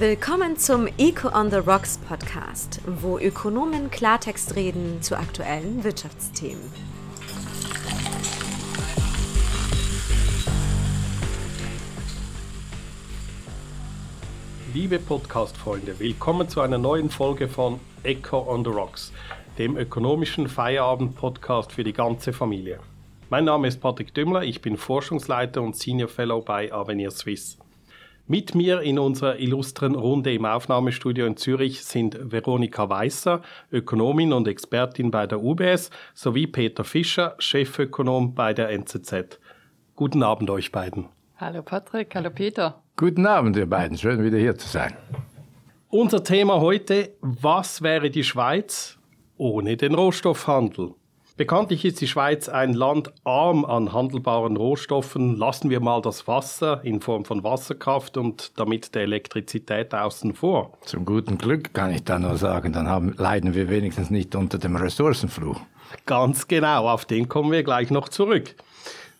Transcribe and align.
Willkommen 0.00 0.56
zum 0.56 0.86
Eco 0.96 1.36
on 1.36 1.50
the 1.50 1.56
Rocks 1.56 1.98
Podcast, 1.98 2.80
wo 2.86 3.18
Ökonomen 3.18 3.90
Klartext 3.90 4.54
reden 4.54 5.02
zu 5.02 5.18
aktuellen 5.18 5.82
Wirtschaftsthemen. 5.82 6.62
Liebe 14.72 15.00
Podcast-Freunde, 15.00 15.98
willkommen 15.98 16.48
zu 16.48 16.60
einer 16.60 16.78
neuen 16.78 17.10
Folge 17.10 17.48
von 17.48 17.80
Eco 18.04 18.38
on 18.38 18.62
the 18.62 18.70
Rocks, 18.70 19.12
dem 19.58 19.76
ökonomischen 19.76 20.48
Feierabend-Podcast 20.48 21.72
für 21.72 21.82
die 21.82 21.92
ganze 21.92 22.32
Familie. 22.32 22.78
Mein 23.30 23.46
Name 23.46 23.66
ist 23.66 23.80
Patrick 23.80 24.14
Dümmler, 24.14 24.44
ich 24.44 24.62
bin 24.62 24.76
Forschungsleiter 24.76 25.60
und 25.60 25.74
Senior 25.74 26.08
Fellow 26.08 26.40
bei 26.40 26.72
Avenir 26.72 27.10
Suisse. 27.10 27.56
Mit 28.30 28.54
mir 28.54 28.82
in 28.82 28.98
unserer 28.98 29.38
illustren 29.38 29.94
Runde 29.94 30.34
im 30.34 30.44
Aufnahmestudio 30.44 31.24
in 31.24 31.38
Zürich 31.38 31.82
sind 31.82 32.18
Veronika 32.20 32.86
Weißer, 32.86 33.40
Ökonomin 33.72 34.34
und 34.34 34.46
Expertin 34.46 35.10
bei 35.10 35.26
der 35.26 35.42
UBS, 35.42 35.88
sowie 36.12 36.46
Peter 36.46 36.84
Fischer, 36.84 37.36
Chefökonom 37.38 38.34
bei 38.34 38.52
der 38.52 38.68
NZZ. 38.68 39.40
Guten 39.96 40.22
Abend 40.22 40.50
euch 40.50 40.70
beiden. 40.70 41.06
Hallo 41.38 41.62
Patrick, 41.62 42.14
hallo 42.14 42.28
Peter. 42.28 42.82
Guten 42.96 43.24
Abend, 43.24 43.56
ihr 43.56 43.64
beiden. 43.64 43.96
Schön, 43.96 44.22
wieder 44.22 44.36
hier 44.36 44.58
zu 44.58 44.68
sein. 44.68 44.94
Unser 45.88 46.22
Thema 46.22 46.60
heute, 46.60 47.14
was 47.22 47.80
wäre 47.80 48.10
die 48.10 48.24
Schweiz 48.24 48.98
ohne 49.38 49.78
den 49.78 49.94
Rohstoffhandel? 49.94 50.92
Bekanntlich 51.38 51.84
ist 51.84 52.00
die 52.00 52.08
Schweiz 52.08 52.48
ein 52.48 52.74
Land 52.74 53.12
arm 53.22 53.64
an 53.64 53.92
handelbaren 53.92 54.56
Rohstoffen. 54.56 55.36
Lassen 55.36 55.70
wir 55.70 55.78
mal 55.78 56.02
das 56.02 56.26
Wasser 56.26 56.80
in 56.82 57.00
Form 57.00 57.24
von 57.24 57.44
Wasserkraft 57.44 58.16
und 58.16 58.58
damit 58.58 58.96
der 58.96 59.02
Elektrizität 59.02 59.94
außen 59.94 60.34
vor. 60.34 60.72
Zum 60.84 61.04
guten 61.04 61.38
Glück 61.38 61.72
kann 61.72 61.94
ich 61.94 62.02
da 62.02 62.18
nur 62.18 62.36
sagen, 62.36 62.72
dann 62.72 62.88
haben, 62.88 63.14
leiden 63.16 63.54
wir 63.54 63.70
wenigstens 63.70 64.10
nicht 64.10 64.34
unter 64.34 64.58
dem 64.58 64.74
Ressourcenfluch. 64.74 65.60
Ganz 66.06 66.48
genau, 66.48 66.88
auf 66.88 67.04
den 67.04 67.28
kommen 67.28 67.52
wir 67.52 67.62
gleich 67.62 67.92
noch 67.92 68.08
zurück. 68.08 68.56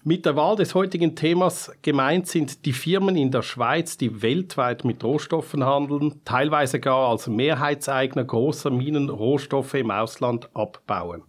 Mit 0.03 0.27
der 0.27 0.35
Wahl 0.35 0.57
des 0.57 0.75
heutigen 0.75 1.15
Themas 1.15 1.71
gemeint 1.83 2.27
sind 2.27 2.67
die 2.67 2.73
Firmen 2.73 3.15
in 3.15 3.31
der 3.31 3.43
Schweiz, 3.43 3.97
die 3.97 4.23
weltweit 4.23 4.85
mit 4.85 5.05
Rohstoffen 5.05 5.65
handeln, 5.65 6.21
teilweise 6.25 6.81
gar 6.81 7.11
als 7.11 7.29
Mehrheitseigner 7.29 8.25
großer 8.25 8.71
Minen 8.71 9.09
Rohstoffe 9.09 9.75
im 9.75 9.93
Ausland 9.93 10.49
abbauen. 10.53 11.23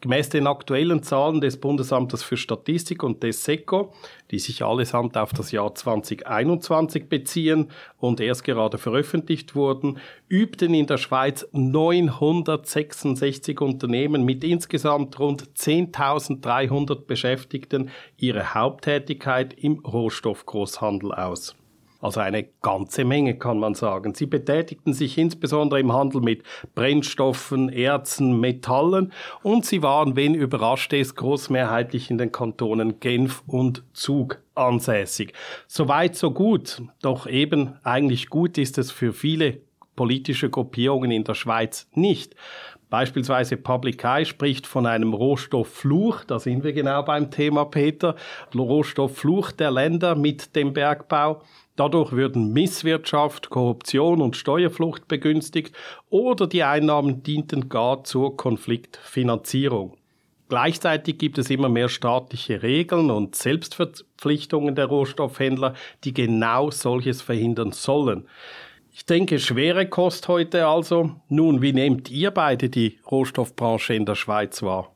Gemäß 0.00 0.28
den 0.28 0.46
aktuellen 0.46 1.02
Zahlen 1.02 1.40
des 1.40 1.58
Bundesamtes 1.58 2.22
für 2.22 2.36
Statistik 2.36 3.02
und 3.02 3.24
des 3.24 3.42
SECO, 3.42 3.92
die 4.30 4.38
sich 4.38 4.62
allesamt 4.62 5.16
auf 5.16 5.32
das 5.32 5.50
Jahr 5.50 5.74
2021 5.74 7.08
beziehen 7.08 7.72
und 7.98 8.20
erst 8.20 8.44
gerade 8.44 8.78
veröffentlicht 8.78 9.56
wurden, 9.56 9.98
übten 10.28 10.72
in 10.72 10.86
der 10.86 10.98
Schweiz 10.98 11.48
966 11.50 13.60
Unternehmen 13.60 14.24
mit 14.24 14.44
insgesamt 14.44 15.18
rund 15.18 15.50
10.300 15.56 17.06
Beschäftigten 17.06 17.90
ihre 18.16 18.54
Haupttätigkeit 18.54 19.52
im 19.52 19.80
Rohstoffgroßhandel 19.80 21.12
aus. 21.12 21.56
Also 22.00 22.20
eine 22.20 22.44
ganze 22.62 23.04
Menge 23.04 23.38
kann 23.38 23.58
man 23.58 23.74
sagen. 23.74 24.14
Sie 24.14 24.26
betätigten 24.26 24.92
sich 24.92 25.18
insbesondere 25.18 25.80
im 25.80 25.92
Handel 25.92 26.20
mit 26.20 26.44
Brennstoffen, 26.74 27.68
Erzen, 27.68 28.38
Metallen 28.38 29.12
und 29.42 29.66
sie 29.66 29.82
waren, 29.82 30.14
wen 30.14 30.34
überrascht 30.34 30.92
es, 30.92 31.16
großmehrheitlich 31.16 32.10
in 32.10 32.18
den 32.18 32.30
Kantonen 32.30 33.00
Genf 33.00 33.42
und 33.46 33.82
Zug 33.92 34.40
ansässig. 34.54 35.32
Soweit, 35.66 36.14
so 36.14 36.30
gut. 36.30 36.82
Doch 37.02 37.26
eben 37.26 37.74
eigentlich 37.82 38.28
gut 38.28 38.58
ist 38.58 38.78
es 38.78 38.92
für 38.92 39.12
viele 39.12 39.60
politische 39.96 40.50
Gruppierungen 40.50 41.10
in 41.10 41.24
der 41.24 41.34
Schweiz 41.34 41.88
nicht. 41.94 42.36
Beispielsweise 42.90 43.56
Public 43.56 44.02
Eye 44.04 44.24
spricht 44.24 44.66
von 44.66 44.86
einem 44.86 45.12
Rohstofffluch, 45.12 46.24
da 46.24 46.38
sind 46.38 46.64
wir 46.64 46.72
genau 46.72 47.02
beim 47.02 47.30
Thema 47.30 47.66
Peter, 47.66 48.14
Rohstofffluch 48.54 49.52
der 49.52 49.70
Länder 49.70 50.14
mit 50.14 50.56
dem 50.56 50.72
Bergbau. 50.72 51.42
Dadurch 51.78 52.10
würden 52.10 52.52
Misswirtschaft, 52.52 53.50
Korruption 53.50 54.20
und 54.20 54.36
Steuerflucht 54.36 55.06
begünstigt 55.06 55.76
oder 56.10 56.48
die 56.48 56.64
Einnahmen 56.64 57.22
dienten 57.22 57.68
gar 57.68 58.02
zur 58.02 58.36
Konfliktfinanzierung. 58.36 59.96
Gleichzeitig 60.48 61.18
gibt 61.18 61.38
es 61.38 61.50
immer 61.50 61.68
mehr 61.68 61.88
staatliche 61.88 62.64
Regeln 62.64 63.12
und 63.12 63.36
Selbstverpflichtungen 63.36 64.74
der 64.74 64.86
Rohstoffhändler, 64.86 65.74
die 66.02 66.12
genau 66.12 66.72
solches 66.72 67.22
verhindern 67.22 67.70
sollen. 67.70 68.26
Ich 68.92 69.06
denke, 69.06 69.38
schwere 69.38 69.86
Kost 69.86 70.26
heute 70.26 70.66
also. 70.66 71.12
Nun, 71.28 71.62
wie 71.62 71.72
nehmt 71.72 72.10
ihr 72.10 72.32
beide 72.32 72.70
die 72.70 72.98
Rohstoffbranche 73.08 73.94
in 73.94 74.04
der 74.04 74.16
Schweiz 74.16 74.64
wahr? 74.64 74.92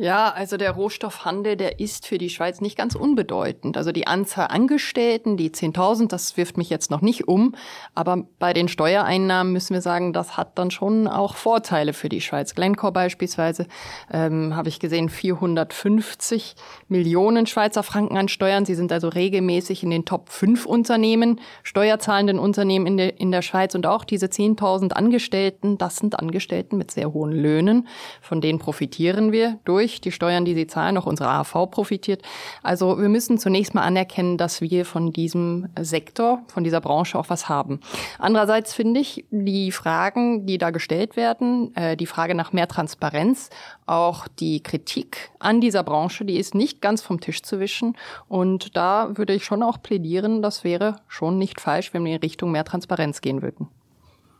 Ja, 0.00 0.32
also 0.32 0.56
der 0.56 0.70
Rohstoffhandel, 0.70 1.58
der 1.58 1.78
ist 1.78 2.06
für 2.06 2.16
die 2.16 2.30
Schweiz 2.30 2.62
nicht 2.62 2.78
ganz 2.78 2.94
unbedeutend. 2.94 3.76
Also 3.76 3.92
die 3.92 4.06
Anzahl 4.06 4.46
Angestellten, 4.46 5.36
die 5.36 5.50
10.000, 5.50 6.08
das 6.08 6.38
wirft 6.38 6.56
mich 6.56 6.70
jetzt 6.70 6.90
noch 6.90 7.02
nicht 7.02 7.28
um. 7.28 7.54
Aber 7.94 8.24
bei 8.38 8.54
den 8.54 8.68
Steuereinnahmen 8.68 9.52
müssen 9.52 9.74
wir 9.74 9.82
sagen, 9.82 10.14
das 10.14 10.38
hat 10.38 10.58
dann 10.58 10.70
schon 10.70 11.06
auch 11.06 11.36
Vorteile 11.36 11.92
für 11.92 12.08
die 12.08 12.22
Schweiz. 12.22 12.54
Glencore 12.54 12.92
beispielsweise, 12.92 13.66
ähm, 14.10 14.56
habe 14.56 14.70
ich 14.70 14.80
gesehen, 14.80 15.10
450 15.10 16.54
Millionen 16.88 17.44
Schweizer 17.44 17.82
Franken 17.82 18.16
an 18.16 18.28
Steuern. 18.28 18.64
Sie 18.64 18.76
sind 18.76 18.92
also 18.92 19.08
regelmäßig 19.08 19.82
in 19.82 19.90
den 19.90 20.06
Top 20.06 20.30
5 20.30 20.64
Unternehmen, 20.64 21.42
steuerzahlenden 21.62 22.38
Unternehmen 22.38 22.86
in 22.86 22.96
der, 22.96 23.20
in 23.20 23.30
der 23.32 23.42
Schweiz. 23.42 23.74
Und 23.74 23.86
auch 23.86 24.04
diese 24.04 24.28
10.000 24.28 24.92
Angestellten, 24.92 25.76
das 25.76 25.96
sind 25.96 26.18
Angestellten 26.18 26.78
mit 26.78 26.90
sehr 26.90 27.12
hohen 27.12 27.32
Löhnen. 27.32 27.86
Von 28.22 28.40
denen 28.40 28.58
profitieren 28.58 29.30
wir 29.30 29.58
durch 29.66 29.89
durch 29.90 30.00
die 30.00 30.12
Steuern, 30.12 30.44
die 30.44 30.54
sie 30.54 30.66
zahlen, 30.66 30.96
auch 30.96 31.06
unsere 31.06 31.28
AHV 31.28 31.70
profitiert. 31.70 32.22
Also 32.62 32.98
wir 32.98 33.08
müssen 33.08 33.38
zunächst 33.38 33.74
mal 33.74 33.82
anerkennen, 33.82 34.38
dass 34.38 34.60
wir 34.60 34.84
von 34.84 35.12
diesem 35.12 35.68
Sektor, 35.80 36.42
von 36.48 36.64
dieser 36.64 36.80
Branche 36.80 37.18
auch 37.18 37.28
was 37.28 37.48
haben. 37.48 37.80
Andererseits 38.18 38.74
finde 38.74 39.00
ich 39.00 39.26
die 39.30 39.72
Fragen, 39.72 40.46
die 40.46 40.58
da 40.58 40.70
gestellt 40.70 41.16
werden, 41.16 41.74
äh, 41.76 41.96
die 41.96 42.06
Frage 42.06 42.34
nach 42.34 42.52
mehr 42.52 42.68
Transparenz, 42.68 43.50
auch 43.86 44.28
die 44.28 44.62
Kritik 44.62 45.30
an 45.38 45.60
dieser 45.60 45.82
Branche, 45.82 46.24
die 46.24 46.38
ist 46.38 46.54
nicht 46.54 46.80
ganz 46.80 47.02
vom 47.02 47.20
Tisch 47.20 47.42
zu 47.42 47.60
wischen. 47.60 47.96
Und 48.28 48.76
da 48.76 49.16
würde 49.16 49.34
ich 49.34 49.44
schon 49.44 49.62
auch 49.62 49.82
plädieren, 49.82 50.42
das 50.42 50.64
wäre 50.64 50.96
schon 51.08 51.38
nicht 51.38 51.60
falsch, 51.60 51.92
wenn 51.92 52.04
wir 52.04 52.14
in 52.14 52.20
Richtung 52.20 52.52
mehr 52.52 52.64
Transparenz 52.64 53.20
gehen 53.20 53.42
würden. 53.42 53.68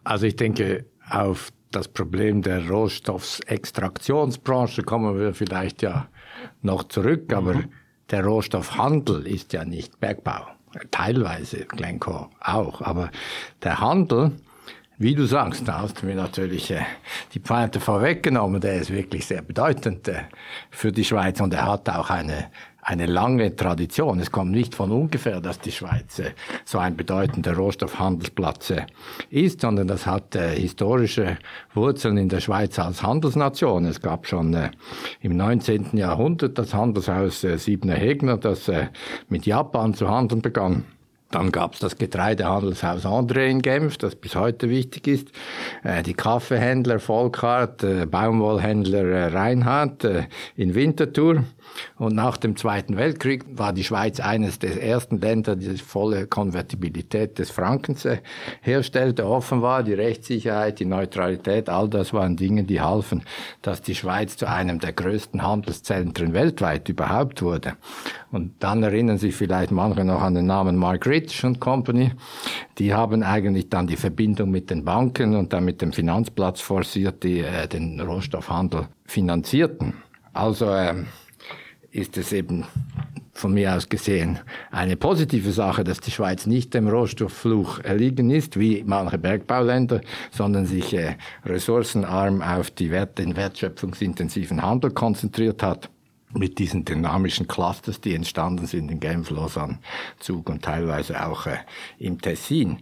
Also 0.05 0.27
ich 0.27 0.37
denke, 0.37 0.87
auf 1.09 1.53
das 1.71 1.89
Problem 1.89 2.43
der 2.43 2.69
Rohstoffextraktionsbranche 2.69 4.83
kommen 4.83 5.19
wir 5.19 5.33
vielleicht 5.35 5.81
ja 5.83 6.09
noch 6.63 6.85
zurück, 6.85 7.33
aber 7.33 7.55
mhm. 7.55 7.73
der 8.11 8.25
Rohstoffhandel 8.25 9.27
ist 9.27 9.53
ja 9.53 9.65
nicht 9.65 9.99
Bergbau. 10.01 10.47
Teilweise 10.91 11.67
Glencore 11.67 12.31
auch, 12.41 12.81
aber 12.81 13.11
der 13.63 13.81
Handel, 13.81 14.33
wie 14.99 15.15
du 15.15 15.27
sagst, 15.27 15.67
da 15.67 15.81
hast 15.81 16.03
du 16.03 16.07
mir 16.07 16.15
natürlich 16.15 16.71
äh, 16.71 16.83
die 17.35 17.41
Pointe 17.41 17.81
vorweggenommen, 17.81 18.61
der 18.61 18.75
ist 18.75 18.93
wirklich 18.93 19.27
sehr 19.27 19.43
bedeutend 19.43 20.07
äh, 20.09 20.23
für 20.71 20.93
die 20.93 21.05
Schweiz 21.05 21.41
und 21.41 21.55
er 21.55 21.67
hat 21.67 21.89
auch 21.89 22.11
eine 22.11 22.51
eine 22.83 23.07
lange 23.07 23.55
Tradition. 23.55 24.21
Es 24.21 24.31
kommt 24.31 24.53
nicht 24.53 24.75
von 24.75 24.91
ungefähr, 24.91 25.41
dass 25.41 25.59
die 25.59 25.73
Schweiz 25.73 26.19
äh, 26.19 26.33
so 26.65 26.79
ein 26.79 26.97
bedeutender 26.97 27.55
Rohstoffhandelsplatz 27.55 28.71
äh, 28.71 28.87
ist, 29.31 29.61
sondern 29.61 29.87
das 29.87 30.07
hat 30.07 30.35
äh, 30.35 30.57
historische 30.57 31.39
Wurzeln 31.75 32.17
in 32.17 32.29
der 32.29 32.41
Schweiz 32.41 32.79
als 32.79 33.03
Handelsnation. 33.03 33.85
Es 33.85 34.01
gab 34.01 34.27
schon 34.27 34.57
im 35.21 35.37
19. 35.37 35.97
Jahrhundert 35.97 36.59
das 36.59 36.75
Handelshaus 36.75 37.41
Siebner 37.41 37.95
Hegner, 37.95 38.37
das 38.37 38.71
mit 39.29 39.47
Japan 39.47 39.95
zu 39.95 40.09
handeln 40.09 40.43
begann. 40.43 40.85
Dann 41.31 41.53
gab 41.53 41.75
es 41.75 41.81
das 41.81 41.97
Getreidehandelshaus 41.97 43.05
André 43.07 43.49
in 43.49 43.63
Genf, 43.63 43.99
das 43.99 44.17
bis 44.17 44.35
heute 44.35 44.69
wichtig 44.69 45.07
ist. 45.07 45.29
Die 46.07 46.15
Kaffeehändler 46.15 46.99
Volkart, 46.99 47.85
Baumwollhändler 48.11 49.33
Reinhardt 49.33 50.07
in 50.57 50.75
Winterthur. 50.75 51.45
Und 51.97 52.15
nach 52.15 52.37
dem 52.37 52.57
Zweiten 52.57 52.97
Weltkrieg 52.97 53.45
war 53.53 53.73
die 53.73 53.85
Schweiz 53.85 54.21
eines 54.21 54.59
der 54.59 54.83
ersten 54.83 55.21
Länder, 55.21 55.57
die 55.57 55.77
volle 55.77 56.27
Konvertibilität 56.27 57.39
des 57.39 57.51
Frankens 57.51 58.05
äh, 58.05 58.19
herstellte, 58.61 59.27
offen 59.27 59.63
war. 59.63 59.83
Die 59.83 59.95
Rechtssicherheit, 59.95 60.81
die 60.81 60.85
Neutralität, 60.85 61.69
all 61.69 61.89
das 61.89 62.13
waren 62.13 62.37
Dinge, 62.37 62.65
die 62.65 62.81
halfen, 62.81 63.23
dass 63.63 63.83
die 63.83 63.95
Schweiz 63.95 64.37
zu 64.37 64.49
einem 64.49 64.79
der 64.79 64.93
größten 64.93 65.43
Handelszentren 65.43 66.33
weltweit 66.33 66.89
überhaupt 66.89 67.43
wurde. 67.43 67.75
Und 68.31 68.63
dann 68.63 68.83
erinnern 68.83 69.19
sich 69.19 69.35
vielleicht 69.35 69.73
manche 69.73 70.05
noch 70.05 70.23
an 70.23 70.35
den 70.35 70.47
Namen 70.47 70.77
Mark 70.77 71.07
Rich 71.07 71.45
Company. 71.59 72.13
Die 72.79 72.95
haben 72.95 73.23
eigentlich 73.23 73.69
dann 73.69 73.87
die 73.87 73.97
Verbindung 73.97 74.51
mit 74.51 74.71
den 74.71 74.85
Banken 74.85 75.35
und 75.37 75.53
dann 75.53 75.65
mit 75.65 75.83
dem 75.83 75.93
Finanzplatz 75.93 76.61
forciert, 76.61 77.23
die 77.25 77.41
äh, 77.41 77.67
den 77.67 78.01
Rohstoffhandel 78.01 78.89
finanzierten. 79.07 79.95
Also 80.33 80.71
äh, 80.71 80.95
ist 81.93 82.17
es 82.17 82.33
eben 82.33 82.65
von 83.33 83.55
mir 83.55 83.75
aus 83.75 83.89
gesehen 83.89 84.39
eine 84.71 84.97
positive 84.97 85.53
Sache, 85.53 85.83
dass 85.83 86.01
die 86.01 86.11
Schweiz 86.11 86.47
nicht 86.47 86.75
dem 86.75 86.89
Rohstofffluch 86.89 87.81
erliegen 87.81 88.31
ist, 88.31 88.59
wie 88.59 88.85
manche 88.87 89.19
Bergbauländer, 89.19 90.01
sondern 90.31 90.67
sich 90.67 90.93
äh, 90.95 91.17
ressourcenarm 91.45 92.43
auf 92.43 92.71
die 92.71 92.91
Wert, 92.91 93.19
den 93.19 93.37
wertschöpfungsintensiven 93.37 94.63
Handel 94.63 94.91
konzentriert 94.91 95.63
hat 95.63 95.89
mit 96.33 96.59
diesen 96.59 96.85
dynamischen 96.85 97.49
Clusters, 97.49 98.01
die 98.01 98.15
entstanden 98.15 98.67
sind 98.67 98.91
in 98.91 99.01
Genf, 99.01 99.31
Lausanne, 99.31 99.79
Zug 100.19 100.49
und 100.49 100.63
teilweise 100.63 101.25
auch 101.27 101.47
äh, 101.47 101.59
im 101.99 102.21
Tessin. 102.21 102.79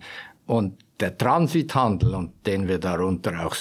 Und 0.46 0.75
der 1.00 1.16
Transithandel, 1.16 2.14
und 2.14 2.32
den 2.46 2.66
wir 2.66 2.78
darunter 2.78 3.46
auch 3.46 3.54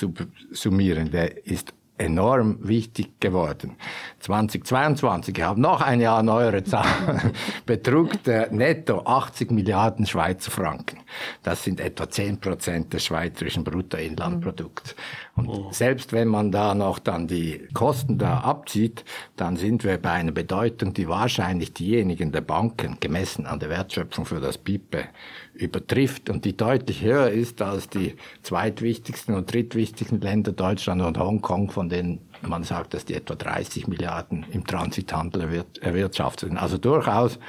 summieren, 0.51 1.11
der 1.11 1.45
ist 1.45 1.73
enorm 1.97 2.57
wichtig 2.61 3.19
geworden. 3.19 3.75
2022, 4.19 5.37
ich 5.37 5.43
habe 5.43 5.59
noch 5.59 5.81
eine 5.81 6.03
Jahr 6.03 6.23
neuere 6.23 6.63
Zahl, 6.63 6.85
betrug 7.65 8.23
der 8.23 8.51
netto 8.51 9.03
80 9.05 9.51
Milliarden 9.51 10.05
Schweizer 10.05 10.51
Franken. 10.51 10.99
Das 11.43 11.63
sind 11.63 11.79
etwa 11.79 12.09
10 12.09 12.39
Prozent 12.39 12.93
des 12.93 13.05
schweizerischen 13.05 13.63
Bruttoinlandprodukts. 13.63 14.95
Und 15.35 15.49
oh. 15.49 15.67
selbst 15.71 16.13
wenn 16.13 16.27
man 16.27 16.51
da 16.51 16.73
noch 16.73 16.99
dann 16.99 17.27
die 17.27 17.67
Kosten 17.73 18.17
da 18.17 18.39
abzieht, 18.39 19.05
dann 19.35 19.55
sind 19.55 19.83
wir 19.83 19.97
bei 19.97 20.11
einer 20.11 20.31
Bedeutung, 20.31 20.93
die 20.93 21.07
wahrscheinlich 21.07 21.73
diejenigen 21.73 22.31
der 22.31 22.41
Banken, 22.41 22.97
gemessen 22.99 23.45
an 23.45 23.59
der 23.59 23.69
Wertschöpfung 23.69 24.25
für 24.25 24.39
das 24.39 24.57
BIPE, 24.57 25.05
übertrifft 25.57 26.29
und 26.29 26.45
die 26.45 26.55
deutlich 26.55 27.01
höher 27.01 27.29
ist 27.29 27.61
als 27.61 27.89
die 27.89 28.15
zweitwichtigsten 28.43 29.35
und 29.35 29.51
drittwichtigsten 29.51 30.21
Länder 30.21 30.51
Deutschland 30.51 31.01
und 31.01 31.17
Hongkong, 31.17 31.71
von 31.71 31.89
denen 31.89 32.19
man 32.41 32.63
sagt, 32.63 32.93
dass 32.93 33.05
die 33.05 33.15
etwa 33.15 33.35
30 33.35 33.87
Milliarden 33.87 34.45
im 34.51 34.65
Transithandel 34.65 35.65
erwirtschaften. 35.81 36.57
Also 36.57 36.77
durchaus 36.77 37.39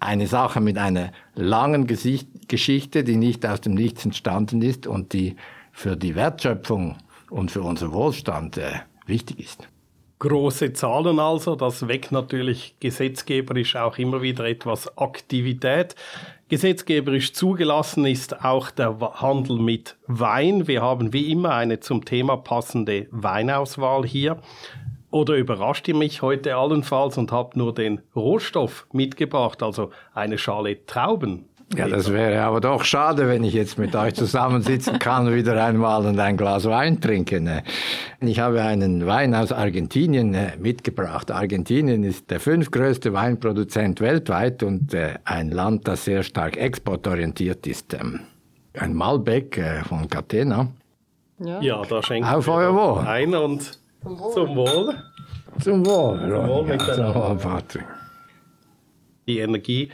eine 0.00 0.26
Sache 0.26 0.60
mit 0.60 0.78
einer 0.78 1.12
langen 1.34 1.86
Gesicht 1.86 2.48
Geschichte, 2.48 3.04
die 3.04 3.16
nicht 3.16 3.44
aus 3.44 3.60
dem 3.60 3.74
Nichts 3.74 4.04
entstanden 4.04 4.62
ist 4.62 4.86
und 4.86 5.12
die 5.12 5.36
für 5.72 5.96
die 5.96 6.14
Wertschöpfung 6.14 6.96
und 7.30 7.50
für 7.50 7.62
unseren 7.62 7.92
Wohlstand 7.92 8.56
äh, 8.56 8.80
wichtig 9.06 9.40
ist. 9.40 9.68
Große 10.20 10.72
Zahlen 10.72 11.20
also, 11.20 11.54
das 11.54 11.86
weckt 11.86 12.10
natürlich 12.10 12.74
gesetzgeberisch 12.80 13.76
auch 13.76 13.98
immer 13.98 14.20
wieder 14.20 14.46
etwas 14.46 14.98
Aktivität. 14.98 15.94
Gesetzgeberisch 16.48 17.34
zugelassen 17.34 18.04
ist 18.04 18.44
auch 18.44 18.72
der 18.72 18.98
Handel 19.20 19.58
mit 19.58 19.96
Wein. 20.08 20.66
Wir 20.66 20.82
haben 20.82 21.12
wie 21.12 21.30
immer 21.30 21.54
eine 21.54 21.78
zum 21.78 22.04
Thema 22.04 22.36
passende 22.36 23.06
Weinauswahl 23.12 24.04
hier. 24.04 24.38
Oder 25.12 25.36
überrascht 25.36 25.86
ihr 25.86 25.94
mich 25.94 26.20
heute 26.20 26.56
allenfalls 26.56 27.16
und 27.16 27.30
habt 27.30 27.56
nur 27.56 27.72
den 27.72 28.00
Rohstoff 28.16 28.88
mitgebracht, 28.92 29.62
also 29.62 29.90
eine 30.14 30.36
Schale 30.36 30.84
Trauben? 30.84 31.48
Ja, 31.76 31.86
das 31.86 32.10
wäre 32.10 32.42
aber 32.42 32.60
doch 32.60 32.82
schade, 32.82 33.28
wenn 33.28 33.44
ich 33.44 33.52
jetzt 33.52 33.78
mit 33.78 33.94
euch 33.94 34.14
zusammensitzen 34.14 34.98
kann, 34.98 35.32
wieder 35.34 35.62
einmal 35.62 36.06
und 36.06 36.18
ein 36.18 36.38
Glas 36.38 36.64
Wein 36.64 36.98
trinken. 37.00 37.62
Ich 38.20 38.40
habe 38.40 38.62
einen 38.62 39.06
Wein 39.06 39.34
aus 39.34 39.52
Argentinien 39.52 40.32
äh, 40.34 40.56
mitgebracht. 40.58 41.30
Argentinien 41.30 42.04
ist 42.04 42.30
der 42.30 42.40
fünftgrößte 42.40 43.12
Weinproduzent 43.12 44.00
weltweit 44.00 44.62
und 44.62 44.94
äh, 44.94 45.16
ein 45.24 45.50
Land, 45.50 45.86
das 45.86 46.06
sehr 46.06 46.22
stark 46.22 46.56
exportorientiert 46.56 47.66
ist. 47.66 47.92
Ähm, 47.92 48.20
ein 48.72 48.94
Malbec 48.94 49.58
äh, 49.58 49.84
von 49.84 50.08
Catena. 50.08 50.68
Ja, 51.38 51.60
ja 51.60 51.82
da 51.82 52.02
schenken 52.02 52.28
Auf 52.28 52.48
euer 52.48 52.74
Wohl. 52.74 53.06
ein 53.06 53.34
und 53.34 53.78
zum 54.02 54.56
Wohl. 54.56 54.94
Zum 55.60 55.84
Wohl. 55.84 56.18
Zum 56.28 56.48
Wohl, 56.48 56.78
zum 56.78 57.14
Wohl 57.14 57.36
Patrick. 57.36 57.84
Die 59.26 59.40
Energie 59.40 59.90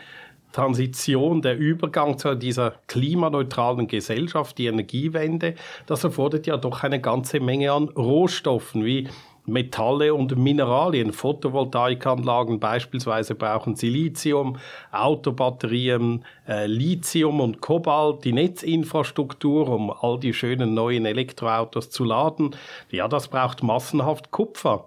Transition, 0.55 1.43
der 1.43 1.59
Übergang 1.59 2.17
zu 2.17 2.37
dieser 2.37 2.75
klimaneutralen 2.87 3.89
Gesellschaft, 3.89 4.57
die 4.57 4.67
Energiewende, 4.67 5.57
das 5.87 6.05
erfordert 6.05 6.47
ja 6.47 6.57
doch 6.57 6.85
eine 6.85 7.01
ganze 7.01 7.41
Menge 7.41 7.73
an 7.73 7.89
Rohstoffen 7.89 8.85
wie 8.85 9.09
Metalle 9.47 10.15
und 10.15 10.37
Mineralien. 10.39 11.13
Photovoltaikanlagen 11.13 12.61
beispielsweise 12.61 13.35
brauchen 13.35 13.75
Silizium, 13.75 14.57
Autobatterien, 14.93 16.25
äh, 16.49 16.67
Lithium 16.67 17.41
und 17.41 17.61
Kobalt, 17.61 18.25
die 18.25 18.33
Netzinfrastruktur, 18.33 19.69
um 19.69 19.91
all 19.91 20.21
die 20.21 20.33
schönen 20.33 20.73
neuen 20.73 21.05
Elektroautos 21.05 21.91
zu 21.91 22.05
laden. 22.05 22.55
Ja, 22.91 23.09
das 23.09 23.27
braucht 23.27 23.65
massenhaft 23.65 24.31
Kupfer. 24.31 24.87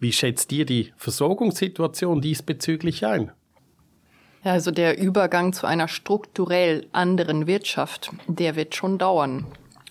Wie 0.00 0.12
schätzt 0.12 0.50
ihr 0.52 0.64
die 0.64 0.92
Versorgungssituation 0.96 2.22
diesbezüglich 2.22 3.04
ein? 3.04 3.30
Ja, 4.44 4.52
also 4.52 4.72
der 4.72 4.98
Übergang 4.98 5.52
zu 5.52 5.66
einer 5.66 5.86
strukturell 5.86 6.86
anderen 6.90 7.46
Wirtschaft, 7.46 8.10
der 8.26 8.56
wird 8.56 8.74
schon 8.74 8.98
dauern. 8.98 9.46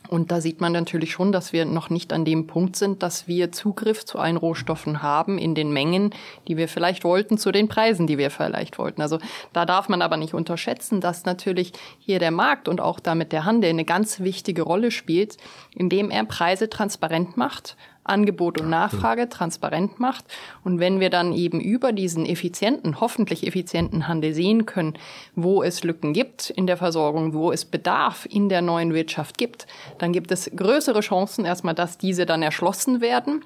Und 0.09 0.29
da 0.29 0.41
sieht 0.41 0.59
man 0.59 0.73
natürlich 0.73 1.13
schon, 1.13 1.31
dass 1.31 1.53
wir 1.53 1.63
noch 1.63 1.89
nicht 1.89 2.11
an 2.11 2.25
dem 2.25 2.45
Punkt 2.45 2.75
sind, 2.75 3.01
dass 3.01 3.29
wir 3.29 3.53
Zugriff 3.53 4.03
zu 4.03 4.19
allen 4.19 4.35
Rohstoffen 4.35 5.01
haben 5.01 5.37
in 5.37 5.55
den 5.55 5.71
Mengen, 5.71 6.13
die 6.49 6.57
wir 6.57 6.67
vielleicht 6.67 7.05
wollten, 7.05 7.37
zu 7.37 7.53
den 7.53 7.69
Preisen, 7.69 8.07
die 8.07 8.17
wir 8.17 8.29
vielleicht 8.29 8.77
wollten. 8.77 9.01
Also 9.01 9.19
da 9.53 9.65
darf 9.65 9.87
man 9.87 10.01
aber 10.01 10.17
nicht 10.17 10.33
unterschätzen, 10.33 10.99
dass 10.99 11.23
natürlich 11.23 11.71
hier 11.97 12.19
der 12.19 12.31
Markt 12.31 12.67
und 12.67 12.81
auch 12.81 12.99
damit 12.99 13.31
der 13.31 13.45
Handel 13.45 13.69
eine 13.69 13.85
ganz 13.85 14.19
wichtige 14.19 14.63
Rolle 14.63 14.91
spielt, 14.91 15.37
indem 15.73 16.09
er 16.09 16.25
Preise 16.25 16.69
transparent 16.69 17.37
macht 17.37 17.77
Angebot 18.03 18.59
und 18.59 18.69
Nachfrage 18.69 19.29
transparent 19.29 19.99
macht. 19.99 20.25
Und 20.63 20.79
wenn 20.79 20.99
wir 20.99 21.09
dann 21.09 21.33
eben 21.33 21.59
über 21.59 21.91
diesen 21.91 22.25
effizienten, 22.25 22.99
hoffentlich 22.99 23.45
effizienten 23.45 24.07
Handel 24.07 24.33
sehen 24.33 24.65
können, 24.65 24.95
wo 25.35 25.63
es 25.63 25.83
Lücken 25.83 26.13
gibt 26.13 26.49
in 26.49 26.67
der 26.67 26.77
Versorgung, 26.77 27.33
wo 27.33 27.51
es 27.51 27.65
Bedarf 27.65 28.27
in 28.29 28.49
der 28.49 28.61
neuen 28.61 28.93
Wirtschaft 28.93 29.37
gibt, 29.37 29.67
dann 29.97 30.13
gibt 30.13 30.31
es 30.31 30.49
größere 30.55 31.01
Chancen 31.01 31.45
erstmal, 31.45 31.75
dass 31.75 31.97
diese 31.97 32.25
dann 32.25 32.41
erschlossen 32.41 33.01
werden 33.01 33.43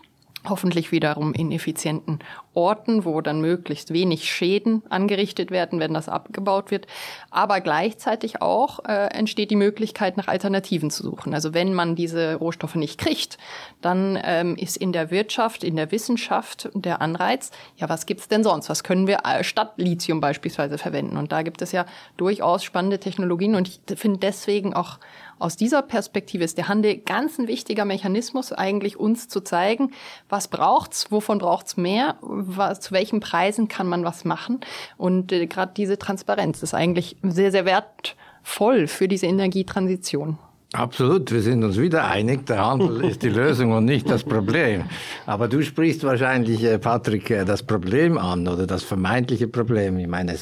hoffentlich 0.49 0.91
wiederum 0.91 1.33
in 1.33 1.51
effizienten 1.51 2.19
Orten, 2.55 3.05
wo 3.05 3.21
dann 3.21 3.41
möglichst 3.41 3.93
wenig 3.93 4.31
Schäden 4.31 4.83
angerichtet 4.89 5.51
werden, 5.51 5.79
wenn 5.79 5.93
das 5.93 6.09
abgebaut 6.09 6.71
wird. 6.71 6.87
Aber 7.29 7.61
gleichzeitig 7.61 8.41
auch 8.41 8.79
äh, 8.85 9.07
entsteht 9.07 9.51
die 9.51 9.55
Möglichkeit, 9.55 10.17
nach 10.17 10.27
Alternativen 10.27 10.89
zu 10.89 11.03
suchen. 11.03 11.33
Also 11.33 11.53
wenn 11.53 11.73
man 11.73 11.95
diese 11.95 12.35
Rohstoffe 12.35 12.75
nicht 12.75 12.99
kriegt, 12.99 13.37
dann 13.81 14.19
ähm, 14.23 14.55
ist 14.55 14.77
in 14.77 14.91
der 14.91 15.11
Wirtschaft, 15.11 15.63
in 15.63 15.75
der 15.75 15.91
Wissenschaft 15.91 16.69
der 16.73 17.01
Anreiz, 17.01 17.51
ja, 17.77 17.89
was 17.89 18.05
gibt's 18.05 18.27
denn 18.27 18.43
sonst? 18.43 18.69
Was 18.69 18.83
können 18.83 19.07
wir 19.07 19.19
äh, 19.25 19.43
statt 19.43 19.73
Lithium 19.77 20.21
beispielsweise 20.21 20.77
verwenden? 20.77 21.17
Und 21.17 21.31
da 21.31 21.41
gibt 21.41 21.61
es 21.61 21.71
ja 21.71 21.85
durchaus 22.17 22.63
spannende 22.63 22.99
Technologien 22.99 23.55
und 23.55 23.67
ich 23.67 23.97
finde 23.97 24.19
deswegen 24.19 24.73
auch 24.73 24.99
aus 25.37 25.57
dieser 25.57 25.81
Perspektive 25.81 26.45
ist 26.45 26.57
der 26.57 26.69
Handel 26.69 26.97
ganz 26.97 27.37
ein 27.37 27.47
wichtiger 27.47 27.83
Mechanismus, 27.83 28.53
eigentlich 28.53 28.97
uns 28.97 29.27
zu 29.27 29.41
zeigen, 29.41 29.91
was 30.29 30.47
braucht's, 30.47 31.11
wovon 31.11 31.39
braucht's 31.39 31.75
mehr, 31.75 32.15
was, 32.45 32.79
zu 32.79 32.91
welchen 32.91 33.19
Preisen 33.19 33.67
kann 33.67 33.87
man 33.87 34.03
was 34.03 34.25
machen. 34.25 34.59
Und 34.97 35.31
äh, 35.31 35.47
gerade 35.47 35.73
diese 35.75 35.97
Transparenz 35.97 36.63
ist 36.63 36.73
eigentlich 36.73 37.17
sehr, 37.23 37.51
sehr 37.51 37.65
wertvoll 37.65 38.87
für 38.87 39.07
diese 39.07 39.25
Energietransition. 39.27 40.37
Absolut, 40.73 41.31
wir 41.31 41.41
sind 41.41 41.63
uns 41.63 41.79
wieder 41.79 42.05
einig, 42.05 42.47
der 42.47 42.65
Handel 42.65 43.05
ist 43.05 43.23
die 43.23 43.29
Lösung 43.29 43.71
und 43.71 43.85
nicht 43.85 44.09
das 44.09 44.23
Problem. 44.23 44.83
Aber 45.25 45.47
du 45.47 45.61
sprichst 45.61 46.03
wahrscheinlich, 46.03 46.63
äh, 46.63 46.79
Patrick, 46.79 47.29
äh, 47.29 47.45
das 47.45 47.63
Problem 47.63 48.17
an 48.17 48.47
oder 48.47 48.67
das 48.67 48.83
vermeintliche 48.83 49.47
Problem. 49.47 49.97
Ich 49.99 50.07
meine, 50.07 50.35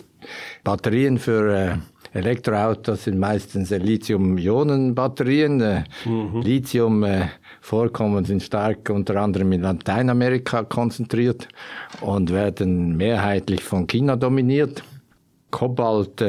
Batterien 0.63 1.19
für 1.19 1.55
äh, 1.55 1.77
Elektroautos 2.13 3.05
sind 3.05 3.19
meistens 3.19 3.71
Lithium-Ionen-Batterien. 3.71 5.85
Mhm. 6.05 6.41
Lithium-Vorkommen 6.41 8.25
sind 8.25 8.43
stark 8.43 8.89
unter 8.89 9.17
anderem 9.17 9.51
in 9.51 9.61
Lateinamerika 9.61 10.63
konzentriert 10.63 11.47
und 12.01 12.31
werden 12.31 12.95
mehrheitlich 12.95 13.63
von 13.63 13.87
China 13.87 14.15
dominiert. 14.15 14.83
Kobalt 15.51 16.23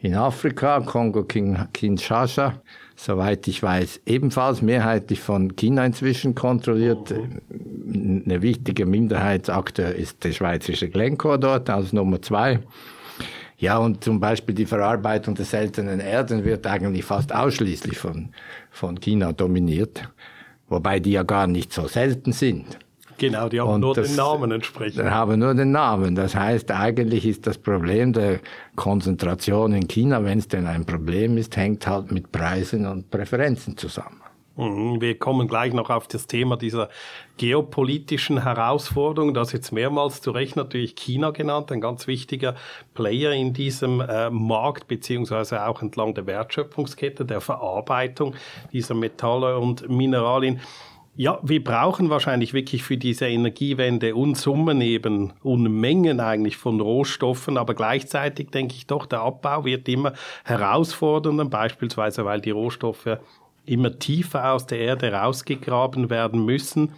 in 0.00 0.14
Afrika, 0.14 0.80
Kongo-Kinshasa 0.80 2.54
soweit 2.96 3.46
ich 3.48 3.62
weiß, 3.62 4.00
ebenfalls 4.06 4.62
mehrheitlich 4.62 5.20
von 5.20 5.56
China 5.56 5.84
inzwischen 5.84 6.34
kontrolliert. 6.34 7.10
Mhm. 7.10 8.22
Eine 8.24 8.42
wichtige 8.42 8.86
Minderheitsakteur 8.86 9.94
ist 9.94 10.24
der 10.24 10.32
schweizerische 10.32 10.88
Glencore 10.88 11.38
dort 11.38 11.70
als 11.70 11.92
Nummer 11.92 12.22
zwei. 12.22 12.60
Ja, 13.58 13.78
und 13.78 14.02
zum 14.02 14.20
Beispiel 14.20 14.54
die 14.54 14.66
Verarbeitung 14.66 15.34
der 15.34 15.44
seltenen 15.44 16.00
Erden 16.00 16.44
wird 16.44 16.66
eigentlich 16.66 17.04
fast 17.04 17.34
ausschließlich 17.34 17.96
von, 17.98 18.30
von 18.70 18.98
China 19.00 19.32
dominiert, 19.32 20.08
wobei 20.68 20.98
die 20.98 21.12
ja 21.12 21.22
gar 21.22 21.46
nicht 21.46 21.72
so 21.72 21.86
selten 21.86 22.32
sind. 22.32 22.78
Genau, 23.16 23.48
die 23.48 23.60
haben 23.60 23.74
und 23.74 23.80
nur 23.80 23.94
das, 23.94 24.08
den 24.08 24.16
Namen 24.16 24.50
entsprechend. 24.50 24.98
Die 24.98 25.08
haben 25.08 25.38
nur 25.38 25.54
den 25.54 25.70
Namen. 25.70 26.14
Das 26.14 26.34
heißt, 26.34 26.70
eigentlich 26.72 27.24
ist 27.26 27.46
das 27.46 27.58
Problem 27.58 28.12
der 28.12 28.40
Konzentration 28.74 29.72
in 29.72 29.86
China, 29.86 30.24
wenn 30.24 30.38
es 30.38 30.48
denn 30.48 30.66
ein 30.66 30.84
Problem 30.84 31.36
ist, 31.38 31.56
hängt 31.56 31.86
halt 31.86 32.10
mit 32.10 32.32
Preisen 32.32 32.86
und 32.86 33.10
Präferenzen 33.10 33.76
zusammen. 33.76 34.20
Wir 34.56 35.18
kommen 35.18 35.48
gleich 35.48 35.72
noch 35.72 35.90
auf 35.90 36.06
das 36.06 36.28
Thema 36.28 36.56
dieser 36.56 36.88
geopolitischen 37.38 38.44
Herausforderungen. 38.44 39.34
Das 39.34 39.50
jetzt 39.50 39.72
mehrmals 39.72 40.20
zu 40.20 40.30
Recht 40.30 40.54
natürlich 40.54 40.94
China 40.94 41.30
genannt, 41.30 41.72
ein 41.72 41.80
ganz 41.80 42.06
wichtiger 42.06 42.54
Player 42.94 43.32
in 43.32 43.52
diesem 43.52 44.00
äh, 44.00 44.30
Markt, 44.30 44.86
beziehungsweise 44.86 45.66
auch 45.66 45.82
entlang 45.82 46.14
der 46.14 46.26
Wertschöpfungskette, 46.26 47.24
der 47.24 47.40
Verarbeitung 47.40 48.36
dieser 48.72 48.94
Metalle 48.94 49.58
und 49.58 49.88
Mineralien. 49.88 50.60
Ja, 51.16 51.38
wir 51.42 51.62
brauchen 51.62 52.10
wahrscheinlich 52.10 52.54
wirklich 52.54 52.82
für 52.82 52.96
diese 52.96 53.26
Energiewende 53.26 54.16
Unsummen 54.16 54.80
eben, 54.80 55.32
Unmengen 55.42 56.18
eigentlich 56.18 56.56
von 56.56 56.80
Rohstoffen, 56.80 57.56
aber 57.56 57.74
gleichzeitig 57.74 58.50
denke 58.50 58.74
ich 58.74 58.88
doch, 58.88 59.06
der 59.06 59.20
Abbau 59.20 59.64
wird 59.64 59.88
immer 59.88 60.12
herausfordernder, 60.44 61.44
beispielsweise 61.44 62.24
weil 62.24 62.40
die 62.40 62.50
Rohstoffe 62.50 63.18
immer 63.66 63.98
tiefer 63.98 64.52
aus 64.52 64.66
der 64.66 64.78
Erde 64.78 65.12
rausgegraben 65.12 66.10
werden 66.10 66.44
müssen. 66.44 66.92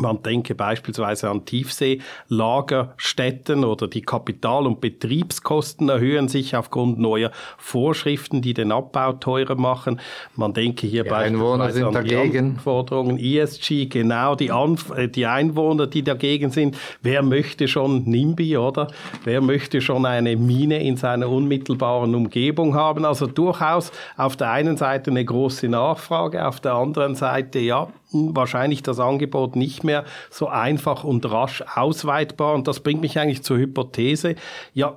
Man 0.00 0.22
denke 0.22 0.54
beispielsweise 0.54 1.28
an 1.28 1.44
Tiefseelagerstätten 1.44 3.64
oder 3.64 3.88
die 3.88 4.02
Kapital- 4.02 4.66
und 4.66 4.80
Betriebskosten 4.80 5.88
erhöhen 5.88 6.28
sich 6.28 6.54
aufgrund 6.56 6.98
neuer 6.98 7.30
Vorschriften, 7.56 8.42
die 8.42 8.54
den 8.54 8.72
Abbau 8.72 9.14
teurer 9.14 9.56
machen. 9.56 10.00
Man 10.36 10.54
denke 10.54 10.86
hier 10.86 11.02
die 11.02 11.10
beispielsweise 11.10 11.86
an 11.86 11.92
dagegen. 11.92 12.32
die 12.32 12.38
Anforderungen 12.38 13.18
ESG, 13.18 13.86
genau, 13.86 14.34
die, 14.34 14.50
Anf 14.50 14.90
äh, 14.90 15.08
die 15.08 15.26
Einwohner, 15.26 15.86
die 15.86 16.02
dagegen 16.02 16.50
sind. 16.50 16.76
Wer 17.02 17.22
möchte 17.22 17.68
schon 17.68 18.04
NIMBY, 18.04 18.56
oder? 18.56 18.88
Wer 19.24 19.40
möchte 19.40 19.80
schon 19.80 20.06
eine 20.06 20.36
Mine 20.36 20.82
in 20.82 20.96
seiner 20.96 21.28
unmittelbaren 21.28 22.14
Umgebung 22.14 22.74
haben? 22.74 23.04
Also 23.04 23.26
durchaus 23.26 23.92
auf 24.16 24.36
der 24.36 24.50
einen 24.50 24.76
Seite 24.76 25.10
eine 25.10 25.24
große 25.24 25.68
Nachfrage, 25.68 26.46
auf 26.46 26.60
der 26.60 26.74
anderen 26.74 27.14
Seite, 27.14 27.58
ja, 27.58 27.88
wahrscheinlich 28.10 28.82
das 28.82 29.00
Angebot 29.00 29.56
nicht 29.56 29.84
mehr 29.84 30.04
so 30.30 30.48
einfach 30.48 31.04
und 31.04 31.30
rasch 31.30 31.62
ausweitbar. 31.74 32.54
Und 32.54 32.68
das 32.68 32.80
bringt 32.80 33.00
mich 33.00 33.18
eigentlich 33.18 33.42
zur 33.42 33.58
Hypothese, 33.58 34.34
ja, 34.74 34.96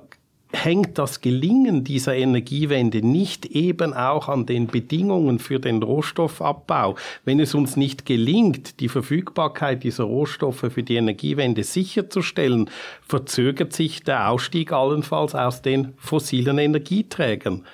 hängt 0.52 0.98
das 0.98 1.20
Gelingen 1.20 1.82
dieser 1.82 2.14
Energiewende 2.14 3.04
nicht 3.04 3.46
eben 3.46 3.94
auch 3.94 4.28
an 4.28 4.46
den 4.46 4.66
Bedingungen 4.66 5.38
für 5.38 5.58
den 5.58 5.82
Rohstoffabbau? 5.82 6.96
Wenn 7.24 7.40
es 7.40 7.54
uns 7.54 7.76
nicht 7.76 8.04
gelingt, 8.06 8.80
die 8.80 8.88
Verfügbarkeit 8.88 9.82
dieser 9.82 10.04
Rohstoffe 10.04 10.66
für 10.70 10.82
die 10.82 10.96
Energiewende 10.96 11.64
sicherzustellen, 11.64 12.70
verzögert 13.06 13.72
sich 13.72 14.02
der 14.02 14.28
Ausstieg 14.28 14.72
allenfalls 14.72 15.34
aus 15.34 15.62
den 15.62 15.94
fossilen 15.96 16.58
Energieträgern. 16.58 17.64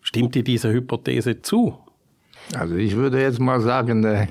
Stimmt 0.00 0.34
dir 0.34 0.44
diese 0.44 0.72
Hypothese 0.72 1.42
zu? 1.42 1.78
Also 2.54 2.74
ich 2.74 2.96
würde 2.96 3.20
jetzt 3.20 3.40
mal 3.40 3.60
sagen, 3.60 4.28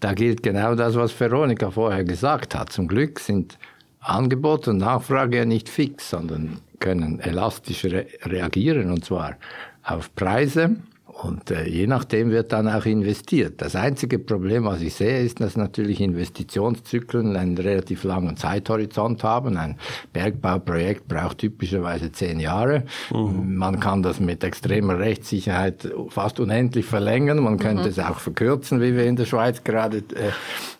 da 0.00 0.12
gilt 0.12 0.42
genau 0.42 0.74
das, 0.74 0.94
was 0.94 1.18
Veronika 1.18 1.70
vorher 1.70 2.04
gesagt 2.04 2.54
hat. 2.54 2.72
Zum 2.72 2.88
Glück 2.88 3.18
sind 3.20 3.58
Angebot 4.00 4.68
und 4.68 4.78
Nachfrage 4.78 5.38
ja 5.38 5.44
nicht 5.44 5.68
fix, 5.68 6.10
sondern 6.10 6.60
können 6.78 7.20
elastisch 7.20 7.84
re 7.84 8.06
reagieren 8.22 8.90
und 8.90 9.04
zwar 9.04 9.36
auf 9.82 10.14
Preise 10.14 10.76
und 11.22 11.50
äh, 11.50 11.68
je 11.68 11.86
nachdem 11.86 12.30
wird 12.30 12.52
dann 12.52 12.68
auch 12.68 12.86
investiert. 12.86 13.60
Das 13.60 13.74
einzige 13.74 14.20
Problem, 14.20 14.64
was 14.64 14.80
ich 14.80 14.94
sehe, 14.94 15.20
ist, 15.20 15.40
dass 15.40 15.56
natürlich 15.56 16.00
Investitionszyklen 16.00 17.36
einen 17.36 17.58
relativ 17.58 18.04
langen 18.04 18.36
Zeithorizont 18.36 19.24
haben. 19.24 19.56
Ein 19.56 19.76
Bergbauprojekt 20.12 21.08
braucht 21.08 21.38
typischerweise 21.38 22.12
zehn 22.12 22.38
Jahre. 22.38 22.84
Mhm. 23.12 23.56
Man 23.56 23.80
kann 23.80 24.02
das 24.02 24.20
mit 24.20 24.44
extremer 24.44 24.98
Rechtssicherheit 25.00 25.92
fast 26.08 26.38
unendlich 26.38 26.86
verlängern. 26.86 27.38
Man 27.38 27.58
könnte 27.58 27.84
mhm. 27.84 27.88
es 27.88 27.98
auch 27.98 28.20
verkürzen, 28.20 28.80
wie 28.80 28.94
wir 28.94 29.04
in 29.04 29.16
der 29.16 29.24
Schweiz 29.24 29.64
gerade 29.64 29.98
äh, 29.98 30.30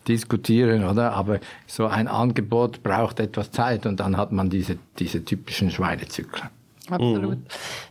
diskutieren, 0.07 0.85
oder? 0.85 1.13
Aber 1.13 1.39
so 1.67 1.87
ein 1.87 2.07
Angebot 2.07 2.81
braucht 2.81 3.19
etwas 3.19 3.51
Zeit 3.51 3.85
und 3.85 3.99
dann 3.99 4.15
hat 4.15 4.31
man 4.31 4.49
diese, 4.49 4.77
diese 4.99 5.23
typischen 5.25 5.69
Schweinezyklen. 5.69 6.49
Absolut. 6.89 7.37
Mhm. 7.37 7.43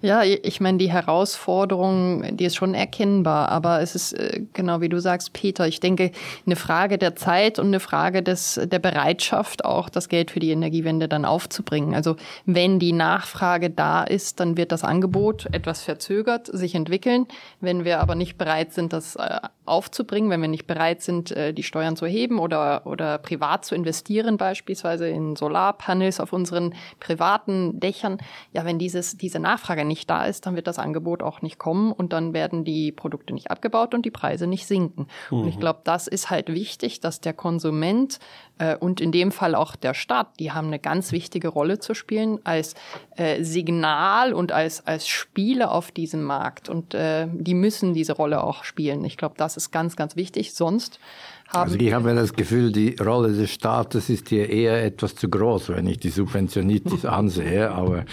Ja, 0.02 0.22
ich 0.22 0.60
meine, 0.60 0.78
die 0.78 0.90
Herausforderung, 0.90 2.36
die 2.36 2.44
ist 2.44 2.56
schon 2.56 2.74
erkennbar, 2.74 3.48
aber 3.48 3.80
es 3.80 3.94
ist 3.94 4.12
äh, 4.12 4.42
genau 4.52 4.80
wie 4.80 4.88
du 4.88 5.00
sagst, 5.00 5.32
Peter, 5.32 5.66
ich 5.66 5.80
denke, 5.80 6.12
eine 6.46 6.56
Frage 6.56 6.98
der 6.98 7.16
Zeit 7.16 7.58
und 7.58 7.66
eine 7.68 7.80
Frage 7.80 8.22
des, 8.22 8.60
der 8.62 8.78
Bereitschaft, 8.78 9.64
auch 9.64 9.88
das 9.88 10.08
Geld 10.08 10.30
für 10.30 10.40
die 10.40 10.50
Energiewende 10.50 11.08
dann 11.08 11.24
aufzubringen. 11.24 11.94
Also 11.94 12.16
wenn 12.46 12.78
die 12.78 12.92
Nachfrage 12.92 13.70
da 13.70 14.04
ist, 14.04 14.40
dann 14.40 14.56
wird 14.56 14.72
das 14.72 14.84
Angebot 14.84 15.46
etwas 15.52 15.82
verzögert 15.82 16.46
sich 16.46 16.74
entwickeln. 16.74 17.26
Wenn 17.60 17.84
wir 17.84 18.00
aber 18.00 18.14
nicht 18.14 18.38
bereit 18.38 18.72
sind, 18.72 18.92
das 18.92 19.16
äh, 19.16 19.40
aufzubringen, 19.64 20.30
wenn 20.30 20.40
wir 20.40 20.48
nicht 20.48 20.66
bereit 20.66 21.02
sind, 21.02 21.30
äh, 21.30 21.52
die 21.52 21.62
Steuern 21.62 21.96
zu 21.96 22.06
heben 22.06 22.38
oder, 22.38 22.86
oder 22.86 23.18
privat 23.18 23.64
zu 23.64 23.74
investieren, 23.74 24.36
beispielsweise 24.36 25.08
in 25.08 25.36
Solarpanels 25.36 26.20
auf 26.20 26.32
unseren 26.32 26.74
privaten 27.00 27.78
Dächern, 27.78 28.18
ja, 28.52 28.64
wenn 28.64 28.78
dieses, 28.88 29.18
diese 29.18 29.38
Nachfrage 29.38 29.85
nicht 29.85 30.09
da 30.09 30.25
ist, 30.25 30.47
dann 30.47 30.57
wird 30.57 30.66
das 30.66 30.78
Angebot 30.78 31.23
auch 31.23 31.42
nicht 31.42 31.59
kommen 31.59 31.92
und 31.92 32.14
dann 32.14 32.33
werden 32.33 32.64
die 32.64 32.90
Produkte 32.90 33.35
nicht 33.35 33.50
abgebaut 33.50 33.92
und 33.92 34.07
die 34.07 34.11
Preise 34.11 34.47
nicht 34.47 34.66
sinken. 34.66 35.09
Mhm. 35.30 35.40
Und 35.40 35.49
ich 35.49 35.57
mhm. 35.57 35.61
glaube, 35.61 35.80
das 35.85 36.07
ist 36.07 36.30
halt 36.30 36.49
wichtig, 36.49 37.00
dass 37.00 37.21
der 37.21 37.35
Konsument 37.35 38.18
äh, 38.57 38.76
und 38.76 39.02
in 39.02 39.12
dem 39.12 39.30
Fall 39.30 39.54
auch 39.54 39.76
der 39.76 39.92
Staat, 39.92 40.40
die 40.40 40.52
haben 40.52 40.68
eine 40.68 40.78
ganz 40.78 41.12
wichtige 41.12 41.49
Rolle 41.49 41.80
zu 41.80 41.92
spielen 41.92 42.38
als 42.45 42.75
äh, 43.16 43.45
Signal 43.45 44.33
und 44.33 44.52
als, 44.52 44.87
als 44.87 45.07
Spieler 45.07 45.71
auf 45.71 45.90
diesem 45.90 46.23
Markt. 46.23 46.71
Und 46.71 46.95
äh, 46.95 47.26
die 47.30 47.54
müssen 47.54 47.92
diese 47.92 48.14
Rolle 48.14 48.42
auch 48.42 48.64
spielen. 48.64 49.04
Ich 49.04 49.18
glaube, 49.18 49.35
das 49.37 49.59
ist 49.59 49.71
ganz, 49.71 49.97
ganz 49.97 50.16
wichtig. 50.16 50.54
Sonst 50.54 50.99
haben. 51.48 51.70
Also 51.70 51.78
ich 51.78 51.92
habe 51.92 52.14
das 52.14 52.32
Gefühl, 52.32 52.72
die 52.72 52.96
Rolle 52.96 53.32
des 53.32 53.50
Staates 53.50 54.10
ist 54.10 54.28
hier 54.28 54.48
eher 54.48 54.84
etwas 54.84 55.14
zu 55.14 55.28
groß, 55.28 55.70
wenn 55.70 55.86
ich 55.86 55.98
die 55.98 56.10
Subventionitis 56.10 57.04
ansehe. 57.04 57.70
Aber 57.70 58.04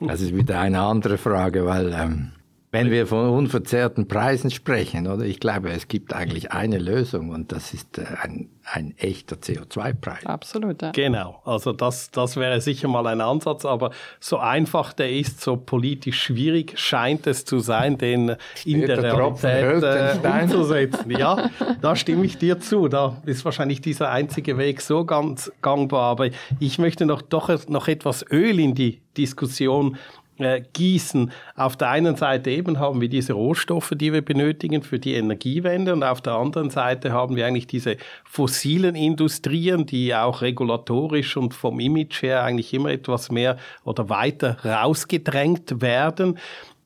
das 0.00 0.20
ist 0.20 0.34
wieder 0.34 0.60
eine 0.60 0.80
andere 0.80 1.18
Frage, 1.18 1.64
weil 1.64 1.92
ähm, 1.92 2.32
wenn 2.78 2.90
wir 2.92 3.06
von 3.06 3.30
unverzerrten 3.30 4.06
Preisen 4.06 4.50
sprechen, 4.50 5.06
oder 5.08 5.24
ich 5.24 5.40
glaube, 5.40 5.70
es 5.70 5.88
gibt 5.88 6.12
eigentlich 6.12 6.52
eine 6.52 6.78
Lösung 6.78 7.30
und 7.30 7.50
das 7.50 7.74
ist 7.74 7.98
äh, 7.98 8.04
ein, 8.22 8.48
ein 8.64 8.94
echter 8.98 9.36
CO2-Preis. 9.36 10.24
Absolut. 10.26 10.80
Ja. 10.82 10.92
Genau, 10.92 11.42
also 11.44 11.72
das, 11.72 12.10
das 12.10 12.36
wäre 12.36 12.60
sicher 12.60 12.86
mal 12.86 13.06
ein 13.08 13.20
Ansatz, 13.20 13.64
aber 13.64 13.90
so 14.20 14.38
einfach 14.38 14.92
der 14.92 15.10
ist, 15.10 15.40
so 15.40 15.56
politisch 15.56 16.22
schwierig 16.22 16.78
scheint 16.78 17.26
es 17.26 17.44
zu 17.44 17.58
sein, 17.58 17.98
den 17.98 18.36
in 18.64 18.86
der, 18.86 19.00
der 19.00 19.14
Realität 19.14 19.82
äh, 20.24 20.42
umzusetzen. 20.42 21.10
Ja, 21.10 21.50
da 21.80 21.96
stimme 21.96 22.24
ich 22.26 22.38
dir 22.38 22.60
zu. 22.60 22.88
Da 22.88 23.20
ist 23.26 23.44
wahrscheinlich 23.44 23.80
dieser 23.80 24.10
einzige 24.10 24.56
Weg 24.56 24.80
so 24.80 25.04
ganz 25.04 25.50
gangbar. 25.62 26.04
Aber 26.04 26.28
ich 26.60 26.78
möchte 26.78 27.06
noch 27.06 27.22
doch 27.22 27.48
noch 27.68 27.88
etwas 27.88 28.24
Öl 28.30 28.60
in 28.60 28.74
die 28.74 29.00
Diskussion 29.16 29.96
äh, 30.38 30.62
gießen. 30.72 31.30
Auf 31.56 31.76
der 31.76 31.90
einen 31.90 32.16
Seite 32.16 32.50
eben 32.50 32.78
haben 32.78 33.00
wir 33.00 33.08
diese 33.08 33.32
Rohstoffe, 33.32 33.92
die 33.94 34.12
wir 34.12 34.22
benötigen 34.22 34.82
für 34.82 34.98
die 34.98 35.14
Energiewende 35.14 35.92
und 35.92 36.02
auf 36.02 36.20
der 36.20 36.34
anderen 36.34 36.70
Seite 36.70 37.12
haben 37.12 37.36
wir 37.36 37.46
eigentlich 37.46 37.66
diese 37.66 37.96
fossilen 38.24 38.94
Industrien, 38.94 39.86
die 39.86 40.14
auch 40.14 40.42
regulatorisch 40.42 41.36
und 41.36 41.54
vom 41.54 41.80
Image 41.80 42.22
her 42.22 42.44
eigentlich 42.44 42.72
immer 42.72 42.90
etwas 42.90 43.30
mehr 43.30 43.58
oder 43.84 44.08
weiter 44.08 44.56
rausgedrängt 44.64 45.80
werden. 45.80 46.38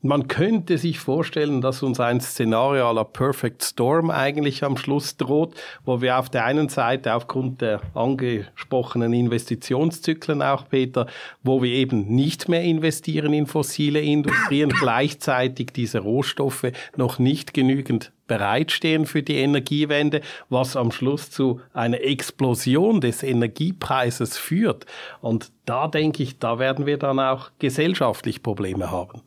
Man 0.04 0.26
könnte 0.26 0.78
sich 0.78 0.98
vorstellen, 0.98 1.60
dass 1.60 1.84
uns 1.84 2.00
ein 2.00 2.20
Szenario 2.20 2.90
à 2.90 2.92
la 2.92 3.04
Perfect 3.04 3.62
Storm 3.62 4.10
eigentlich 4.10 4.64
am 4.64 4.76
Schluss 4.76 5.16
droht, 5.16 5.54
wo 5.84 6.00
wir 6.00 6.18
auf 6.18 6.28
der 6.28 6.44
einen 6.44 6.68
Seite 6.68 7.14
aufgrund 7.14 7.60
der 7.60 7.80
angesprochenen 7.94 9.12
Investitionszyklen 9.12 10.42
auch, 10.42 10.68
Peter, 10.68 11.06
wo 11.44 11.62
wir 11.62 11.70
eben 11.70 12.12
nicht 12.16 12.48
mehr 12.48 12.64
investieren 12.64 13.32
in 13.32 13.46
fossile 13.46 14.00
Industrien, 14.00 14.70
gleichzeitig 14.80 15.70
diese 15.72 16.00
Rohstoffe 16.00 16.72
noch 16.96 17.20
nicht 17.20 17.54
genügend 17.54 18.10
bereitstehen 18.26 19.06
für 19.06 19.22
die 19.22 19.36
Energiewende, 19.36 20.20
was 20.48 20.74
am 20.74 20.90
Schluss 20.90 21.30
zu 21.30 21.60
einer 21.74 22.00
Explosion 22.00 23.00
des 23.00 23.22
Energiepreises 23.22 24.36
führt. 24.36 24.84
Und 25.20 25.52
da 25.64 25.86
denke 25.86 26.24
ich, 26.24 26.40
da 26.40 26.58
werden 26.58 26.86
wir 26.86 26.98
dann 26.98 27.20
auch 27.20 27.52
gesellschaftlich 27.60 28.42
Probleme 28.42 28.90
haben. 28.90 29.22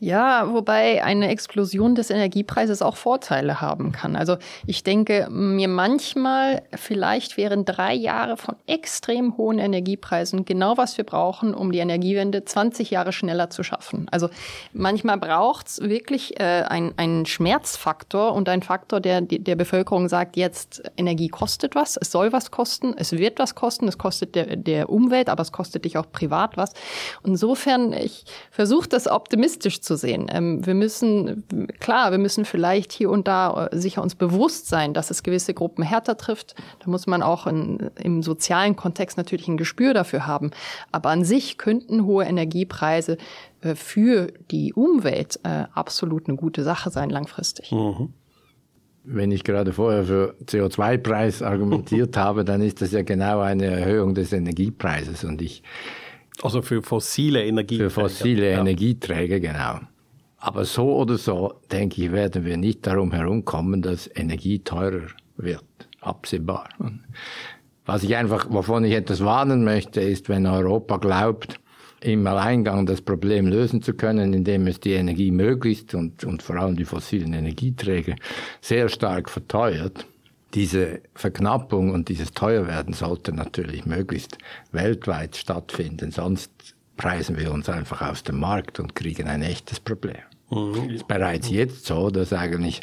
Ja, 0.00 0.52
wobei 0.52 1.04
eine 1.04 1.28
Explosion 1.28 1.94
des 1.94 2.10
Energiepreises 2.10 2.82
auch 2.82 2.96
Vorteile 2.96 3.60
haben 3.60 3.92
kann. 3.92 4.16
Also 4.16 4.36
ich 4.66 4.82
denke 4.82 5.28
mir 5.30 5.68
manchmal, 5.68 6.62
vielleicht 6.74 7.36
wären 7.36 7.64
drei 7.64 7.94
Jahre 7.94 8.36
von 8.36 8.56
extrem 8.66 9.36
hohen 9.36 9.58
Energiepreisen 9.58 10.44
genau 10.44 10.76
was 10.76 10.96
wir 10.96 11.04
brauchen, 11.04 11.54
um 11.54 11.72
die 11.72 11.78
Energiewende 11.78 12.44
20 12.44 12.90
Jahre 12.90 13.12
schneller 13.12 13.50
zu 13.50 13.62
schaffen. 13.62 14.06
Also 14.10 14.28
manchmal 14.72 15.18
braucht 15.18 15.68
es 15.68 15.80
wirklich 15.80 16.38
äh, 16.40 16.64
einen 16.66 17.26
Schmerzfaktor 17.26 18.32
und 18.32 18.48
ein 18.48 18.62
Faktor, 18.62 19.00
der 19.00 19.20
der 19.20 19.56
Bevölkerung 19.56 20.08
sagt, 20.08 20.36
jetzt 20.36 20.82
Energie 20.96 21.28
kostet 21.28 21.74
was, 21.74 21.96
es 21.96 22.10
soll 22.10 22.32
was 22.32 22.50
kosten, 22.50 22.94
es 22.96 23.12
wird 23.12 23.38
was 23.38 23.54
kosten, 23.54 23.88
es 23.88 23.98
kostet 23.98 24.34
der, 24.34 24.56
der 24.56 24.90
Umwelt, 24.90 25.28
aber 25.28 25.42
es 25.42 25.52
kostet 25.52 25.84
dich 25.84 25.98
auch 25.98 26.10
privat 26.10 26.56
was. 26.56 26.72
Insofern, 27.24 27.92
ich 27.92 28.24
versuche 28.50 28.88
das 28.88 29.08
optimistisch 29.08 29.52
zu 29.62 29.92
zu 29.92 29.96
sehen. 29.96 30.26
Ähm, 30.30 30.64
wir 30.66 30.74
müssen, 30.74 31.44
klar, 31.80 32.10
wir 32.10 32.18
müssen 32.18 32.44
vielleicht 32.44 32.92
hier 32.92 33.10
und 33.10 33.28
da 33.28 33.66
äh, 33.66 33.76
sicher 33.76 34.02
uns 34.02 34.14
bewusst 34.14 34.68
sein, 34.68 34.94
dass 34.94 35.10
es 35.10 35.22
gewisse 35.22 35.54
Gruppen 35.54 35.82
härter 35.82 36.16
trifft. 36.16 36.54
Da 36.80 36.90
muss 36.90 37.06
man 37.06 37.22
auch 37.22 37.46
in, 37.46 37.90
im 37.98 38.22
sozialen 38.22 38.76
Kontext 38.76 39.16
natürlich 39.16 39.48
ein 39.48 39.56
Gespür 39.56 39.94
dafür 39.94 40.26
haben. 40.26 40.50
Aber 40.90 41.10
an 41.10 41.24
sich 41.24 41.58
könnten 41.58 42.04
hohe 42.04 42.24
Energiepreise 42.24 43.18
äh, 43.60 43.74
für 43.74 44.32
die 44.50 44.72
Umwelt 44.72 45.40
äh, 45.44 45.64
absolut 45.74 46.28
eine 46.28 46.36
gute 46.36 46.62
Sache 46.62 46.90
sein 46.90 47.10
langfristig. 47.10 47.72
Mhm. 47.72 48.12
Wenn 49.04 49.32
ich 49.32 49.42
gerade 49.42 49.72
vorher 49.72 50.04
für 50.04 50.36
CO2-Preis 50.44 51.42
argumentiert 51.42 52.16
habe, 52.16 52.44
dann 52.44 52.60
ist 52.60 52.80
das 52.82 52.92
ja 52.92 53.02
genau 53.02 53.40
eine 53.40 53.66
Erhöhung 53.66 54.14
des 54.14 54.32
Energiepreises 54.32 55.24
und 55.24 55.42
ich 55.42 55.62
also 56.42 56.62
für 56.62 56.82
fossile 56.82 57.44
Energieträger. 57.44 57.90
Für 57.90 58.00
fossile 58.02 58.52
ja. 58.52 58.60
Energieträger, 58.60 59.40
genau. 59.40 59.80
Aber 60.38 60.64
so 60.64 60.96
oder 60.96 61.18
so, 61.18 61.54
denke 61.70 62.02
ich, 62.02 62.12
werden 62.12 62.44
wir 62.44 62.56
nicht 62.56 62.86
darum 62.86 63.12
herumkommen, 63.12 63.80
dass 63.80 64.10
Energie 64.12 64.58
teurer 64.58 65.06
wird. 65.36 65.64
Absehbar. 66.00 66.68
Was 67.86 68.02
ich 68.02 68.16
einfach, 68.16 68.46
wovon 68.50 68.84
ich 68.84 68.92
etwas 68.92 69.24
warnen 69.24 69.64
möchte, 69.64 70.00
ist, 70.00 70.28
wenn 70.28 70.46
Europa 70.46 70.96
glaubt, 70.96 71.60
im 72.00 72.26
Alleingang 72.26 72.86
das 72.86 73.00
Problem 73.00 73.46
lösen 73.46 73.82
zu 73.82 73.94
können, 73.94 74.34
indem 74.34 74.66
es 74.66 74.80
die 74.80 74.92
Energie 74.92 75.30
möglichst 75.30 75.94
und, 75.94 76.24
und 76.24 76.42
vor 76.42 76.56
allem 76.56 76.76
die 76.76 76.84
fossilen 76.84 77.32
Energieträger 77.32 78.16
sehr 78.60 78.88
stark 78.88 79.30
verteuert. 79.30 80.06
Diese 80.54 81.00
Verknappung 81.14 81.92
und 81.92 82.08
dieses 82.08 82.32
Teuerwerden 82.32 82.92
sollte 82.92 83.32
natürlich 83.32 83.86
möglichst 83.86 84.38
weltweit 84.70 85.36
stattfinden, 85.36 86.10
sonst 86.10 86.50
preisen 86.96 87.38
wir 87.38 87.52
uns 87.52 87.68
einfach 87.68 88.02
aus 88.02 88.22
dem 88.22 88.38
Markt 88.38 88.78
und 88.78 88.94
kriegen 88.94 89.28
ein 89.28 89.42
echtes 89.42 89.80
Problem. 89.80 90.22
Mhm. 90.50 90.88
Es 90.88 90.94
ist 90.96 91.08
bereits 91.08 91.50
jetzt 91.50 91.86
so, 91.86 92.10
dass 92.10 92.32
eigentlich 92.32 92.82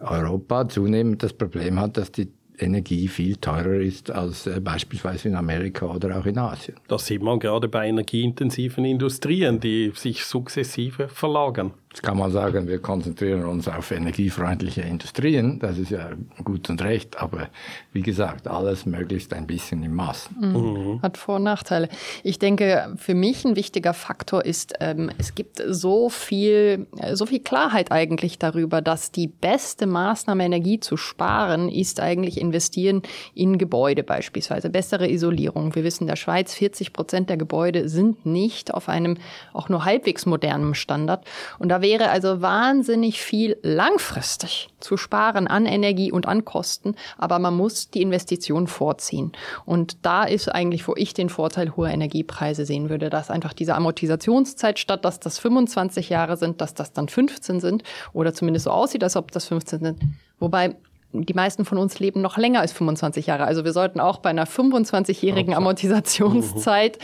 Europa 0.00 0.68
zunehmend 0.68 1.22
das 1.22 1.34
Problem 1.34 1.78
hat, 1.78 1.98
dass 1.98 2.10
die 2.10 2.28
Energie 2.58 3.08
viel 3.08 3.36
teurer 3.36 3.80
ist 3.80 4.10
als 4.10 4.46
äh, 4.46 4.60
beispielsweise 4.60 5.28
in 5.28 5.34
Amerika 5.34 5.86
oder 5.86 6.18
auch 6.18 6.26
in 6.26 6.38
Asien. 6.38 6.76
Das 6.88 7.06
sieht 7.06 7.22
man 7.22 7.38
gerade 7.38 7.68
bei 7.68 7.88
energieintensiven 7.88 8.84
Industrien, 8.84 9.60
die 9.60 9.92
sich 9.94 10.24
sukzessive 10.24 11.08
verlagern. 11.08 11.72
Jetzt 11.92 12.04
kann 12.04 12.18
man 12.18 12.30
sagen, 12.30 12.68
wir 12.68 12.78
konzentrieren 12.78 13.44
uns 13.44 13.66
auf 13.66 13.90
energiefreundliche 13.90 14.82
Industrien. 14.82 15.58
Das 15.58 15.76
ist 15.76 15.90
ja 15.90 16.10
gut 16.44 16.70
und 16.70 16.80
recht. 16.82 17.20
Aber 17.20 17.48
wie 17.92 18.02
gesagt, 18.02 18.46
alles 18.46 18.86
möglichst 18.86 19.34
ein 19.34 19.48
bisschen 19.48 19.82
im 19.82 19.96
Maß. 19.96 20.30
Mhm. 20.38 20.52
Mhm. 20.52 21.02
Hat 21.02 21.18
Vor- 21.18 21.36
und 21.36 21.42
Nachteile. 21.42 21.88
Ich 22.22 22.38
denke, 22.38 22.94
für 22.96 23.14
mich 23.14 23.44
ein 23.44 23.56
wichtiger 23.56 23.92
Faktor 23.92 24.44
ist, 24.44 24.74
ähm, 24.78 25.10
es 25.18 25.34
gibt 25.34 25.60
so 25.66 26.10
viel, 26.10 26.86
äh, 26.96 27.16
so 27.16 27.26
viel 27.26 27.40
Klarheit 27.40 27.90
eigentlich 27.90 28.38
darüber, 28.38 28.82
dass 28.82 29.10
die 29.10 29.26
beste 29.26 29.88
Maßnahme, 29.88 30.44
Energie 30.44 30.78
zu 30.78 30.96
sparen, 30.96 31.68
ist 31.68 31.98
eigentlich 31.98 32.40
investieren 32.40 33.02
in 33.34 33.58
Gebäude 33.58 34.04
beispielsweise. 34.04 34.70
Bessere 34.70 35.10
Isolierung. 35.10 35.74
Wir 35.74 35.82
wissen, 35.82 36.04
in 36.04 36.08
der 36.08 36.14
Schweiz 36.14 36.54
40 36.54 36.92
Prozent 36.92 37.30
der 37.30 37.36
Gebäude 37.36 37.88
sind 37.88 38.26
nicht 38.26 38.72
auf 38.72 38.88
einem 38.88 39.16
auch 39.52 39.68
nur 39.68 39.84
halbwegs 39.84 40.24
modernen 40.24 40.76
Standard. 40.76 41.26
Und 41.58 41.68
da 41.68 41.79
wäre 41.80 42.10
also 42.10 42.42
wahnsinnig 42.42 43.20
viel 43.20 43.56
langfristig 43.62 44.68
zu 44.80 44.96
sparen 44.96 45.46
an 45.46 45.66
Energie 45.66 46.12
und 46.12 46.26
an 46.26 46.44
Kosten, 46.44 46.94
aber 47.18 47.38
man 47.38 47.56
muss 47.56 47.90
die 47.90 48.02
Investition 48.02 48.66
vorziehen. 48.66 49.32
Und 49.64 49.98
da 50.02 50.24
ist 50.24 50.48
eigentlich, 50.48 50.86
wo 50.88 50.94
ich 50.96 51.14
den 51.14 51.28
Vorteil 51.28 51.76
hoher 51.76 51.90
Energiepreise 51.90 52.64
sehen 52.64 52.90
würde, 52.90 53.10
dass 53.10 53.30
einfach 53.30 53.52
diese 53.52 53.74
Amortisationszeit 53.74 54.78
statt, 54.78 55.04
dass 55.04 55.20
das 55.20 55.38
25 55.38 56.08
Jahre 56.08 56.36
sind, 56.36 56.60
dass 56.60 56.74
das 56.74 56.92
dann 56.92 57.08
15 57.08 57.60
sind 57.60 57.82
oder 58.12 58.34
zumindest 58.34 58.64
so 58.64 58.70
aussieht, 58.70 59.04
als 59.04 59.16
ob 59.16 59.32
das 59.32 59.46
15 59.46 59.80
sind. 59.80 60.00
Wobei 60.38 60.76
die 61.12 61.34
meisten 61.34 61.64
von 61.64 61.78
uns 61.78 61.98
leben 61.98 62.20
noch 62.20 62.36
länger 62.36 62.60
als 62.60 62.72
25 62.72 63.26
Jahre. 63.26 63.44
Also 63.44 63.64
wir 63.64 63.72
sollten 63.72 63.98
auch 63.98 64.18
bei 64.18 64.30
einer 64.30 64.46
25-jährigen 64.46 65.54
Amortisationszeit 65.54 66.98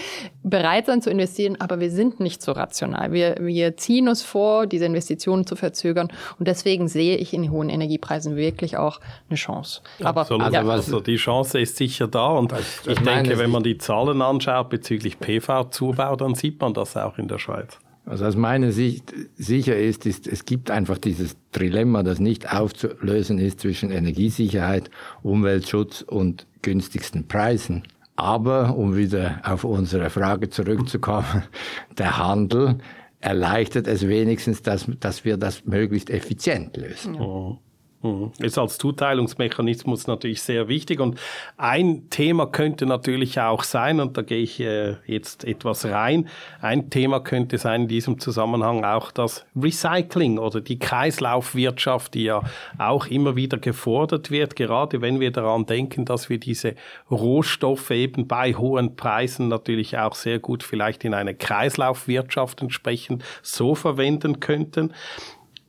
bereit 0.45 0.87
sein 0.87 1.03
zu 1.03 1.11
investieren, 1.11 1.57
aber 1.61 1.81
wir 1.81 1.91
sind 1.91 2.21
nicht 2.21 2.41
so 2.41 2.53
rational. 2.53 3.13
Wir, 3.13 3.37
wir 3.41 3.77
ziehen 3.77 4.09
uns 4.09 4.23
vor, 4.23 4.67
diese 4.67 4.85
Investitionen 4.85 5.45
zu 5.45 5.57
verzögern 5.57 6.09
und 6.39 6.47
deswegen 6.47 6.87
sehe 6.87 7.17
ich 7.17 7.35
in 7.35 7.51
hohen 7.51 7.69
Energiepreisen 7.69 8.37
wirklich 8.37 8.77
auch 8.77 9.01
eine 9.29 9.37
Chance. 9.37 9.81
Aber 10.03 10.21
Absolut. 10.21 10.53
Ja. 10.53 10.63
Also 10.63 11.01
die 11.01 11.17
Chance 11.17 11.61
ist 11.61 11.77
sicher 11.77 12.07
da 12.07 12.29
und 12.29 12.53
ich, 12.53 12.91
ich 12.91 12.99
denke, 13.01 13.39
wenn 13.39 13.51
man 13.51 13.65
die 13.65 13.79
Zahlen 13.79 14.23
anschaut 14.23 14.69
bezüglich 14.69 15.19
PV-Zubau, 15.19 16.15
dann 16.15 16.35
sieht 16.35 16.61
man 16.61 16.75
das 16.75 16.97
auch 16.97 17.19
in 17.19 17.27
der 17.27 17.39
Schweiz. 17.39 17.79
Also 18.07 18.25
aus 18.25 18.37
meiner 18.37 18.71
Sicht 18.71 19.13
sicher 19.37 19.77
ist, 19.77 20.07
ist, 20.07 20.29
es 20.29 20.45
gibt 20.45 20.71
einfach 20.71 20.97
dieses 20.97 21.37
Trilemma, 21.51 22.05
das 22.05 22.21
nicht 22.21 22.53
aufzulösen 22.53 23.39
ist 23.39 23.59
zwischen 23.61 23.91
Energiesicherheit, 23.91 24.91
Umweltschutz 25.25 26.03
und 26.03 26.47
günstigsten 26.63 27.27
Preisen. 27.27 27.83
Aber, 28.15 28.77
um 28.77 28.97
wieder 28.97 29.41
auf 29.43 29.65
unsere 29.65 30.09
Frage 30.09 30.49
zurückzukommen, 30.51 31.43
der 31.99 32.17
Handel 32.17 32.79
erleichtert 33.19 33.89
es 33.89 34.07
wenigstens, 34.07 34.63
dass, 34.63 34.87
dass 35.01 35.25
wir 35.25 35.37
das 35.37 35.65
möglichst 35.65 36.09
effizient 36.09 36.77
lösen. 36.77 37.17
Ja. 37.17 37.59
Mhm. 38.03 38.33
Ist 38.39 38.59
als 38.59 38.79
Zuteilungsmechanismus 38.79 40.07
natürlich 40.07 40.43
sehr 40.43 40.69
wichtig. 40.69 41.01
Und 41.01 41.19
ein 41.57 42.09
Thema 42.11 42.47
könnte 42.47 42.87
natürlich 42.87 43.41
auch 43.41 43.63
sein, 43.63 44.01
und 44.01 44.17
da 44.17 44.23
gehe 44.23 44.43
ich 44.43 44.61
äh, 44.61 44.97
jetzt 45.07 45.45
etwas 45.45 45.85
rein, 45.87 46.29
ein 46.61 46.91
Thema 46.91 47.21
könnte 47.21 47.59
sein 47.59 47.83
in 47.83 47.89
diesem 47.89 48.19
Zusammenhang 48.19 48.85
auch 48.85 49.11
das 49.11 49.47
Recycling 49.57 50.39
oder 50.39 50.61
die 50.61 50.79
Kreislaufwirtschaft, 50.79 52.15
die 52.15 52.25
ja 52.25 52.43
auch 52.79 53.07
immer 53.07 53.37
wieder 53.37 53.59
gefordert 53.59 54.31
wird, 54.31 54.57
gerade 54.57 55.01
wenn 55.01 55.21
wir 55.21 55.31
daran 55.31 55.67
denken, 55.67 56.05
dass 56.05 56.29
wir 56.29 56.39
diese 56.39 56.75
Rohstoffe 57.11 57.91
eben 57.91 58.29
bei 58.29 58.55
hohen 58.55 58.97
Preisen 58.97 59.49
natürlich 59.49 59.97
auch 59.99 60.15
sehr 60.15 60.39
gut 60.39 60.63
vielleicht 60.63 61.05
in 61.05 61.15
eine 61.15 61.35
Kreislaufwirtschaft 61.35 62.61
entsprechend 62.63 63.25
so 63.43 63.75
verwenden 63.75 64.41
könnten. 64.41 64.93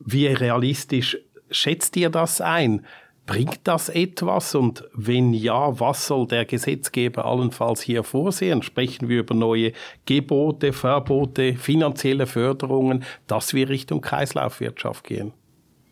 Wie 0.00 0.26
realistisch 0.26 1.18
schätzt 1.50 1.96
ihr 1.96 2.10
das 2.10 2.40
ein? 2.40 2.84
Bringt 3.26 3.60
das 3.64 3.90
etwas? 3.90 4.54
Und 4.54 4.84
wenn 4.94 5.34
ja, 5.34 5.78
was 5.78 6.06
soll 6.06 6.26
der 6.26 6.46
Gesetzgeber 6.46 7.26
allenfalls 7.26 7.82
hier 7.82 8.02
vorsehen? 8.02 8.62
Sprechen 8.62 9.08
wir 9.08 9.20
über 9.20 9.34
neue 9.34 9.72
Gebote, 10.06 10.72
Verbote, 10.72 11.54
finanzielle 11.54 12.26
Förderungen, 12.26 13.04
dass 13.26 13.52
wir 13.52 13.68
Richtung 13.68 14.00
Kreislaufwirtschaft 14.00 15.04
gehen? 15.04 15.32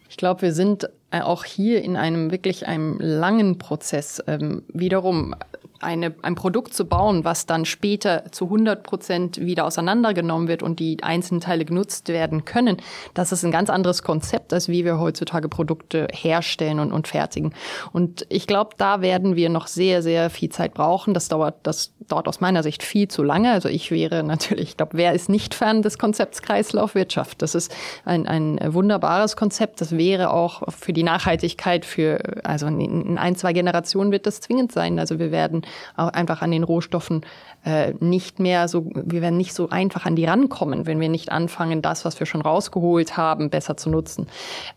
Ich 0.09 0.17
glaube, 0.17 0.43
wir 0.43 0.53
sind 0.53 0.89
auch 1.11 1.45
hier 1.45 1.83
in 1.83 1.97
einem 1.97 2.31
wirklich 2.31 2.67
einem 2.67 2.99
langen 2.99 3.59
Prozess. 3.59 4.23
Ähm, 4.27 4.63
wiederum 4.69 5.35
eine, 5.81 6.15
ein 6.23 6.35
Produkt 6.35 6.75
zu 6.75 6.87
bauen, 6.87 7.25
was 7.25 7.47
dann 7.47 7.65
später 7.65 8.25
zu 8.33 8.45
100 8.47 8.83
Prozent 8.83 9.41
wieder 9.41 9.65
auseinandergenommen 9.65 10.49
wird 10.49 10.63
und 10.63 10.81
die 10.81 11.03
einzelnen 11.03 11.41
Teile 11.41 11.65
genutzt 11.65 12.09
werden 12.09 12.45
können, 12.45 12.79
das 13.15 13.33
ist 13.33 13.45
ein 13.45 13.51
ganz 13.51 13.71
anderes 13.71 14.03
Konzept, 14.03 14.53
als 14.53 14.69
wie 14.69 14.85
wir 14.85 14.99
heutzutage 14.99 15.49
Produkte 15.49 16.09
herstellen 16.13 16.81
und, 16.81 16.93
und 16.93 17.09
fertigen. 17.09 17.55
Und 17.93 18.27
ich 18.29 18.47
glaube, 18.47 18.71
da 18.77 19.01
werden 19.01 19.37
wir 19.37 19.49
noch 19.49 19.67
sehr, 19.67 20.03
sehr 20.03 20.31
viel 20.31 20.49
Zeit 20.49 20.75
brauchen. 20.75 21.15
Das 21.15 21.29
dauert, 21.29 21.57
das 21.63 21.93
dauert 22.09 22.29
aus 22.29 22.41
meiner 22.41 22.63
Sicht 22.63 22.83
viel 22.83 23.09
zu 23.09 23.23
lange. 23.23 23.53
Also 23.53 23.69
ich 23.69 23.91
wäre 23.91 24.23
natürlich, 24.23 24.71
ich 24.71 24.77
glaube, 24.77 24.97
wer 24.97 25.13
ist 25.13 25.29
nicht 25.29 25.55
Fan 25.55 25.83
des 25.83 25.99
Konzepts 25.99 26.43
Kreislaufwirtschaft? 26.43 27.43
Das 27.43 27.55
ist 27.55 27.75
ein, 28.05 28.27
ein 28.27 28.59
wunderbares 28.75 29.37
Konzept. 29.37 29.81
Das 29.81 29.97
wäre 29.97 30.33
auch 30.33 30.73
für 30.73 30.93
die 30.97 31.03
Nachhaltigkeit 31.03 31.85
für, 31.85 32.19
also 32.45 32.67
in 32.67 33.19
ein, 33.19 33.37
zwei 33.37 33.53
Generationen 33.53 34.11
wird 34.11 34.27
das 34.27 34.41
zwingend 34.41 34.73
sein. 34.73 34.99
Also 34.99 35.19
wir 35.19 35.31
werden 35.31 35.63
auch 35.97 36.09
einfach 36.09 36.41
an 36.43 36.51
den 36.51 36.65
Rohstoffen 36.65 37.21
äh, 37.65 37.93
nicht 38.01 38.41
mehr 38.41 38.67
so, 38.69 38.91
wir 38.95 39.21
werden 39.21 39.37
nicht 39.37 39.53
so 39.53 39.69
einfach 39.69 40.07
an 40.07 40.17
die 40.17 40.25
rankommen, 40.25 40.87
wenn 40.87 40.99
wir 40.99 41.09
nicht 41.09 41.31
anfangen, 41.31 41.83
das, 41.83 42.05
was 42.05 42.19
wir 42.19 42.27
schon 42.27 42.41
rausgeholt 42.41 43.17
haben, 43.17 43.51
besser 43.51 43.77
zu 43.77 43.91
nutzen. 43.91 44.27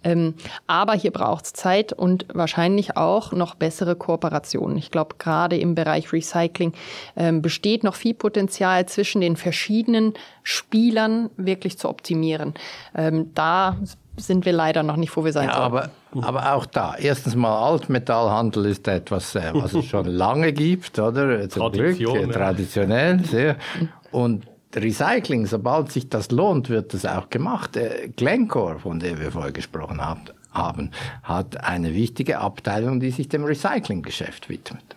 Ähm, 0.04 0.34
aber 0.68 0.94
hier 0.94 1.12
braucht 1.12 1.46
es 1.46 1.54
Zeit 1.54 1.94
und 1.94 2.26
wahrscheinlich 2.34 2.98
auch 2.98 3.32
noch 3.32 3.56
bessere 3.56 3.96
Kooperationen. 3.96 4.78
Ich 4.78 4.92
glaube, 4.92 5.16
gerade 5.18 5.58
im 5.58 5.74
Bereich 5.74 6.12
Recycling 6.12 6.74
ähm, 7.16 7.42
besteht 7.42 7.84
noch 7.84 7.96
viel 7.96 8.14
Potenzial 8.14 8.86
zwischen 8.88 9.22
den 9.22 9.38
verschiedenen 9.38 10.14
Spielern 10.44 11.30
wirklich 11.38 11.78
zu 11.78 11.88
optimieren. 11.88 12.56
Ähm, 12.96 13.32
da 13.36 13.78
sind 14.20 14.46
wir 14.46 14.54
leider 14.54 14.84
noch 14.84 14.96
nicht, 14.96 15.16
wo 15.16 15.26
wir 15.26 15.34
sein 15.34 15.48
ja, 15.48 15.56
Aber, 15.56 15.90
aber 16.22 16.54
auch 16.54 16.66
da, 16.66 16.96
erstens 16.96 17.36
mal 17.36 17.58
Altmetallhandel 17.58 18.66
ist 18.66 18.88
etwas, 18.88 19.36
äh, 19.36 19.52
was 19.54 19.74
es 19.74 19.86
schon 19.86 20.06
lange 20.06 20.54
gibt, 20.54 20.98
oder? 21.00 21.50
Zum 21.50 21.72
Tradition, 21.72 22.14
Glück, 22.14 22.28
ja. 22.28 22.34
traditionell 22.34 23.24
sehr. 23.26 23.56
Und 24.12 24.46
Recycling, 24.76 25.48
sobald 25.48 25.92
sich 25.92 26.10
das 26.10 26.32
lohnt, 26.32 26.70
wird 26.70 26.94
das 26.94 27.06
auch 27.06 27.30
gemacht. 27.30 27.76
Äh, 27.76 28.10
Glencore, 28.16 28.80
von 28.80 29.00
der 29.00 29.20
wir 29.20 29.32
vorher 29.32 29.52
gesprochen 29.52 30.00
haben, 30.02 30.92
hat 31.24 31.64
eine 31.64 31.94
wichtige 31.94 32.40
Abteilung, 32.40 33.00
die 33.00 33.12
sich 33.12 33.30
dem 33.30 33.44
Recyclinggeschäft 33.44 34.50
widmet. 34.50 34.96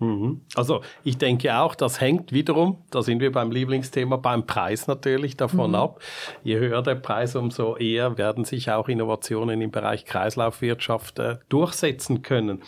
Mhm. 0.00 0.40
Also 0.54 0.80
ich 1.04 1.18
denke 1.18 1.56
auch, 1.56 1.74
das 1.74 2.00
hängt 2.00 2.32
wiederum, 2.32 2.78
da 2.90 3.02
sind 3.02 3.20
wir 3.20 3.30
beim 3.30 3.50
Lieblingsthema, 3.50 4.16
beim 4.16 4.46
Preis 4.46 4.86
natürlich 4.86 5.36
davon 5.36 5.70
mhm. 5.70 5.76
ab. 5.76 6.00
Je 6.42 6.58
höher 6.58 6.82
der 6.82 6.96
Preis, 6.96 7.36
umso 7.36 7.76
eher 7.76 8.18
werden 8.18 8.44
sich 8.44 8.70
auch 8.70 8.88
Innovationen 8.88 9.60
im 9.60 9.70
Bereich 9.70 10.06
Kreislaufwirtschaft 10.06 11.18
äh, 11.18 11.36
durchsetzen 11.48 12.22
können. 12.22 12.62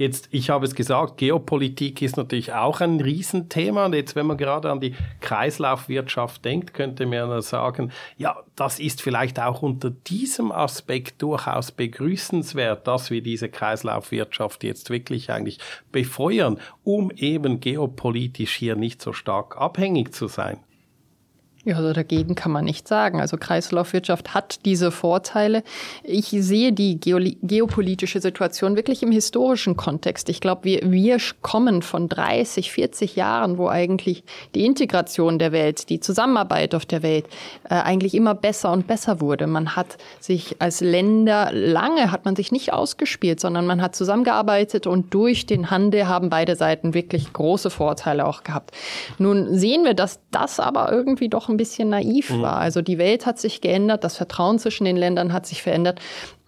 Jetzt, 0.00 0.28
ich 0.30 0.48
habe 0.48 0.64
es 0.64 0.74
gesagt, 0.74 1.18
Geopolitik 1.18 2.00
ist 2.00 2.16
natürlich 2.16 2.54
auch 2.54 2.80
ein 2.80 3.00
Riesenthema. 3.00 3.84
Und 3.84 3.94
jetzt, 3.94 4.16
wenn 4.16 4.24
man 4.24 4.38
gerade 4.38 4.70
an 4.70 4.80
die 4.80 4.94
Kreislaufwirtschaft 5.20 6.42
denkt, 6.42 6.72
könnte 6.72 7.04
man 7.04 7.42
sagen, 7.42 7.92
ja, 8.16 8.38
das 8.60 8.78
ist 8.78 9.00
vielleicht 9.00 9.40
auch 9.40 9.62
unter 9.62 9.88
diesem 9.88 10.52
Aspekt 10.52 11.22
durchaus 11.22 11.72
begrüßenswert, 11.72 12.86
dass 12.86 13.10
wir 13.10 13.22
diese 13.22 13.48
Kreislaufwirtschaft 13.48 14.64
jetzt 14.64 14.90
wirklich 14.90 15.30
eigentlich 15.30 15.58
befeuern, 15.92 16.60
um 16.84 17.10
eben 17.10 17.60
geopolitisch 17.60 18.54
hier 18.54 18.76
nicht 18.76 19.00
so 19.00 19.14
stark 19.14 19.56
abhängig 19.56 20.12
zu 20.12 20.28
sein. 20.28 20.58
Ja, 21.70 21.76
also 21.76 21.92
dagegen 21.92 22.34
kann 22.34 22.50
man 22.50 22.64
nicht 22.64 22.88
sagen. 22.88 23.20
Also 23.20 23.36
Kreislaufwirtschaft 23.36 24.34
hat 24.34 24.64
diese 24.64 24.90
Vorteile. 24.90 25.62
Ich 26.02 26.26
sehe 26.30 26.72
die 26.72 26.98
geopolitische 26.98 28.20
Situation 28.20 28.74
wirklich 28.74 29.04
im 29.04 29.12
historischen 29.12 29.76
Kontext. 29.76 30.28
Ich 30.30 30.40
glaube, 30.40 30.64
wir, 30.64 30.90
wir 30.90 31.18
kommen 31.42 31.82
von 31.82 32.08
30, 32.08 32.72
40 32.72 33.14
Jahren, 33.14 33.56
wo 33.56 33.68
eigentlich 33.68 34.24
die 34.56 34.66
Integration 34.66 35.38
der 35.38 35.52
Welt, 35.52 35.90
die 35.90 36.00
Zusammenarbeit 36.00 36.74
auf 36.74 36.86
der 36.86 37.04
Welt 37.04 37.26
äh, 37.62 37.74
eigentlich 37.74 38.16
immer 38.16 38.34
besser 38.34 38.72
und 38.72 38.88
besser 38.88 39.20
wurde. 39.20 39.46
Man 39.46 39.76
hat 39.76 39.96
sich 40.18 40.56
als 40.58 40.80
Länder 40.80 41.50
lange 41.52 42.10
hat 42.10 42.24
man 42.24 42.34
sich 42.34 42.50
nicht 42.50 42.72
ausgespielt, 42.72 43.38
sondern 43.38 43.64
man 43.64 43.80
hat 43.80 43.94
zusammengearbeitet 43.94 44.88
und 44.88 45.14
durch 45.14 45.46
den 45.46 45.70
Handel 45.70 46.08
haben 46.08 46.30
beide 46.30 46.56
Seiten 46.56 46.94
wirklich 46.94 47.32
große 47.32 47.70
Vorteile 47.70 48.26
auch 48.26 48.42
gehabt. 48.42 48.72
Nun 49.18 49.56
sehen 49.56 49.84
wir, 49.84 49.94
dass 49.94 50.18
das 50.32 50.58
aber 50.58 50.90
irgendwie 50.90 51.28
doch 51.28 51.48
ein 51.48 51.59
bisschen 51.60 51.90
naiv 51.90 52.30
mhm. 52.30 52.40
war. 52.40 52.56
Also 52.56 52.80
die 52.80 52.96
Welt 52.96 53.26
hat 53.26 53.38
sich 53.38 53.60
geändert, 53.60 54.02
das 54.02 54.16
Vertrauen 54.16 54.58
zwischen 54.58 54.86
den 54.86 54.96
Ländern 54.96 55.34
hat 55.34 55.44
sich 55.44 55.62
verändert. 55.62 56.00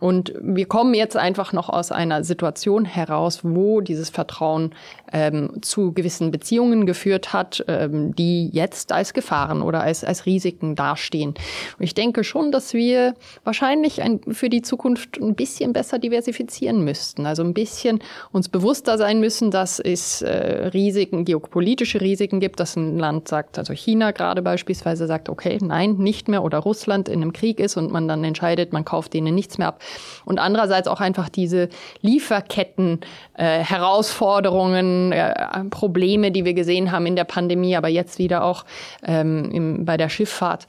Und 0.03 0.35
wir 0.43 0.67
kommen 0.67 0.95
jetzt 0.95 1.17
einfach 1.17 1.53
noch 1.53 1.69
aus 1.69 1.93
einer 1.93 2.25
Situation 2.25 2.85
heraus, 2.85 3.43
wo 3.45 3.81
dieses 3.81 4.11
Vertrauen 4.11 4.75
ähm, 5.13 5.63
zu 5.63 5.93
gewissen 5.93 6.33
Beziehungen 6.33 6.87
geführt 6.87 7.33
hat, 7.33 7.65
ähm, 7.69 8.13
die 8.17 8.49
jetzt 8.49 8.91
als 8.91 9.15
Gefahren 9.15 9.63
oder 9.63 9.81
als, 9.81 10.03
als 10.03 10.27
Risiken 10.27 10.75
dastehen. 10.75 11.35
Und 11.79 11.85
ich 11.85 11.95
denke 11.95 12.25
schon, 12.25 12.51
dass 12.51 12.75
wir 12.75 13.15
wahrscheinlich 13.45 14.03
ein, 14.03 14.19
für 14.27 14.49
die 14.49 14.63
Zukunft 14.63 15.21
ein 15.21 15.37
bisschen 15.37 15.73
besser 15.73 16.01
diversifizieren 16.01 16.83
müssten. 16.83 17.25
Also 17.25 17.45
ein 17.45 17.55
bisschen 17.55 18.01
uns 18.33 18.49
bewusster 18.49 18.99
sein 18.99 19.21
müssen, 19.21 19.53
dass 19.53 19.79
es 19.79 20.21
äh, 20.23 20.71
Risiken, 20.75 21.25
geopolitische 21.25 22.01
Risiken 22.01 22.41
gibt, 22.41 22.59
dass 22.59 22.75
ein 22.75 22.99
Land 22.99 23.29
sagt, 23.29 23.57
also 23.57 23.73
China 23.73 24.11
gerade 24.11 24.43
beispielsweise 24.43 25.07
sagt, 25.07 25.29
okay, 25.29 25.59
nein, 25.63 25.95
nicht 25.99 26.27
mehr 26.27 26.43
oder 26.43 26.59
Russland 26.59 27.09
in 27.09 27.23
einem 27.23 27.33
Krieg 27.33 27.61
ist 27.61 27.77
und 27.77 27.93
man 27.93 28.09
dann 28.09 28.25
entscheidet, 28.25 28.73
man 28.73 28.85
kauft 28.85 29.15
denen 29.15 29.37
nichts 29.37 29.59
mehr 29.59 29.69
ab 29.69 29.79
und 30.25 30.39
andererseits 30.39 30.89
auch 30.89 31.01
einfach 31.01 31.29
diese 31.29 31.69
Lieferketten, 32.01 33.01
äh, 33.35 33.59
Herausforderungen, 33.59 35.13
äh, 35.13 35.65
Probleme, 35.71 36.31
die 36.31 36.45
wir 36.45 36.55
gesehen 36.55 36.93
haben 36.93 37.07
in 37.07 37.17
der 37.17 37.25
Pandemie, 37.25 37.77
aber 37.77 37.89
jetzt 37.89 38.19
wieder 38.19 38.45
auch 38.45 38.65
ähm, 39.05 39.51
im, 39.53 39.85
bei 39.85 39.97
der 39.97 40.09
Schifffahrt. 40.09 40.67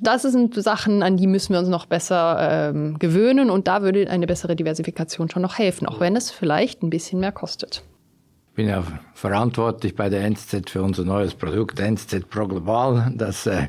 Das 0.00 0.22
sind 0.22 0.54
Sachen, 0.54 1.02
an 1.02 1.16
die 1.16 1.26
müssen 1.26 1.52
wir 1.52 1.60
uns 1.60 1.68
noch 1.68 1.86
besser 1.86 2.70
ähm, 2.70 2.98
gewöhnen 2.98 3.50
und 3.50 3.68
da 3.68 3.82
würde 3.82 4.08
eine 4.08 4.26
bessere 4.26 4.56
Diversifikation 4.56 5.30
schon 5.30 5.42
noch 5.42 5.58
helfen, 5.58 5.86
auch 5.86 6.00
wenn 6.00 6.16
es 6.16 6.30
vielleicht 6.30 6.82
ein 6.82 6.90
bisschen 6.90 7.20
mehr 7.20 7.32
kostet. 7.32 7.82
Ich 8.52 8.56
bin 8.56 8.68
ja 8.68 8.84
verantwortlich 9.14 9.96
bei 9.96 10.10
der 10.10 10.24
NZZ 10.24 10.68
für 10.68 10.82
unser 10.82 11.04
neues 11.04 11.34
Produkt 11.34 11.80
NZZ 11.80 12.28
Pro 12.28 12.46
Global, 12.46 13.10
das 13.16 13.46
äh, 13.46 13.68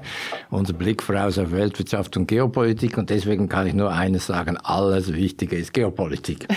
unser 0.49 0.73
Blick 0.73 1.01
voraus 1.01 1.37
auf 1.37 1.53
Weltwirtschaft 1.53 2.17
und 2.17 2.27
Geopolitik 2.27 2.97
und 2.97 3.09
deswegen 3.09 3.47
kann 3.47 3.65
ich 3.65 3.75
nur 3.75 3.93
eines 3.93 4.25
sagen, 4.25 4.57
alles 4.57 5.13
Wichtige 5.13 5.55
ist 5.55 5.73
Geopolitik. 5.73 6.47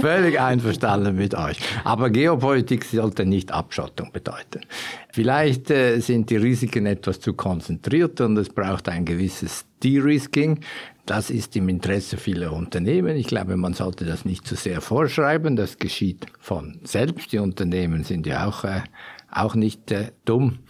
Völlig 0.00 0.40
einverstanden 0.40 1.14
mit 1.14 1.36
euch. 1.36 1.60
Aber 1.84 2.10
Geopolitik 2.10 2.86
sollte 2.86 3.24
nicht 3.24 3.52
Abschottung 3.52 4.10
bedeuten. 4.10 4.62
Vielleicht 5.12 5.70
äh, 5.70 6.00
sind 6.00 6.28
die 6.30 6.38
Risiken 6.38 6.86
etwas 6.86 7.20
zu 7.20 7.34
konzentriert 7.34 8.20
und 8.20 8.36
es 8.36 8.48
braucht 8.48 8.88
ein 8.88 9.04
gewisses 9.04 9.64
De-Risking. 9.84 10.58
Das 11.10 11.28
ist 11.28 11.56
im 11.56 11.68
Interesse 11.68 12.18
vieler 12.18 12.52
Unternehmen. 12.52 13.16
Ich 13.16 13.26
glaube, 13.26 13.56
man 13.56 13.74
sollte 13.74 14.04
das 14.04 14.24
nicht 14.24 14.46
zu 14.46 14.54
sehr 14.54 14.80
vorschreiben. 14.80 15.56
Das 15.56 15.78
geschieht 15.78 16.24
von 16.38 16.78
selbst. 16.84 17.32
Die 17.32 17.38
Unternehmen 17.38 18.04
sind 18.04 18.28
ja 18.28 18.46
auch, 18.46 18.62
äh, 18.62 18.82
auch 19.28 19.56
nicht 19.56 19.90
äh, 19.90 20.12
dumm. 20.24 20.60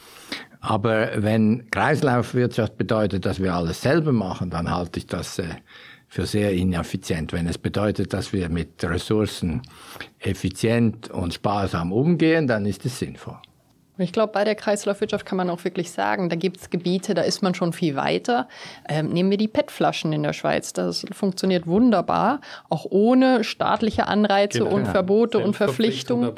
Aber 0.60 1.10
wenn 1.22 1.70
Kreislaufwirtschaft 1.70 2.78
bedeutet, 2.78 3.26
dass 3.26 3.42
wir 3.42 3.52
alles 3.52 3.82
selber 3.82 4.12
machen, 4.12 4.48
dann 4.48 4.70
halte 4.70 5.00
ich 5.00 5.06
das 5.06 5.38
äh, 5.38 5.56
für 6.08 6.24
sehr 6.24 6.54
ineffizient. 6.54 7.34
Wenn 7.34 7.46
es 7.46 7.58
bedeutet, 7.58 8.14
dass 8.14 8.32
wir 8.32 8.48
mit 8.48 8.82
Ressourcen 8.82 9.60
effizient 10.20 11.10
und 11.10 11.34
sparsam 11.34 11.92
umgehen, 11.92 12.46
dann 12.46 12.64
ist 12.64 12.86
es 12.86 12.98
sinnvoll. 12.98 13.36
Ich 14.00 14.12
glaube, 14.12 14.32
bei 14.32 14.44
der 14.44 14.54
Kreislaufwirtschaft 14.54 15.26
kann 15.26 15.36
man 15.36 15.50
auch 15.50 15.64
wirklich 15.64 15.90
sagen, 15.90 16.28
da 16.28 16.36
gibt 16.36 16.58
es 16.58 16.70
Gebiete, 16.70 17.14
da 17.14 17.22
ist 17.22 17.42
man 17.42 17.54
schon 17.54 17.72
viel 17.72 17.96
weiter. 17.96 18.48
Ähm, 18.88 19.10
nehmen 19.10 19.30
wir 19.30 19.38
die 19.38 19.48
PET-Flaschen 19.48 20.12
in 20.12 20.22
der 20.22 20.32
Schweiz. 20.32 20.72
Das 20.72 21.04
funktioniert 21.12 21.66
wunderbar, 21.66 22.40
auch 22.68 22.86
ohne 22.88 23.44
staatliche 23.44 24.06
Anreize 24.06 24.60
genau. 24.60 24.74
und 24.74 24.86
Verbote 24.86 25.38
und 25.38 25.54
Verpflichtungen. 25.54 26.34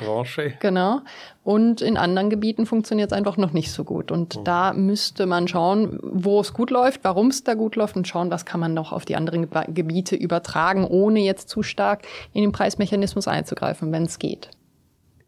Genau. 0.61 1.01
Und 1.44 1.81
in 1.83 1.96
anderen 1.96 2.31
Gebieten 2.31 2.66
funktioniert 2.66 3.11
es 3.11 3.18
einfach 3.18 3.37
noch 3.37 3.53
nicht 3.53 3.72
so 3.72 3.83
gut. 3.85 4.12
Und 4.12 4.37
mhm. 4.37 4.44
da 4.44 4.72
müsste 4.72 5.27
man 5.27 5.48
schauen, 5.48 5.98
wo 6.03 6.40
es 6.40 6.53
gut 6.53 6.70
läuft, 6.70 7.01
warum 7.03 7.29
es 7.29 7.42
da 7.42 7.55
gut 7.55 7.75
läuft 7.77 7.96
und 7.96 8.07
schauen, 8.07 8.31
was 8.31 8.44
kann 8.44 8.61
man 8.61 8.75
noch 8.75 8.92
auf 8.92 9.05
die 9.05 9.16
anderen 9.16 9.48
Gebiete 9.68 10.14
übertragen, 10.14 10.85
ohne 10.85 11.20
jetzt 11.20 11.48
zu 11.48 11.62
stark 11.62 12.03
in 12.33 12.42
den 12.42 12.53
Preismechanismus 12.53 13.27
einzugreifen, 13.27 13.90
wenn 13.92 14.05
es 14.05 14.18
geht. 14.18 14.51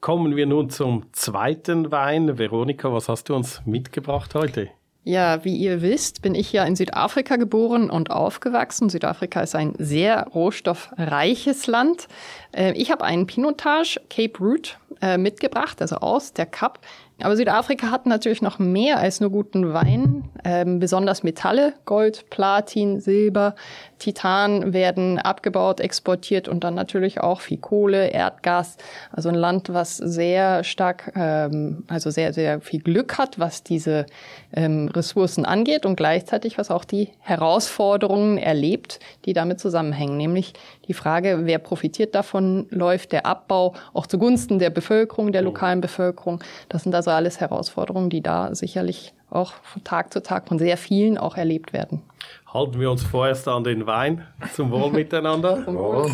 Kommen 0.04 0.36
wir 0.36 0.44
nun 0.44 0.68
zum 0.68 1.06
zweiten 1.12 1.90
Wein. 1.90 2.36
Veronika, 2.36 2.92
was 2.92 3.08
hast 3.08 3.30
du 3.30 3.34
uns 3.34 3.62
mitgebracht 3.64 4.34
heute? 4.34 4.68
Ja, 5.02 5.46
wie 5.46 5.56
ihr 5.56 5.80
wisst, 5.80 6.20
bin 6.20 6.34
ich 6.34 6.52
ja 6.52 6.62
in 6.64 6.76
Südafrika 6.76 7.36
geboren 7.36 7.88
und 7.88 8.10
aufgewachsen. 8.10 8.90
Südafrika 8.90 9.40
ist 9.40 9.54
ein 9.54 9.72
sehr 9.78 10.26
rohstoffreiches 10.34 11.66
Land. 11.68 12.08
Äh, 12.52 12.72
ich 12.72 12.90
habe 12.90 13.02
einen 13.02 13.26
Pinotage 13.26 13.98
Cape 14.10 14.38
Root 14.40 14.78
äh, 15.00 15.16
mitgebracht, 15.16 15.80
also 15.80 15.96
aus 15.96 16.34
der 16.34 16.44
Cup. 16.44 16.80
Aber 17.20 17.36
Südafrika 17.36 17.90
hat 17.92 18.06
natürlich 18.06 18.42
noch 18.42 18.58
mehr 18.58 18.98
als 18.98 19.20
nur 19.20 19.30
guten 19.30 19.72
Wein, 19.72 20.24
ähm, 20.44 20.80
besonders 20.80 21.22
Metalle, 21.22 21.74
Gold, 21.84 22.28
Platin, 22.28 23.00
Silber, 23.00 23.54
Titan 23.98 24.72
werden 24.72 25.18
abgebaut, 25.18 25.80
exportiert 25.80 26.48
und 26.48 26.64
dann 26.64 26.74
natürlich 26.74 27.20
auch 27.20 27.40
viel 27.40 27.58
Kohle, 27.58 28.08
Erdgas. 28.08 28.76
Also 29.12 29.28
ein 29.28 29.36
Land, 29.36 29.72
was 29.72 29.96
sehr 29.96 30.64
stark, 30.64 31.12
ähm, 31.14 31.84
also 31.86 32.10
sehr, 32.10 32.32
sehr 32.32 32.60
viel 32.60 32.80
Glück 32.80 33.16
hat, 33.16 33.38
was 33.38 33.62
diese 33.62 34.06
ähm, 34.52 34.88
Ressourcen 34.88 35.44
angeht 35.44 35.86
und 35.86 35.96
gleichzeitig 35.96 36.58
was 36.58 36.70
auch 36.70 36.84
die 36.84 37.10
Herausforderungen 37.20 38.38
erlebt, 38.38 38.98
die 39.24 39.32
damit 39.32 39.60
zusammenhängen. 39.60 40.16
Nämlich 40.16 40.52
die 40.88 40.94
Frage, 40.94 41.40
wer 41.44 41.58
profitiert 41.58 42.14
davon, 42.14 42.66
läuft 42.70 43.12
der 43.12 43.24
Abbau 43.24 43.74
auch 43.92 44.06
zugunsten 44.06 44.58
der 44.58 44.70
Bevölkerung, 44.70 45.32
der 45.32 45.42
lokalen 45.42 45.80
Bevölkerung. 45.80 46.42
Das 46.68 46.82
sind 46.82 46.92
also 47.08 47.16
alles 47.16 47.40
Herausforderungen, 47.40 48.08
die 48.08 48.22
da 48.22 48.54
sicherlich 48.54 49.12
auch 49.30 49.52
von 49.62 49.84
Tag 49.84 50.12
zu 50.12 50.22
Tag 50.22 50.48
von 50.48 50.58
sehr 50.58 50.76
vielen 50.76 51.18
auch 51.18 51.36
erlebt 51.36 51.72
werden. 51.72 52.02
Halten 52.46 52.80
wir 52.80 52.90
uns 52.90 53.02
vorerst 53.02 53.46
an 53.48 53.64
den 53.64 53.86
Wein. 53.86 54.26
Zum 54.54 54.70
Wohl 54.70 54.90
miteinander. 54.90 55.66
Wohl. 55.66 56.10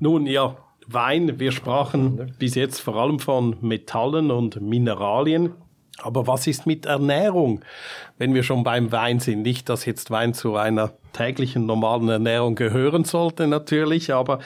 Nun 0.00 0.26
ja, 0.26 0.56
Wein, 0.88 1.38
wir 1.38 1.52
sprachen 1.52 2.34
bis 2.38 2.56
jetzt 2.56 2.80
vor 2.80 2.96
allem 2.96 3.20
von 3.20 3.56
Metallen 3.60 4.30
und 4.30 4.60
Mineralien. 4.60 5.52
Aber 6.02 6.26
was 6.26 6.48
ist 6.48 6.66
mit 6.66 6.86
Ernährung, 6.86 7.60
wenn 8.18 8.34
wir 8.34 8.42
schon 8.42 8.64
beim 8.64 8.92
Wein 8.92 9.20
sind? 9.20 9.42
Nicht, 9.42 9.68
dass 9.68 9.84
jetzt 9.84 10.10
Wein 10.10 10.34
zu 10.34 10.56
einer 10.56 10.92
täglichen 11.14 11.64
normalen 11.64 12.08
Ernährung 12.08 12.54
gehören 12.54 13.04
sollte 13.04 13.46
natürlich, 13.46 14.12
aber 14.12 14.40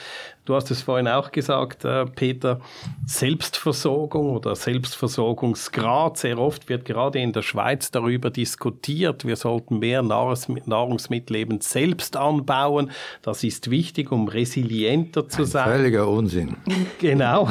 du 0.45 0.55
hast 0.55 0.71
es 0.71 0.81
vorhin 0.81 1.07
auch 1.07 1.31
gesagt, 1.31 1.83
äh, 1.83 2.05
Peter, 2.05 2.61
Selbstversorgung 3.05 4.35
oder 4.35 4.55
Selbstversorgungsgrad, 4.55 6.17
sehr 6.17 6.39
oft 6.39 6.69
wird 6.69 6.85
gerade 6.85 7.19
in 7.19 7.33
der 7.33 7.41
Schweiz 7.41 7.91
darüber 7.91 8.29
diskutiert, 8.29 9.25
wir 9.25 9.35
sollten 9.35 9.79
mehr 9.79 10.01
Nahrungsmittel 10.01 11.35
eben 11.35 11.59
selbst 11.61 12.15
anbauen, 12.15 12.91
das 13.21 13.43
ist 13.43 13.69
wichtig, 13.69 14.11
um 14.11 14.27
resilienter 14.27 15.27
zu 15.27 15.43
sein. 15.43 15.69
Ein 15.69 15.77
völliger 15.77 16.07
Unsinn. 16.07 16.55
Genau. 16.99 17.47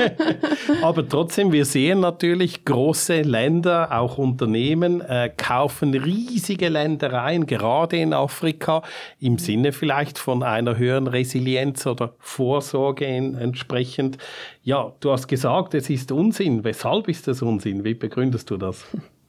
aber 0.82 1.08
trotzdem, 1.08 1.52
wir 1.52 1.64
sehen 1.64 2.00
natürlich 2.00 2.64
große 2.64 3.22
Länder, 3.22 3.88
auch 3.90 4.16
Unternehmen, 4.16 5.00
äh, 5.00 5.29
kaufen 5.30 5.94
riesige 5.94 6.68
Ländereien, 6.68 7.46
gerade 7.46 7.96
in 7.96 8.12
Afrika, 8.12 8.82
im 9.18 9.38
Sinne 9.38 9.72
vielleicht 9.72 10.18
von 10.18 10.42
einer 10.42 10.76
höheren 10.76 11.06
Resilienz 11.06 11.86
oder 11.86 12.14
Vorsorge 12.18 13.06
entsprechend. 13.06 14.18
Ja, 14.62 14.92
du 15.00 15.12
hast 15.12 15.28
gesagt, 15.28 15.74
es 15.74 15.90
ist 15.90 16.12
Unsinn. 16.12 16.64
Weshalb 16.64 17.08
ist 17.08 17.28
das 17.28 17.42
Unsinn? 17.42 17.84
Wie 17.84 17.94
begründest 17.94 18.50
du 18.50 18.56
das? 18.56 18.86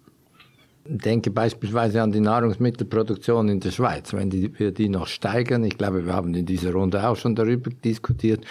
denke 0.85 1.31
beispielsweise 1.31 2.01
an 2.01 2.11
die 2.11 2.19
Nahrungsmittelproduktion 2.19 3.49
in 3.49 3.59
der 3.59 3.71
Schweiz. 3.71 4.13
Wenn 4.13 4.29
die, 4.29 4.57
wir 4.59 4.71
die 4.71 4.89
noch 4.89 5.07
steigern, 5.07 5.63
ich 5.63 5.77
glaube, 5.77 6.05
wir 6.05 6.13
haben 6.13 6.33
in 6.33 6.45
dieser 6.45 6.73
Runde 6.73 7.07
auch 7.07 7.15
schon 7.15 7.35
darüber 7.35 7.69
diskutiert, 7.83 8.45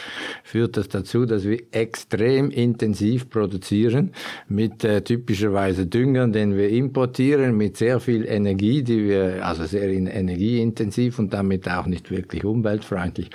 führt 0.44 0.76
das 0.76 0.88
dazu, 0.88 1.26
dass 1.26 1.44
wir 1.44 1.58
extrem 1.72 2.50
intensiv 2.50 3.28
produzieren 3.30 4.12
mit 4.48 4.84
äh, 4.84 5.02
typischerweise 5.02 5.86
Düngern, 5.86 6.32
den 6.32 6.56
wir 6.56 6.68
importieren, 6.68 7.56
mit 7.56 7.76
sehr 7.76 8.00
viel 8.00 8.24
Energie, 8.26 8.82
die 8.82 9.08
wir, 9.08 9.44
also 9.44 9.64
sehr 9.64 9.88
energieintensiv 9.88 11.18
und 11.18 11.32
damit 11.32 11.68
auch 11.68 11.86
nicht 11.86 12.10
wirklich 12.10 12.44
umweltfreundlich. 12.44 13.30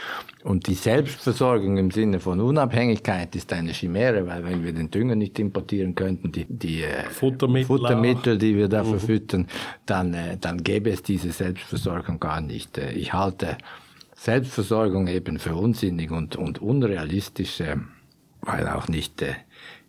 Und 0.45 0.67
die 0.67 0.75
Selbstversorgung 0.75 1.77
im 1.77 1.89
Sinne 1.89 2.19
von 2.19 2.39
Unabhängigkeit 2.39 3.36
ist 3.36 3.51
eine 3.51 3.71
Chimäre, 3.71 4.27
weil 4.27 4.43
wenn 4.45 4.63
wir 4.63 4.73
den 4.73 4.91
Dünger 4.91 5.15
nicht 5.15 5.39
importieren 5.39 5.95
könnten, 5.95 6.31
die, 6.31 6.45
die 6.47 6.84
äh, 6.84 7.10
Futtermittel, 7.10 7.65
Futtermittel 7.65 8.38
die 8.38 8.55
wir 8.55 8.67
da 8.67 8.84
mhm. 8.84 8.89
verfüttern, 8.89 9.47
dann, 9.88 10.13
äh, 10.13 10.38
dann 10.39 10.63
gäbe 10.63 10.91
es 10.91 11.01
diese 11.01 11.31
Selbstversorgung 11.31 12.19
gar 12.19 12.41
nicht. 12.41 12.77
Äh, 12.77 12.91
ich 12.91 13.12
halte 13.12 13.58
Selbstversorgung 14.13 15.08
eben 15.08 15.39
für 15.39 15.55
unsinnig 15.55 16.12
und, 16.12 16.36
und 16.36 16.62
unrealistisch, 16.62 17.63
weil 18.41 18.67
auch 18.67 18.88
nicht 18.88 19.25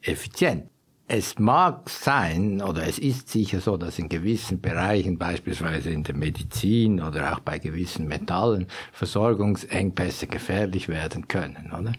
effizient. 0.01 0.71
Es 1.09 1.39
mag 1.39 1.89
sein, 1.89 2.61
oder 2.61 2.85
es 2.85 2.99
ist 2.99 3.29
sicher 3.29 3.61
so, 3.61 3.77
dass 3.77 3.99
in 3.99 4.09
gewissen 4.09 4.61
Bereichen, 4.61 5.19
beispielsweise 5.19 5.91
in 5.91 6.03
der 6.03 6.17
Medizin 6.17 7.01
oder 7.01 7.33
auch 7.33 7.41
bei 7.41 7.61
gewissen 7.61 8.09
Metallen, 8.09 8.67
Versorgungsengpässe 8.93 10.27
gefährlich 10.27 10.89
werden 10.89 11.29
können. 11.29 11.73
Oder? 11.79 11.93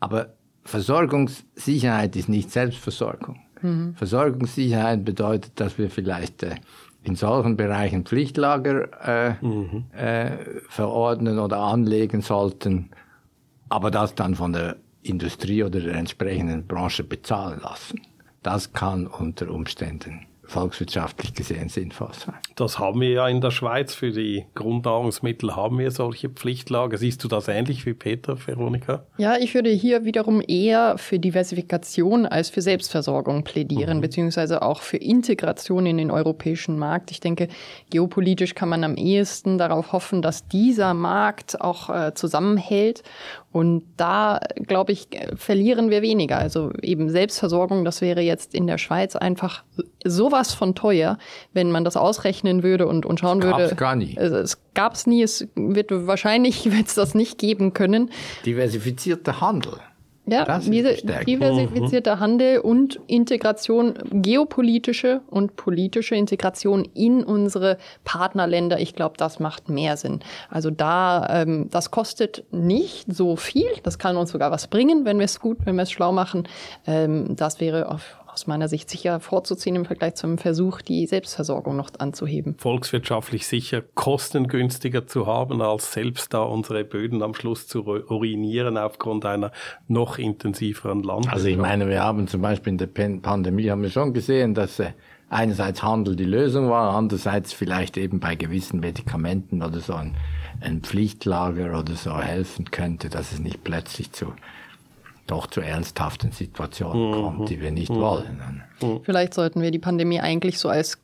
Aber 0.00 0.34
Versorgungssicherheit 0.64 2.16
ist 2.16 2.28
nicht 2.28 2.50
Selbstversorgung. 2.50 3.40
Mhm. 3.62 3.94
Versorgungssicherheit 3.94 5.04
bedeutet, 5.04 5.52
dass 5.60 5.78
wir 5.78 5.88
vielleicht 5.88 6.42
äh, 6.42 6.56
in 7.04 7.16
solchen 7.16 7.56
Bereichen 7.56 8.04
Pflichtlager 8.04 8.88
äh, 9.40 9.44
mhm. 9.44 9.84
äh, 9.92 10.60
verordnen 10.68 11.38
oder 11.38 11.58
anlegen 11.58 12.20
sollten, 12.22 12.90
aber 13.68 13.90
das 13.90 14.14
dann 14.14 14.34
von 14.34 14.52
der 14.52 14.76
Industrie 15.02 15.62
oder 15.62 15.80
der 15.80 15.94
entsprechenden 15.94 16.66
Branche 16.66 17.04
bezahlen 17.04 17.60
lassen. 17.62 18.00
Das 18.44 18.74
kann 18.74 19.06
unter 19.06 19.50
Umständen 19.50 20.26
volkswirtschaftlich 20.46 21.32
gesehen 21.32 21.68
sinnvoll 21.70 22.12
sein. 22.12 22.34
Das 22.56 22.78
haben 22.78 23.00
wir 23.00 23.08
ja 23.08 23.28
in 23.28 23.40
der 23.40 23.50
Schweiz. 23.50 23.94
Für 23.94 24.12
die 24.12 24.44
Grundnahrungsmittel 24.54 25.56
haben 25.56 25.78
wir 25.78 25.90
solche 25.90 26.28
Pflichtlager. 26.28 26.98
Siehst 26.98 27.24
du 27.24 27.28
das 27.28 27.48
ähnlich 27.48 27.86
wie 27.86 27.94
Peter, 27.94 28.36
Veronika? 28.46 29.06
Ja, 29.16 29.36
ich 29.38 29.54
würde 29.54 29.70
hier 29.70 30.04
wiederum 30.04 30.42
eher 30.46 30.98
für 30.98 31.18
Diversifikation 31.18 32.26
als 32.26 32.50
für 32.50 32.60
Selbstversorgung 32.60 33.44
plädieren, 33.44 33.98
mhm. 33.98 34.02
beziehungsweise 34.02 34.62
auch 34.62 34.82
für 34.82 34.98
Integration 34.98 35.86
in 35.86 35.96
den 35.96 36.10
europäischen 36.10 36.78
Markt. 36.78 37.10
Ich 37.10 37.20
denke, 37.20 37.48
geopolitisch 37.90 38.54
kann 38.54 38.68
man 38.68 38.84
am 38.84 38.96
ehesten 38.96 39.58
darauf 39.58 39.92
hoffen, 39.92 40.20
dass 40.20 40.46
dieser 40.48 40.92
Markt 40.92 41.60
auch 41.60 41.88
äh, 41.88 42.14
zusammenhält 42.14 43.02
und 43.54 43.84
da, 43.96 44.40
glaube 44.66 44.90
ich, 44.90 45.06
verlieren 45.36 45.88
wir 45.88 46.02
weniger. 46.02 46.38
Also 46.38 46.72
eben 46.82 47.08
Selbstversorgung, 47.08 47.84
das 47.84 48.00
wäre 48.00 48.20
jetzt 48.20 48.52
in 48.52 48.66
der 48.66 48.78
Schweiz 48.78 49.14
einfach 49.14 49.62
sowas 50.04 50.52
von 50.52 50.74
teuer, 50.74 51.18
wenn 51.52 51.70
man 51.70 51.84
das 51.84 51.96
ausrechnen 51.96 52.64
würde 52.64 52.88
und, 52.88 53.06
und 53.06 53.20
schauen 53.20 53.38
das 53.38 53.50
würde. 53.50 53.62
Gab's 53.68 53.76
gar 53.76 53.94
nie. 53.94 54.16
Es 54.16 54.58
gab 54.74 54.94
es 54.94 55.06
nie, 55.06 55.22
es 55.22 55.46
wird 55.54 55.90
wahrscheinlich 55.92 56.64
wird 56.72 56.88
es 56.88 56.96
das 56.96 57.14
nicht 57.14 57.38
geben 57.38 57.72
können. 57.74 58.10
Diversifizierter 58.44 59.40
Handel. 59.40 59.74
Ja, 60.26 60.58
diese 60.58 60.94
diversifizierter 61.26 62.18
Handel 62.18 62.60
und 62.60 62.98
Integration, 63.08 63.94
geopolitische 64.10 65.20
und 65.28 65.56
politische 65.56 66.14
Integration 66.14 66.88
in 66.94 67.22
unsere 67.22 67.76
Partnerländer, 68.04 68.80
ich 68.80 68.94
glaube, 68.94 69.16
das 69.18 69.38
macht 69.38 69.68
mehr 69.68 69.98
Sinn. 69.98 70.20
Also 70.48 70.70
da, 70.70 71.42
ähm, 71.42 71.68
das 71.70 71.90
kostet 71.90 72.44
nicht 72.50 73.04
so 73.12 73.36
viel, 73.36 73.68
das 73.82 73.98
kann 73.98 74.16
uns 74.16 74.30
sogar 74.30 74.50
was 74.50 74.66
bringen, 74.66 75.04
wenn 75.04 75.18
wir 75.18 75.26
es 75.26 75.40
gut, 75.40 75.58
wenn 75.64 75.76
wir 75.76 75.82
es 75.82 75.92
schlau 75.92 76.12
machen. 76.12 76.48
Ähm, 76.86 77.36
das 77.36 77.60
wäre 77.60 77.90
auf, 77.90 78.16
aus 78.34 78.48
meiner 78.48 78.68
Sicht 78.68 78.90
sicher 78.90 79.20
vorzuziehen 79.20 79.76
im 79.76 79.84
Vergleich 79.84 80.16
zum 80.16 80.38
Versuch, 80.38 80.82
die 80.82 81.06
Selbstversorgung 81.06 81.76
noch 81.76 81.90
anzuheben. 81.98 82.56
Volkswirtschaftlich 82.58 83.46
sicher 83.46 83.82
kostengünstiger 83.94 85.06
zu 85.06 85.26
haben, 85.26 85.62
als 85.62 85.92
selbst 85.92 86.34
da 86.34 86.42
unsere 86.42 86.84
Böden 86.84 87.22
am 87.22 87.34
Schluss 87.34 87.68
zu 87.68 87.80
ruinieren 87.80 88.76
aufgrund 88.76 89.24
einer 89.24 89.52
noch 89.86 90.18
intensiveren 90.18 91.04
Landwirtschaft. 91.04 91.34
Also 91.34 91.46
ich 91.46 91.56
meine, 91.56 91.88
wir 91.88 92.02
haben 92.02 92.26
zum 92.26 92.42
Beispiel 92.42 92.72
in 92.72 92.78
der 92.78 92.88
Pandemie 92.88 93.70
haben 93.70 93.82
wir 93.82 93.90
schon 93.90 94.12
gesehen, 94.12 94.54
dass 94.54 94.80
äh, 94.80 94.90
einerseits 95.30 95.82
Handel 95.84 96.16
die 96.16 96.24
Lösung 96.24 96.68
war, 96.70 96.96
andererseits 96.96 97.52
vielleicht 97.52 97.96
eben 97.96 98.18
bei 98.18 98.34
gewissen 98.34 98.80
Medikamenten 98.80 99.62
oder 99.62 99.78
so 99.78 99.94
ein, 99.94 100.16
ein 100.60 100.80
Pflichtlager 100.80 101.78
oder 101.78 101.94
so 101.94 102.18
helfen 102.18 102.70
könnte, 102.72 103.10
dass 103.10 103.32
es 103.32 103.38
nicht 103.38 103.62
plötzlich 103.62 104.10
zu 104.10 104.32
doch 105.26 105.46
zu 105.46 105.60
ernsthaften 105.60 106.32
Situationen 106.32 107.08
mhm. 107.08 107.12
kommt, 107.12 107.48
die 107.48 107.60
wir 107.60 107.70
nicht 107.70 107.90
mhm. 107.90 108.00
wollen. 108.00 108.62
Mhm. 108.80 109.00
Vielleicht 109.02 109.34
sollten 109.34 109.62
wir 109.62 109.70
die 109.70 109.78
Pandemie 109.78 110.20
eigentlich 110.20 110.58
so 110.58 110.68
als 110.68 110.98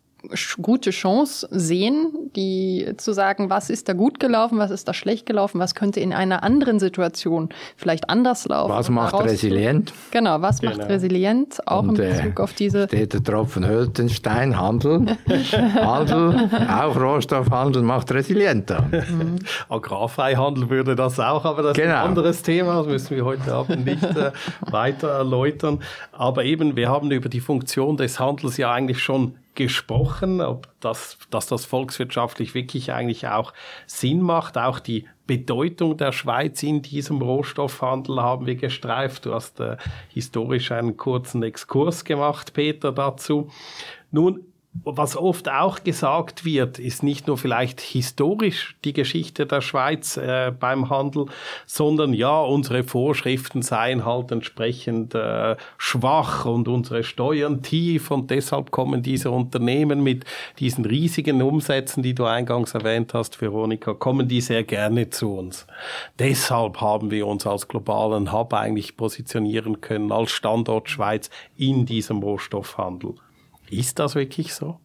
gute 0.61 0.91
Chance 0.91 1.49
sehen, 1.51 2.31
die 2.37 2.93
zu 2.97 3.13
sagen, 3.13 3.51
was 3.51 3.71
ist 3.71 3.89
da 3.89 3.93
gut 3.93 4.21
gelaufen, 4.21 4.59
was 4.59 4.71
ist 4.71 4.87
da 4.87 4.95
schlecht 4.95 5.27
gelaufen, 5.27 5.59
was 5.59 5.75
könnte 5.75 6.01
in 6.01 6.13
einer 6.13 6.43
anderen 6.43 6.79
Situation 6.79 7.49
vielleicht 7.77 8.11
anders 8.11 8.47
laufen. 8.47 8.73
Was 8.73 8.91
macht 8.91 9.15
resilient? 9.15 9.93
Genau, 10.11 10.43
was 10.43 10.61
genau. 10.61 10.77
macht 10.77 10.89
resilient, 10.89 11.67
auch 11.67 11.83
Und, 11.83 11.99
in 11.99 12.11
Bezug 12.11 12.39
äh, 12.39 12.43
auf 12.43 12.53
diese. 12.53 12.85
Steht 12.85 13.13
der 13.13 13.25
Tropfen 13.25 13.67
Höltenstein, 13.67 14.59
Handel, 14.59 15.07
Handel, 15.75 16.51
auch 16.69 16.97
Rohstoffhandel 16.97 17.83
macht 17.83 18.13
resilienter. 18.13 18.83
Mhm. 18.83 19.37
Agrarfreihandel 19.69 20.69
würde 20.69 20.97
das 20.97 21.19
auch, 21.19 21.45
aber 21.45 21.63
das 21.63 21.75
genau. 21.75 21.89
ist 21.89 21.93
ein 21.93 21.97
genau. 21.97 22.05
anderes 22.05 22.43
Thema, 22.43 22.75
das 22.77 22.87
müssen 22.87 23.17
wir 23.17 23.25
heute 23.25 23.53
Abend 23.53 23.85
nicht 23.87 24.05
äh, 24.05 24.33
weiter 24.71 25.09
erläutern. 25.09 25.81
Aber 26.13 26.45
eben, 26.45 26.77
wir 26.77 26.89
haben 26.89 27.11
über 27.11 27.29
die 27.29 27.41
Funktion 27.41 27.97
des 27.97 28.21
Handels 28.21 28.57
ja 28.57 28.73
eigentlich 28.73 29.03
schon 29.03 29.35
gesprochen, 29.55 30.41
ob 30.41 30.69
das, 30.81 31.19
dass 31.31 31.47
das 31.47 31.65
volkswirtschaftlich 31.65 32.55
wirklich 32.55 32.93
eigentlich 32.93 33.27
auch 33.29 33.53
Sinn 33.87 34.23
macht. 34.23 34.57
Auch 34.57 34.79
die 34.79 35.07
Bedeutung 35.27 35.97
der 35.97 36.13
Schweiz 36.13 36.63
in 36.63 36.83
diesem 36.83 37.21
Rohstoffhandel 37.21 38.21
haben 38.21 38.47
wir 38.47 38.57
gestreift. 38.57 39.27
Du 39.27 39.35
hast 39.35 39.61
äh, 39.61 39.77
historisch 40.09 40.73
einen 40.73 40.97
kurzen 40.97 41.43
Exkurs 41.43 42.05
gemacht, 42.05 42.53
Peter, 42.53 42.93
dazu. 42.93 43.51
Nun, 44.11 44.45
was 44.73 45.17
oft 45.17 45.49
auch 45.49 45.83
gesagt 45.83 46.45
wird, 46.45 46.79
ist 46.79 47.03
nicht 47.03 47.27
nur 47.27 47.37
vielleicht 47.37 47.81
historisch 47.81 48.77
die 48.85 48.93
Geschichte 48.93 49.45
der 49.45 49.63
Schweiz 49.63 50.17
äh, 50.17 50.53
beim 50.59 50.89
Handel, 50.91 51.27
sondern 51.67 52.15
ja, 52.15 52.41
unsere 52.41 52.85
Vorschriften 52.85 53.63
seien 53.63 54.05
halt 54.05 54.31
entsprechend 54.31 55.15
äh, 55.17 55.57
schwach 55.77 56.45
und 56.45 56.69
unsere 56.69 57.03
Steuern 57.03 57.63
tief 57.63 58.13
und 58.13 58.31
deshalb 58.31 58.71
kommen 58.71 59.03
diese 59.03 59.33
Unternehmen 59.33 60.05
mit 60.05 60.25
diesen 60.61 60.85
riesigen 60.85 61.43
Umsätzen, 61.43 62.05
die 62.05 62.15
du 62.15 62.25
eingangs 62.25 62.73
erwähnt 62.73 63.13
hast, 63.13 63.41
Veronika, 63.41 63.93
kommen 63.95 64.29
die 64.29 64.41
sehr 64.41 64.63
gerne 64.63 65.11
zu 65.11 65.35
uns. 65.35 65.67
Deshalb 66.21 66.81
haben 66.81 67.11
wir 67.11 67.27
uns 67.27 67.45
als 67.45 67.67
globalen 67.67 68.33
Hub 68.33 68.55
eigentlich 68.55 68.97
positionieren 68.97 69.81
können, 69.81 70.13
als 70.13 70.31
Standort 70.31 70.89
Schweiz 70.89 71.29
in 71.57 71.87
diesem 71.87 72.23
Rohstoffhandel. 72.23 73.15
Ist 73.71 73.99
das 73.99 74.15
wirklich 74.15 74.55
so? 74.55 74.79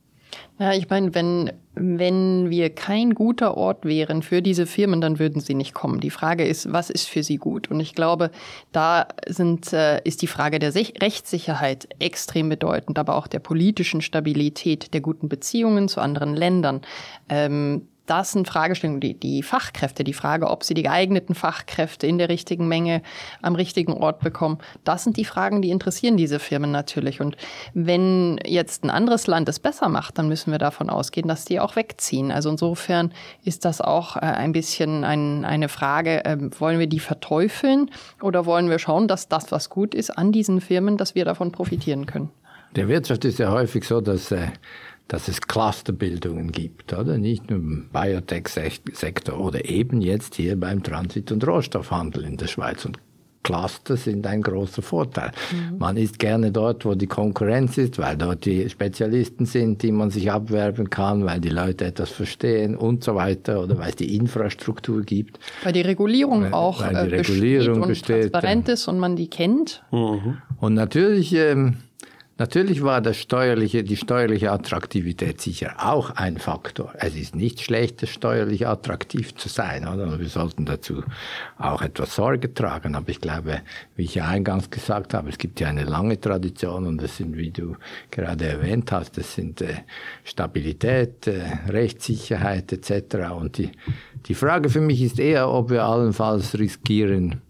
Ja, 0.58 0.74
ich 0.74 0.89
meine, 0.89 1.13
wenn, 1.13 1.52
wenn 1.74 2.50
wir 2.50 2.69
kein 2.69 3.13
guter 3.13 3.58
Ort 3.58 3.86
wären 3.86 4.21
für 4.21 4.41
diese 4.41 4.65
Firmen, 4.65 5.02
dann 5.02 5.19
würden 5.19 5.41
sie 5.41 5.54
nicht 5.54 5.74
kommen. 5.74 6.00
Die 6.00 6.10
Frage 6.10 6.45
ist, 6.45 6.71
was 6.71 6.89
ist 6.89 7.10
für 7.10 7.24
sie 7.24 7.38
gut? 7.38 7.69
Und 7.69 7.80
ich 7.80 7.93
glaube, 7.93 8.32
da 8.71 9.08
sind, 9.28 9.74
äh, 9.74 10.02
ist 10.04 10.21
die 10.21 10.28
Frage 10.28 10.60
der 10.60 10.71
Sech 10.71 10.93
Rechtssicherheit 11.02 11.89
extrem 12.00 12.50
bedeutend, 12.50 12.98
aber 12.98 13.15
auch 13.15 13.28
der 13.28 13.39
politischen 13.39 14.02
Stabilität, 14.02 14.93
der 14.93 15.02
guten 15.02 15.28
Beziehungen 15.28 15.89
zu 15.89 16.00
anderen 16.00 16.34
Ländern. 16.34 16.82
Ähm, 17.28 17.88
das 18.06 18.32
sind 18.32 18.48
Fragestellungen, 18.48 19.02
die, 19.02 19.13
die 19.13 19.44
Fachkräfte, 19.44 20.04
die 20.04 20.13
Frage, 20.13 20.50
ob 20.50 20.63
sie 20.63 20.74
die 20.74 20.84
geeigneten 20.84 21.36
Fachkräfte 21.36 22.08
in 22.08 22.18
der 22.18 22.30
richtigen 22.30 22.68
Menge 22.68 23.02
am 23.41 23.56
richtigen 23.56 23.94
Ort 23.94 24.20
bekommen, 24.20 24.60
das 24.84 25.04
sind 25.04 25.18
die 25.18 25.26
Fragen, 25.26 25.62
die 25.62 25.70
interessieren 25.70 26.18
diese 26.18 26.39
Firmen 26.39 26.72
natürlich. 26.72 27.22
Und 27.22 27.38
wenn 27.74 28.39
jetzt 28.46 28.84
ein 28.84 28.89
anderes 28.89 29.28
Land 29.28 29.50
es 29.50 29.60
besser 29.60 29.89
macht, 29.89 30.18
dann 30.18 30.28
müssen 30.28 30.52
wir 30.52 30.60
davon 30.60 30.89
ausgehen, 30.89 31.28
dass 31.28 31.46
die 31.46 31.60
auch 31.60 31.76
wegziehen. 31.76 32.32
Also 32.32 32.50
insofern 32.50 33.12
ist 33.44 33.65
das 33.65 33.82
auch 33.82 34.18
äh, 34.18 34.20
ein 34.20 34.52
bisschen 34.52 35.04
ein, 35.04 35.46
eine 35.46 35.70
Frage, 35.70 36.26
äh, 36.26 36.38
wollen 36.60 36.80
wir 36.80 36.88
die 36.88 37.00
verteufeln 37.00 37.89
oder 38.22 38.46
wollen 38.46 38.70
wir 38.70 38.80
schauen, 38.80 39.08
dass 39.08 39.28
das, 39.28 39.52
was 39.52 39.70
gut 39.70 39.96
ist 39.96 40.12
an 40.12 40.32
diesen 40.32 40.62
Firmen, 40.62 40.98
dass 40.98 41.15
wir 41.15 41.26
davon 41.26 41.52
profitieren 41.52 42.06
können? 42.06 42.30
Der 42.76 42.89
Wirtschaft 42.89 43.24
ist 43.24 43.39
ja 43.39 43.52
häufig 43.52 43.86
so, 43.86 44.02
dass 44.02 44.32
äh, 44.32 44.48
dass 45.08 45.28
es 45.28 45.41
Clusterbildungen 45.41 46.52
gibt, 46.52 46.94
oder? 46.94 47.18
Nicht 47.18 47.50
nur 47.50 47.60
im 47.60 47.89
Biotech-Sektor 47.91 49.39
oder 49.39 49.65
eben 49.65 50.02
jetzt 50.02 50.36
hier 50.36 50.60
beim 50.60 50.82
Transit- 50.82 51.32
und 51.32 51.46
Rohstoffhandel 51.46 52.24
in 52.24 52.38
der 52.38 52.48
Schweiz. 52.48 52.86
Und 52.86 52.98
Cluster 53.46 53.96
sind 53.96 54.26
ein 54.26 54.41
großer 54.41 54.82
Vorteil. 54.82 55.32
Mhm. 55.52 55.78
Man 55.78 55.98
ist 55.98 56.18
gerne 56.18 56.52
dort, 56.52 56.84
wo 56.84 56.96
die 56.96 57.06
Konkurrenz 57.06 57.78
ist, 57.78 58.00
weil 58.00 58.18
dort 58.18 58.44
die 58.46 58.68
Spezialisten 58.68 59.46
sind, 59.46 59.84
die 59.84 59.91
man 59.91 60.10
sich 60.10 60.32
abwerben 60.32 60.89
kann, 60.89 61.26
weil 61.26 61.39
die 61.39 61.50
Leute 61.50 61.86
etwas 61.86 62.10
verstehen 62.10 62.76
und 62.76 63.04
so 63.04 63.13
weiter 63.13 63.62
oder 63.62 63.78
weil 63.78 63.89
es 63.89 63.98
die 63.98 64.15
Infrastruktur 64.15 65.04
gibt. 65.04 65.39
Weil 65.63 65.74
die 65.74 65.82
Regulierung 65.82 66.46
weil, 66.46 66.54
auch 66.54 66.82
weil 66.82 67.08
die 67.08 67.13
äh, 67.13 67.18
Regulierung 67.18 67.82
besteht 67.82 67.84
und 67.84 67.88
besteht, 67.88 68.32
transparent 68.32 68.70
ist 68.70 68.88
und 68.88 68.98
man 68.98 69.15
die 69.15 69.30
kennt. 69.30 69.84
Mhm. 69.91 70.39
Und 70.60 70.74
natürlich 70.74 71.32
ähm, 71.36 71.78
Natürlich 72.38 72.84
war 72.84 73.00
das 73.00 73.15
steuerliche, 73.15 73.86
die 73.86 73.95
steuerliche 73.95 74.52
Attraktivität 74.52 75.39
sicher 75.39 75.76
auch 75.78 76.10
ein 76.10 76.38
Faktor. 76.38 76.93
Es 76.98 77.15
ist 77.15 77.34
nicht 77.34 77.62
schlecht, 77.62 78.06
steuerlich 78.10 78.67
attraktiv 78.67 79.36
zu 79.36 79.48
sein, 79.48 79.88
oder? 79.88 80.19
Wir 80.19 80.28
sollten 80.28 80.65
dazu 80.65 81.02
auch 81.58 81.82
etwas 81.82 82.13
Sorge 82.13 82.54
tragen. 82.54 82.95
Aber 82.95 83.08
ich 83.08 83.21
glaube, 83.21 83.62
wie 83.95 84.04
ich 84.04 84.15
ja 84.15 84.28
eingangs 84.28 84.69
gesagt 84.69 85.13
habe, 85.13 85.30
es 85.30 85.38
gibt 85.38 85.62
ja 85.62 85.69
eine 85.69 85.86
lange 85.86 86.19
Tradition 86.19 86.86
und 86.88 87.02
das 87.02 87.15
sind, 87.15 87.38
wie 87.38 87.52
du 87.52 87.78
gerade 88.12 88.45
erwähnt 88.45 88.91
hast, 88.91 89.17
das 89.17 89.34
sind 89.34 89.62
äh, 89.62 89.84
Stabilität, 90.26 91.28
äh, 91.28 91.41
Rechtssicherheit 91.69 92.74
etc. 92.74 93.32
Und 93.32 93.60
die, 93.60 93.71
die 94.26 94.36
Frage 94.36 94.69
für 94.69 94.82
mich 94.82 95.02
ist 95.02 95.19
eher, 95.19 95.50
ob 95.50 95.69
wir 95.69 95.86
allenfalls 95.86 96.60
riskieren, 96.60 97.41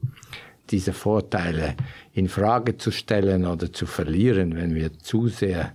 diese 0.71 0.93
Vorteile 0.93 1.75
in 2.13 2.29
Frage 2.29 2.77
zu 2.77 2.91
stellen 2.91 3.45
oder 3.45 3.71
zu 3.71 3.85
verlieren, 3.85 4.55
wenn 4.55 4.73
wir 4.75 4.97
zu 4.99 5.27
sehr 5.27 5.73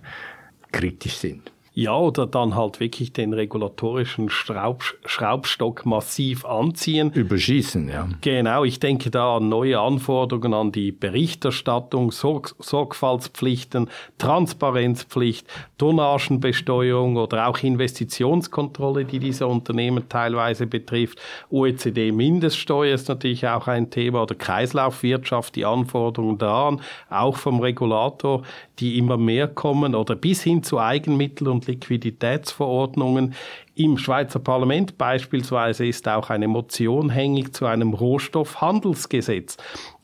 kritisch 0.71 1.17
sind. 1.17 1.51
Ja, 1.73 1.97
oder 1.97 2.27
dann 2.27 2.55
halt 2.55 2.81
wirklich 2.81 3.13
den 3.13 3.31
regulatorischen 3.31 4.29
Schraub, 4.29 4.83
Schraubstock 5.05 5.85
massiv 5.85 6.43
anziehen. 6.43 7.13
Überschießen, 7.13 7.87
ja. 7.87 8.09
Genau, 8.19 8.65
ich 8.65 8.81
denke 8.81 9.09
da 9.09 9.37
an 9.37 9.47
neue 9.47 9.79
Anforderungen 9.79 10.53
an 10.53 10.73
die 10.73 10.91
Berichterstattung, 10.91 12.11
Sorg 12.11 12.55
Sorgfaltspflichten, 12.59 13.89
Transparenzpflicht, 14.17 15.47
Tonnagenbesteuerung 15.77 17.15
oder 17.15 17.47
auch 17.47 17.59
Investitionskontrolle, 17.59 19.05
die 19.05 19.19
diese 19.19 19.47
Unternehmen 19.47 20.09
teilweise 20.09 20.67
betrifft. 20.67 21.19
OECD-Mindeststeuer 21.51 22.95
ist 22.95 23.07
natürlich 23.07 23.47
auch 23.47 23.69
ein 23.69 23.89
Thema 23.89 24.23
oder 24.23 24.35
Kreislaufwirtschaft, 24.35 25.55
die 25.55 25.63
Anforderungen 25.63 26.37
daran, 26.37 26.81
auch 27.09 27.37
vom 27.37 27.61
Regulator, 27.61 28.43
die 28.79 28.97
immer 28.97 29.15
mehr 29.15 29.47
kommen 29.47 29.95
oder 29.95 30.15
bis 30.15 30.43
hin 30.43 30.63
zu 30.63 30.77
Eigenmitteln 30.77 31.49
und 31.49 31.67
Liquiditätsverordnungen. 31.71 33.33
Im 33.75 33.97
Schweizer 33.97 34.39
Parlament 34.39 34.97
beispielsweise 34.97 35.85
ist 35.85 36.07
auch 36.07 36.29
eine 36.29 36.47
Motion 36.47 37.09
hängig 37.09 37.53
zu 37.53 37.65
einem 37.65 37.93
Rohstoffhandelsgesetz. 37.93 39.57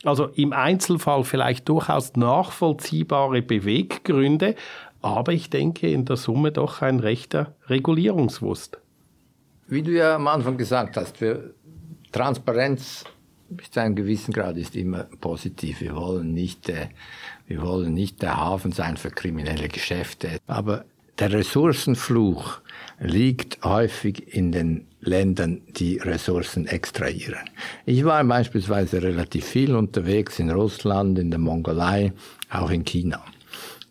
Also 0.03 0.25
im 0.35 0.53
Einzelfall 0.53 1.23
vielleicht 1.23 1.69
durchaus 1.69 2.15
nachvollziehbare 2.15 3.41
Beweggründe, 3.41 4.55
aber 5.01 5.33
ich 5.33 5.49
denke 5.49 5.89
in 5.89 6.05
der 6.05 6.17
Summe 6.17 6.51
doch 6.51 6.81
ein 6.81 6.99
rechter 6.99 7.55
Regulierungswust. 7.67 8.77
Wie 9.67 9.83
du 9.83 9.91
ja 9.91 10.15
am 10.15 10.27
Anfang 10.27 10.57
gesagt 10.57 10.97
hast, 10.97 11.17
für 11.17 11.53
Transparenz 12.11 13.03
bis 13.49 13.71
zu 13.71 13.81
einem 13.81 13.95
gewissen 13.95 14.33
Grad 14.33 14.57
ist 14.57 14.75
immer 14.75 15.03
positiv. 15.21 15.81
Wir 15.81 15.95
wollen 15.95 16.33
nicht, 16.33 16.69
äh, 16.69 16.89
wir 17.47 17.61
wollen 17.61 17.93
nicht 17.93 18.21
der 18.21 18.37
Hafen 18.37 18.71
sein 18.71 18.97
für 18.97 19.09
kriminelle 19.09 19.69
Geschäfte. 19.69 20.39
Aber 20.47 20.85
der 21.19 21.31
Ressourcenfluch 21.31 22.59
liegt 22.99 23.63
häufig 23.63 24.33
in 24.35 24.51
den 24.51 24.87
Ländern, 24.99 25.61
die 25.67 25.97
Ressourcen 25.97 26.67
extrahieren. 26.67 27.49
Ich 27.85 28.03
war 28.03 28.23
beispielsweise 28.23 29.01
relativ 29.01 29.45
viel 29.45 29.75
unterwegs 29.75 30.39
in 30.39 30.49
Russland, 30.49 31.19
in 31.19 31.29
der 31.29 31.39
Mongolei, 31.39 32.13
auch 32.49 32.69
in 32.69 32.83
China. 32.83 33.23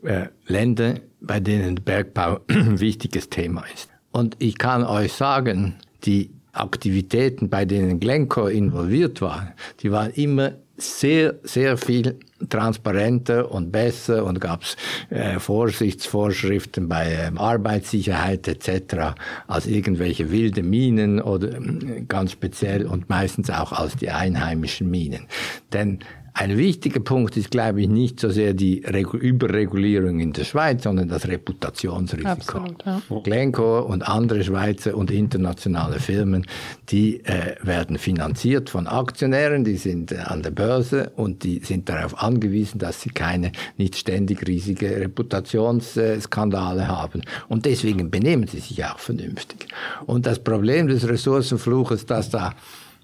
Äh, 0.02 0.26
Länder, 0.46 1.00
bei 1.20 1.40
denen 1.40 1.76
Bergbau 1.76 2.40
ein 2.48 2.80
wichtiges 2.80 3.30
Thema 3.30 3.64
ist. 3.74 3.88
Und 4.12 4.36
ich 4.38 4.58
kann 4.58 4.84
euch 4.84 5.12
sagen, 5.12 5.76
die 6.04 6.30
Aktivitäten, 6.52 7.48
bei 7.48 7.64
denen 7.64 8.00
Glencore 8.00 8.52
involviert 8.52 9.20
war, 9.20 9.54
die 9.80 9.90
waren 9.90 10.10
immer 10.12 10.52
sehr, 10.78 11.36
sehr 11.42 11.76
viel 11.76 12.18
transparenter 12.48 13.50
und 13.50 13.72
besser 13.72 14.24
und 14.24 14.40
gab 14.40 14.62
es 14.62 14.76
äh, 15.10 15.38
Vorsichtsvorschriften 15.38 16.88
bei 16.88 17.12
äh, 17.12 17.30
Arbeitssicherheit 17.34 18.46
etc. 18.46 19.14
als 19.46 19.66
irgendwelche 19.66 20.30
wilde 20.30 20.62
Minen 20.62 21.20
oder 21.20 21.56
äh, 21.56 22.02
ganz 22.06 22.32
speziell 22.32 22.86
und 22.86 23.08
meistens 23.08 23.50
auch 23.50 23.72
als 23.72 23.96
die 23.96 24.10
einheimischen 24.10 24.90
Minen. 24.90 25.26
Denn 25.72 26.00
ein 26.38 26.58
wichtiger 26.58 27.00
Punkt 27.00 27.34
ist, 27.38 27.50
glaube 27.50 27.80
ich, 27.80 27.88
nicht 27.88 28.20
so 28.20 28.28
sehr 28.28 28.52
die 28.52 28.84
Regu 28.86 29.16
Überregulierung 29.16 30.20
in 30.20 30.34
der 30.34 30.44
Schweiz, 30.44 30.82
sondern 30.82 31.08
das 31.08 31.26
Reputationsrisiko. 31.26 32.58
Absolut, 32.58 32.84
ja. 32.84 33.00
Glencore 33.24 33.84
und 33.84 34.06
andere 34.06 34.44
Schweizer 34.44 34.94
und 34.94 35.10
internationale 35.10 35.98
Firmen, 35.98 36.46
die 36.90 37.24
äh, 37.24 37.54
werden 37.62 37.96
finanziert 37.96 38.68
von 38.68 38.86
Aktionären, 38.86 39.64
die 39.64 39.78
sind 39.78 40.12
äh, 40.12 40.18
an 40.18 40.42
der 40.42 40.50
Börse 40.50 41.10
und 41.16 41.42
die 41.42 41.60
sind 41.60 41.88
darauf 41.88 42.22
angewiesen, 42.22 42.78
dass 42.78 43.00
sie 43.00 43.10
keine 43.10 43.52
nicht 43.78 43.96
ständig 43.96 44.46
riesige 44.46 44.94
Reputationsskandale 45.00 46.86
haben. 46.86 47.22
Und 47.48 47.64
deswegen 47.64 48.10
benehmen 48.10 48.46
sie 48.46 48.60
sich 48.60 48.84
auch 48.84 48.98
vernünftig. 48.98 49.68
Und 50.04 50.26
das 50.26 50.44
Problem 50.44 50.86
des 50.86 51.08
Ressourcenfluches, 51.08 52.04
dass 52.04 52.28
da 52.28 52.52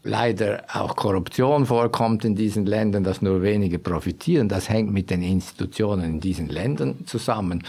leider 0.02 0.64
auch 0.72 0.96
Korruption 0.96 1.66
vorkommt 1.66 2.24
in 2.24 2.34
diesen 2.34 2.66
Ländern, 2.66 3.04
dass 3.04 3.22
nur 3.22 3.42
wenige 3.42 3.78
profitieren. 3.78 4.48
Das 4.48 4.68
hängt 4.68 4.92
mit 4.92 5.10
den 5.10 5.22
Institutionen 5.22 6.04
in 6.04 6.20
diesen 6.20 6.48
Ländern 6.48 7.06
zusammen. 7.06 7.64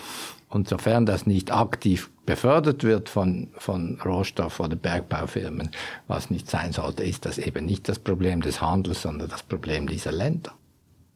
Und 0.50 0.68
sofern 0.68 1.06
das 1.06 1.26
nicht 1.26 1.52
aktiv 1.52 2.12
befördert 2.26 2.84
wird 2.84 3.10
von, 3.10 3.50
von 3.58 4.00
Rohstoff- 4.04 4.60
oder 4.60 4.76
Bergbaufirmen, 4.76 5.72
was 6.08 6.30
nicht 6.30 6.50
sein 6.50 6.72
sollte, 6.72 7.04
ist 7.04 7.26
das 7.26 7.38
eben 7.40 7.66
nicht 7.66 7.90
das 7.90 8.00
Problem 8.00 8.42
des 8.42 8.62
Handels, 8.62 9.02
sondern 9.02 9.30
das 9.30 9.44
Problem 9.44 9.88
dieser 9.88 10.12
Länder. 10.12 10.54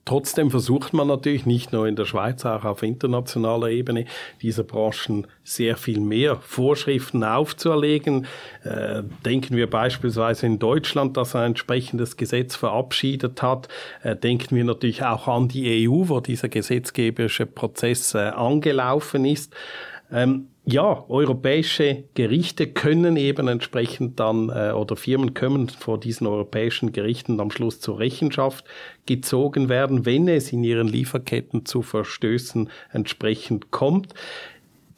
Trotzdem 0.07 0.49
versucht 0.49 0.93
man 0.93 1.09
natürlich 1.09 1.45
nicht 1.45 1.73
nur 1.73 1.85
in 1.85 1.97
der 1.97 2.05
Schweiz, 2.05 2.45
auch 2.45 2.63
auf 2.63 2.81
internationaler 2.81 3.67
Ebene 3.67 4.05
dieser 4.41 4.63
Branchen 4.63 5.27
sehr 5.43 5.75
viel 5.75 5.99
mehr 5.99 6.37
Vorschriften 6.37 7.25
aufzuerlegen. 7.25 8.25
Äh, 8.63 9.03
denken 9.25 9.57
wir 9.57 9.69
beispielsweise 9.69 10.45
in 10.45 10.59
Deutschland, 10.59 11.17
das 11.17 11.35
ein 11.35 11.47
entsprechendes 11.47 12.15
Gesetz 12.15 12.55
verabschiedet 12.55 13.43
hat. 13.43 13.67
Äh, 14.01 14.15
denken 14.15 14.55
wir 14.55 14.63
natürlich 14.63 15.03
auch 15.03 15.27
an 15.27 15.49
die 15.49 15.89
EU, 15.89 16.07
wo 16.07 16.21
dieser 16.21 16.47
gesetzgeberische 16.47 17.45
Prozess 17.45 18.15
äh, 18.15 18.29
angelaufen 18.29 19.25
ist. 19.25 19.53
Ähm, 20.09 20.47
ja, 20.69 21.05
europäische 21.07 22.03
Gerichte 22.13 22.67
können 22.67 23.15
eben 23.15 23.47
entsprechend 23.47 24.19
dann 24.19 24.49
äh, 24.49 24.71
oder 24.71 24.97
Firmen 24.97 25.33
können 25.33 25.69
vor 25.69 25.97
diesen 25.97 26.27
europäischen 26.27 26.91
Gerichten 26.91 27.39
am 27.39 27.51
Schluss 27.51 27.79
zur 27.79 27.99
Rechenschaft 27.99 28.65
gezogen 29.05 29.69
werden, 29.69 30.05
wenn 30.05 30.27
es 30.27 30.51
in 30.51 30.65
ihren 30.65 30.89
Lieferketten 30.89 31.65
zu 31.65 31.83
Verstößen 31.83 32.69
entsprechend 32.91 33.71
kommt. 33.71 34.13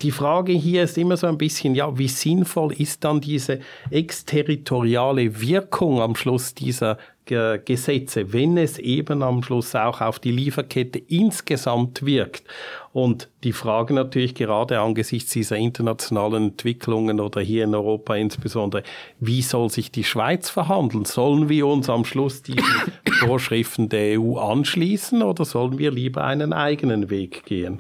Die 0.02 0.10
Frage 0.10 0.54
hier 0.54 0.84
ist 0.84 0.98
immer 0.98 1.18
so 1.18 1.28
ein 1.28 1.38
bisschen, 1.38 1.76
ja, 1.76 1.96
wie 2.00 2.08
sinnvoll 2.08 2.74
ist 2.74 3.04
dann 3.04 3.22
diese 3.22 3.60
exterritoriale 3.92 5.40
Wirkung 5.40 6.02
am 6.02 6.16
Schluss 6.16 6.56
dieser 6.56 6.98
Gesetze, 7.26 8.34
wenn 8.34 8.58
es 8.58 8.80
eben 8.80 9.22
am 9.22 9.44
Schluss 9.44 9.76
auch 9.76 10.02
auf 10.02 10.18
die 10.18 10.32
Lieferkette 10.32 10.98
insgesamt 10.98 12.04
wirkt. 12.04 12.44
Und 12.92 13.30
die 13.44 13.54
Frage 13.54 13.94
natürlich 13.94 14.34
gerade 14.34 14.80
angesichts 14.80 15.32
dieser 15.32 15.58
internationalen 15.58 16.50
Entwicklungen 16.50 17.20
oder 17.20 17.42
hier 17.42 17.66
in 17.66 17.76
Europa 17.76 18.16
insbesondere, 18.16 18.82
wie 19.20 19.44
soll 19.44 19.70
sich 19.70 19.92
die 19.92 20.04
Schweiz 20.04 20.50
verhandeln? 20.50 21.06
Sollen 21.06 21.50
wir 21.50 21.68
uns 21.68 21.88
am 21.90 22.04
Schluss 22.04 22.42
die 22.42 22.60
Vorschriften 23.20 23.90
der 23.90 24.20
EU 24.20 24.38
anschließen 24.38 25.22
oder 25.22 25.46
sollen 25.46 25.78
wir 25.78 25.92
lieber 25.92 26.24
einen 26.24 26.52
eigenen 26.52 27.12
Weg 27.12 27.46
gehen? 27.46 27.80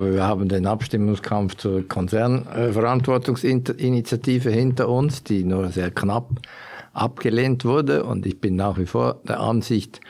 Wir 0.00 0.24
haben 0.24 0.48
den 0.48 0.66
Abstimmungskampf 0.66 1.56
zur 1.56 1.88
Konzernverantwortungsinitiative 1.88 4.50
hinter 4.50 4.88
uns, 4.88 5.24
die 5.24 5.42
nur 5.42 5.70
sehr 5.70 5.90
knapp 5.90 6.30
abgelehnt 6.92 7.64
wurde. 7.64 8.04
Und 8.04 8.24
ich 8.24 8.40
bin 8.40 8.54
nach 8.54 8.78
wie 8.78 8.86
vor 8.86 9.20
der 9.26 9.40
Ansicht, 9.40 10.00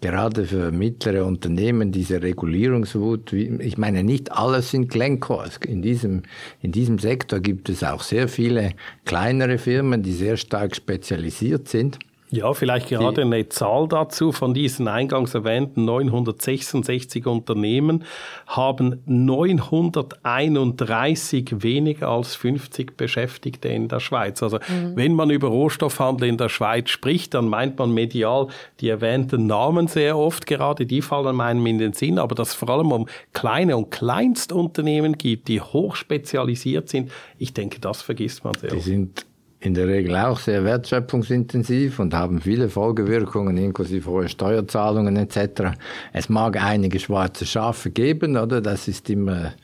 gerade 0.00 0.44
für 0.44 0.70
mittlere 0.72 1.24
Unternehmen 1.24 1.92
diese 1.92 2.22
Regulierungswut, 2.22 3.32
ich 3.32 3.78
meine, 3.78 4.04
nicht 4.04 4.32
alles 4.32 4.70
sind 4.70 4.88
Glencores. 4.88 5.58
In 5.66 5.82
diesem, 5.82 6.22
in 6.60 6.72
diesem 6.72 6.98
Sektor 6.98 7.40
gibt 7.40 7.68
es 7.68 7.82
auch 7.82 8.02
sehr 8.02 8.28
viele 8.28 8.72
kleinere 9.04 9.58
Firmen, 9.58 10.02
die 10.02 10.12
sehr 10.12 10.36
stark 10.36 10.76
spezialisiert 10.76 11.68
sind. 11.68 11.98
Ja, 12.30 12.54
vielleicht 12.54 12.88
gerade 12.88 13.22
eine 13.22 13.48
Zahl 13.48 13.86
dazu. 13.86 14.32
Von 14.32 14.52
diesen 14.52 14.88
eingangs 14.88 15.32
erwähnten 15.34 15.84
966 15.84 17.24
Unternehmen 17.26 18.02
haben 18.48 19.00
931 19.06 21.62
weniger 21.62 22.08
als 22.08 22.34
50 22.34 22.96
Beschäftigte 22.96 23.68
in 23.68 23.86
der 23.86 24.00
Schweiz. 24.00 24.42
Also 24.42 24.56
mhm. 24.56 24.96
wenn 24.96 25.14
man 25.14 25.30
über 25.30 25.46
Rohstoffhandel 25.48 26.28
in 26.28 26.36
der 26.36 26.48
Schweiz 26.48 26.90
spricht, 26.90 27.34
dann 27.34 27.48
meint 27.48 27.78
man 27.78 27.92
medial 27.92 28.48
die 28.80 28.88
erwähnten 28.88 29.46
Namen 29.46 29.86
sehr 29.86 30.18
oft, 30.18 30.46
gerade 30.46 30.84
die 30.84 31.02
fallen 31.02 31.36
meinem 31.36 31.64
in 31.66 31.78
den 31.78 31.92
Sinn, 31.92 32.18
aber 32.18 32.34
dass 32.34 32.48
es 32.48 32.54
vor 32.54 32.70
allem 32.70 32.90
um 32.90 33.06
kleine 33.34 33.76
und 33.76 33.92
Kleinstunternehmen 33.92 35.16
gibt, 35.16 35.46
die 35.46 35.60
hochspezialisiert 35.60 36.88
sind, 36.88 37.12
ich 37.38 37.54
denke, 37.54 37.78
das 37.80 38.02
vergisst 38.02 38.42
man 38.42 38.54
sehr 38.54 38.70
die 38.70 38.80
Sind 38.80 39.24
in 39.66 39.74
der 39.74 39.88
Regel 39.88 40.14
auch 40.16 40.38
sehr 40.38 40.64
wertschöpfungsintensiv 40.64 41.98
und 41.98 42.14
haben 42.14 42.40
viele 42.40 42.68
Folgewirkungen, 42.68 43.56
inklusive 43.56 44.08
hohe 44.08 44.28
Steuerzahlungen 44.28 45.16
etc. 45.16 45.76
Es 46.12 46.28
mag 46.28 46.62
einige 46.62 47.00
schwarze 47.00 47.44
Schafe 47.44 47.90
geben, 47.90 48.36
oder? 48.36 48.60
Das 48.60 48.86
ist 48.86 49.10
immer 49.10 49.54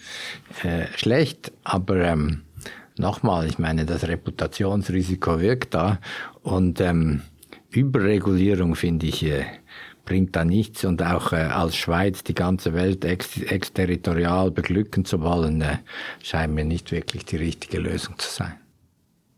äh, 0.64 0.86
schlecht, 0.96 1.52
aber 1.62 1.96
ähm, 2.00 2.42
nochmal, 2.98 3.46
ich 3.46 3.60
meine, 3.60 3.86
das 3.86 4.08
Reputationsrisiko 4.08 5.40
wirkt 5.40 5.74
da 5.74 5.98
und 6.42 6.80
ähm, 6.80 7.22
Überregulierung 7.70 8.74
finde 8.74 9.06
ich 9.06 9.24
äh, 9.24 9.44
bringt 10.04 10.34
da 10.34 10.44
nichts 10.44 10.84
und 10.84 11.00
auch 11.00 11.32
äh, 11.32 11.36
als 11.36 11.76
Schweiz 11.76 12.24
die 12.24 12.34
ganze 12.34 12.74
Welt 12.74 13.04
ex 13.04 13.40
exterritorial 13.40 14.50
beglücken 14.50 15.04
zu 15.04 15.20
wollen, 15.20 15.60
äh, 15.62 15.78
scheint 16.22 16.54
mir 16.54 16.64
nicht 16.64 16.90
wirklich 16.90 17.24
die 17.24 17.36
richtige 17.36 17.78
Lösung 17.78 18.18
zu 18.18 18.28
sein. 18.28 18.61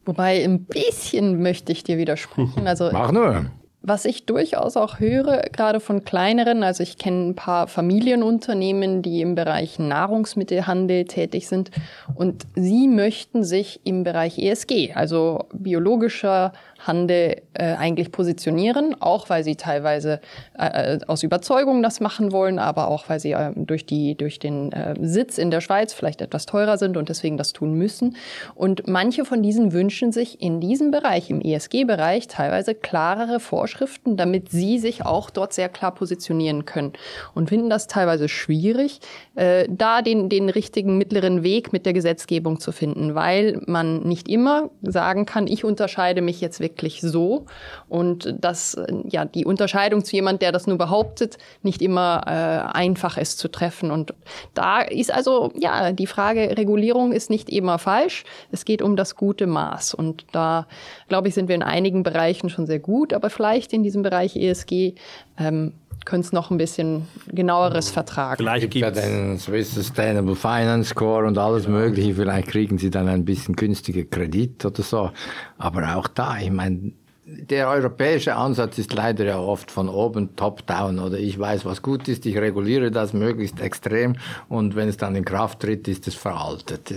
Wobei 0.04 0.44
ein 0.44 0.64
bisschen 0.64 1.42
möchte 1.42 1.72
ich 1.72 1.84
dir 1.84 1.98
widersprechen. 1.98 2.66
Also 2.66 2.90
Mach 2.92 3.12
nur. 3.12 3.46
Was 3.86 4.06
ich 4.06 4.24
durchaus 4.24 4.78
auch 4.78 4.98
höre, 4.98 5.42
gerade 5.52 5.78
von 5.78 6.04
kleineren, 6.04 6.62
also 6.62 6.82
ich 6.82 6.96
kenne 6.96 7.28
ein 7.28 7.34
paar 7.34 7.68
Familienunternehmen, 7.68 9.02
die 9.02 9.20
im 9.20 9.34
Bereich 9.34 9.78
Nahrungsmittelhandel 9.78 11.04
tätig 11.04 11.48
sind 11.48 11.70
und 12.14 12.46
sie 12.54 12.88
möchten 12.88 13.44
sich 13.44 13.80
im 13.84 14.02
Bereich 14.02 14.38
ESG, 14.38 14.94
also 14.94 15.48
biologischer 15.52 16.54
Handel 16.86 17.42
äh, 17.54 17.74
eigentlich 17.74 18.12
positionieren, 18.12 18.96
auch 19.00 19.30
weil 19.30 19.42
sie 19.42 19.56
teilweise 19.56 20.20
äh, 20.58 20.98
aus 21.06 21.22
Überzeugung 21.22 21.82
das 21.82 22.00
machen 22.00 22.30
wollen, 22.30 22.58
aber 22.58 22.88
auch 22.88 23.08
weil 23.08 23.20
sie 23.20 23.32
äh, 23.32 23.52
durch, 23.56 23.86
die, 23.86 24.16
durch 24.16 24.38
den 24.38 24.70
äh, 24.72 24.94
Sitz 25.00 25.38
in 25.38 25.50
der 25.50 25.60
Schweiz 25.60 25.94
vielleicht 25.94 26.20
etwas 26.20 26.46
teurer 26.46 26.76
sind 26.76 26.96
und 26.96 27.08
deswegen 27.08 27.36
das 27.38 27.52
tun 27.52 27.74
müssen. 27.74 28.16
Und 28.54 28.86
manche 28.86 29.24
von 29.24 29.42
diesen 29.42 29.72
wünschen 29.72 30.12
sich 30.12 30.42
in 30.42 30.60
diesem 30.60 30.90
Bereich, 30.90 31.30
im 31.30 31.40
ESG-Bereich, 31.40 32.28
teilweise 32.28 32.74
klarere 32.74 33.40
Vorschriften, 33.40 34.16
damit 34.16 34.50
sie 34.50 34.78
sich 34.78 35.06
auch 35.06 35.30
dort 35.30 35.54
sehr 35.54 35.70
klar 35.70 35.94
positionieren 35.94 36.66
können 36.66 36.92
und 37.34 37.48
finden 37.48 37.70
das 37.70 37.86
teilweise 37.86 38.28
schwierig, 38.28 39.00
äh, 39.36 39.66
da 39.70 40.02
den, 40.02 40.28
den 40.28 40.50
richtigen 40.50 40.98
mittleren 40.98 41.42
Weg 41.42 41.72
mit 41.72 41.86
der 41.86 41.94
Gesetzgebung 41.94 42.60
zu 42.60 42.72
finden, 42.72 43.14
weil 43.14 43.62
man 43.66 44.02
nicht 44.02 44.28
immer 44.28 44.70
sagen 44.82 45.24
kann, 45.24 45.46
ich 45.46 45.64
unterscheide 45.64 46.20
mich 46.20 46.40
jetzt 46.40 46.60
wirklich 46.60 46.73
wirklich 46.74 47.00
so 47.00 47.46
und 47.88 48.34
dass 48.40 48.76
ja 49.08 49.24
die 49.24 49.44
Unterscheidung 49.44 50.04
zu 50.04 50.16
jemand, 50.16 50.42
der 50.42 50.50
das 50.50 50.66
nur 50.66 50.76
behauptet, 50.76 51.38
nicht 51.62 51.80
immer 51.80 52.22
äh, 52.26 52.76
einfach 52.76 53.16
ist 53.16 53.38
zu 53.38 53.48
treffen. 53.48 53.92
Und 53.92 54.12
da 54.54 54.80
ist 54.80 55.12
also 55.12 55.52
ja 55.56 55.92
die 55.92 56.08
Frage 56.08 56.56
Regulierung 56.58 57.12
ist 57.12 57.30
nicht 57.30 57.48
immer 57.48 57.78
falsch. 57.78 58.24
Es 58.50 58.64
geht 58.64 58.82
um 58.82 58.96
das 58.96 59.14
gute 59.14 59.46
Maß 59.46 59.94
und 59.94 60.26
da 60.32 60.66
glaube 61.08 61.28
ich 61.28 61.34
sind 61.34 61.48
wir 61.48 61.54
in 61.54 61.62
einigen 61.62 62.02
Bereichen 62.02 62.50
schon 62.50 62.66
sehr 62.66 62.80
gut, 62.80 63.12
aber 63.12 63.30
vielleicht 63.30 63.72
in 63.72 63.84
diesem 63.84 64.02
Bereich 64.02 64.34
ESG 64.34 64.94
ähm, 65.38 65.74
können 66.04 66.22
es 66.22 66.32
noch 66.32 66.50
ein 66.50 66.58
bisschen 66.58 67.08
genaueres 67.28 67.90
vertragen. 67.90 68.36
Vielleicht 68.36 68.70
gibt 68.70 68.84
es 68.96 69.04
ja 69.04 69.08
den 69.08 69.38
Swiss 69.38 69.74
Sustainable 69.74 70.36
Finance 70.36 70.90
Score 70.90 71.26
und 71.26 71.38
alles 71.38 71.66
Mögliche. 71.68 72.14
Vielleicht 72.14 72.48
kriegen 72.48 72.78
sie 72.78 72.90
dann 72.90 73.08
ein 73.08 73.24
bisschen 73.24 73.56
günstiger 73.56 74.04
Kredit 74.04 74.64
oder 74.64 74.82
so. 74.82 75.10
Aber 75.58 75.96
auch 75.96 76.08
da, 76.08 76.38
ich 76.38 76.50
meine, 76.50 76.92
der 77.26 77.70
europäische 77.70 78.36
Ansatz 78.36 78.76
ist 78.76 78.92
leider 78.92 79.24
ja 79.24 79.38
oft 79.38 79.70
von 79.70 79.88
oben 79.88 80.36
top-down 80.36 80.98
oder 80.98 81.18
ich 81.18 81.38
weiß, 81.38 81.64
was 81.64 81.80
gut 81.80 82.06
ist, 82.06 82.26
ich 82.26 82.36
reguliere 82.36 82.90
das 82.90 83.14
möglichst 83.14 83.60
extrem 83.60 84.16
und 84.50 84.76
wenn 84.76 84.88
es 84.88 84.98
dann 84.98 85.16
in 85.16 85.24
Kraft 85.24 85.60
tritt, 85.60 85.88
ist 85.88 86.06
es 86.06 86.14
veraltet. 86.14 86.92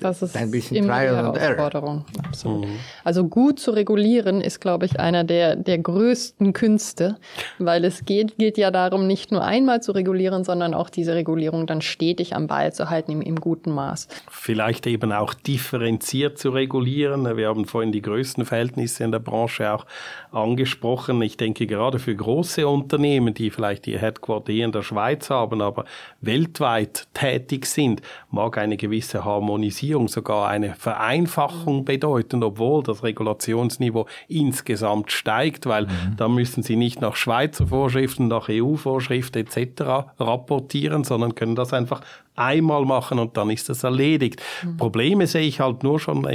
Das 0.00 0.22
ist 0.22 0.36
ein 0.36 0.50
bisschen 0.50 0.78
immer 0.78 0.94
Trial 0.94 1.16
and 1.16 1.38
Herausforderung. 1.38 2.04
Absolut. 2.24 2.66
Mhm. 2.66 2.72
Also 3.04 3.28
gut 3.28 3.60
zu 3.60 3.70
regulieren 3.70 4.40
ist, 4.40 4.60
glaube 4.60 4.84
ich, 4.84 4.98
einer 4.98 5.22
der, 5.22 5.54
der 5.54 5.78
größten 5.78 6.52
Künste, 6.52 7.16
weil 7.60 7.84
es 7.84 8.04
geht, 8.04 8.36
geht 8.36 8.58
ja 8.58 8.72
darum, 8.72 9.06
nicht 9.06 9.30
nur 9.30 9.44
einmal 9.44 9.80
zu 9.80 9.92
regulieren, 9.92 10.42
sondern 10.42 10.74
auch 10.74 10.90
diese 10.90 11.14
Regulierung 11.14 11.68
dann 11.68 11.82
stetig 11.82 12.34
am 12.34 12.48
Ball 12.48 12.72
zu 12.72 12.90
halten 12.90 13.12
im, 13.12 13.22
im 13.22 13.36
guten 13.36 13.70
Maß. 13.70 14.08
Vielleicht 14.28 14.88
eben 14.88 15.12
auch 15.12 15.34
differenziert 15.34 16.36
zu 16.36 16.50
regulieren. 16.50 17.36
Wir 17.36 17.46
haben 17.46 17.64
vorhin 17.64 17.92
die 17.92 18.02
größten 18.02 18.44
Verhältnisse 18.44 19.04
in 19.04 19.12
der 19.12 19.20
Branche 19.20 19.67
auch 19.68 19.86
angesprochen. 20.32 21.22
Ich 21.22 21.36
denke 21.36 21.66
gerade 21.66 21.98
für 21.98 22.14
große 22.14 22.66
Unternehmen, 22.66 23.34
die 23.34 23.50
vielleicht 23.50 23.86
ihr 23.86 23.98
Headquarter 23.98 24.52
hier 24.52 24.64
in 24.64 24.72
der 24.72 24.82
Schweiz 24.82 25.30
haben, 25.30 25.60
aber 25.62 25.84
weltweit 26.20 27.06
tätig 27.14 27.66
sind, 27.66 28.02
mag 28.30 28.58
eine 28.58 28.76
gewisse 28.76 29.24
Harmonisierung, 29.24 30.08
sogar 30.08 30.48
eine 30.48 30.74
Vereinfachung 30.74 31.84
bedeuten, 31.84 32.42
obwohl 32.42 32.82
das 32.82 33.02
Regulationsniveau 33.02 34.06
insgesamt 34.28 35.12
steigt, 35.12 35.66
weil 35.66 35.86
mhm. 35.86 36.16
da 36.16 36.28
müssen 36.28 36.62
sie 36.62 36.76
nicht 36.76 37.00
nach 37.00 37.16
Schweizer 37.16 37.66
Vorschriften, 37.66 38.28
nach 38.28 38.48
EU-Vorschriften 38.48 39.38
etc. 39.38 40.10
rapportieren, 40.18 41.04
sondern 41.04 41.34
können 41.34 41.54
das 41.54 41.72
einfach 41.72 42.02
einmal 42.38 42.84
machen 42.84 43.18
und 43.18 43.36
dann 43.36 43.50
ist 43.50 43.68
das 43.68 43.84
erledigt. 43.84 44.40
Mhm. 44.62 44.76
Probleme 44.76 45.26
sehe 45.26 45.42
ich 45.42 45.60
halt 45.60 45.82
nur 45.82 45.98
schon 46.00 46.26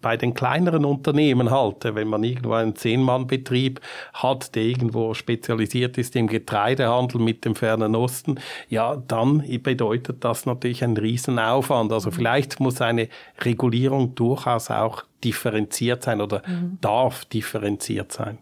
bei 0.00 0.16
den 0.16 0.34
kleineren 0.34 0.84
Unternehmen 0.84 1.50
halt, 1.50 1.84
wenn 1.84 2.08
man 2.08 2.24
irgendwo 2.24 2.52
einen 2.52 2.76
Zehn-Mann-Betrieb 2.76 3.80
hat, 4.12 4.54
der 4.54 4.62
irgendwo 4.62 5.14
spezialisiert 5.14 5.98
ist 5.98 6.16
im 6.16 6.26
Getreidehandel 6.26 7.20
mit 7.20 7.44
dem 7.44 7.54
fernen 7.54 7.94
Osten, 7.94 8.38
ja, 8.68 8.96
dann 8.96 9.42
bedeutet 9.62 10.24
das 10.24 10.46
natürlich 10.46 10.84
einen 10.84 10.96
Riesenaufwand. 10.96 11.92
Also 11.92 12.10
mhm. 12.10 12.14
vielleicht 12.14 12.60
muss 12.60 12.80
eine 12.80 13.08
Regulierung 13.40 14.14
durchaus 14.14 14.70
auch 14.70 15.04
differenziert 15.22 16.02
sein 16.02 16.20
oder 16.20 16.42
mhm. 16.46 16.78
darf 16.80 17.24
differenziert 17.24 18.12
sein. 18.12 18.38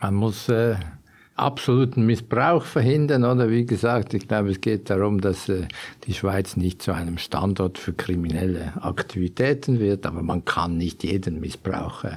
Man 0.00 0.14
muss 0.14 0.48
äh 0.48 0.76
absoluten 1.40 2.06
Missbrauch 2.06 2.64
verhindern. 2.64 3.24
Oder 3.24 3.50
wie 3.50 3.66
gesagt, 3.66 4.14
ich 4.14 4.28
glaube, 4.28 4.50
es 4.50 4.60
geht 4.60 4.90
darum, 4.90 5.20
dass 5.20 5.48
äh, 5.48 5.66
die 6.04 6.14
Schweiz 6.14 6.56
nicht 6.56 6.82
zu 6.82 6.92
einem 6.92 7.18
Standort 7.18 7.78
für 7.78 7.92
kriminelle 7.92 8.72
Aktivitäten 8.80 9.80
wird, 9.80 10.06
aber 10.06 10.22
man 10.22 10.44
kann 10.44 10.76
nicht 10.76 11.02
jeden 11.04 11.40
Missbrauch 11.40 12.04
äh, 12.04 12.16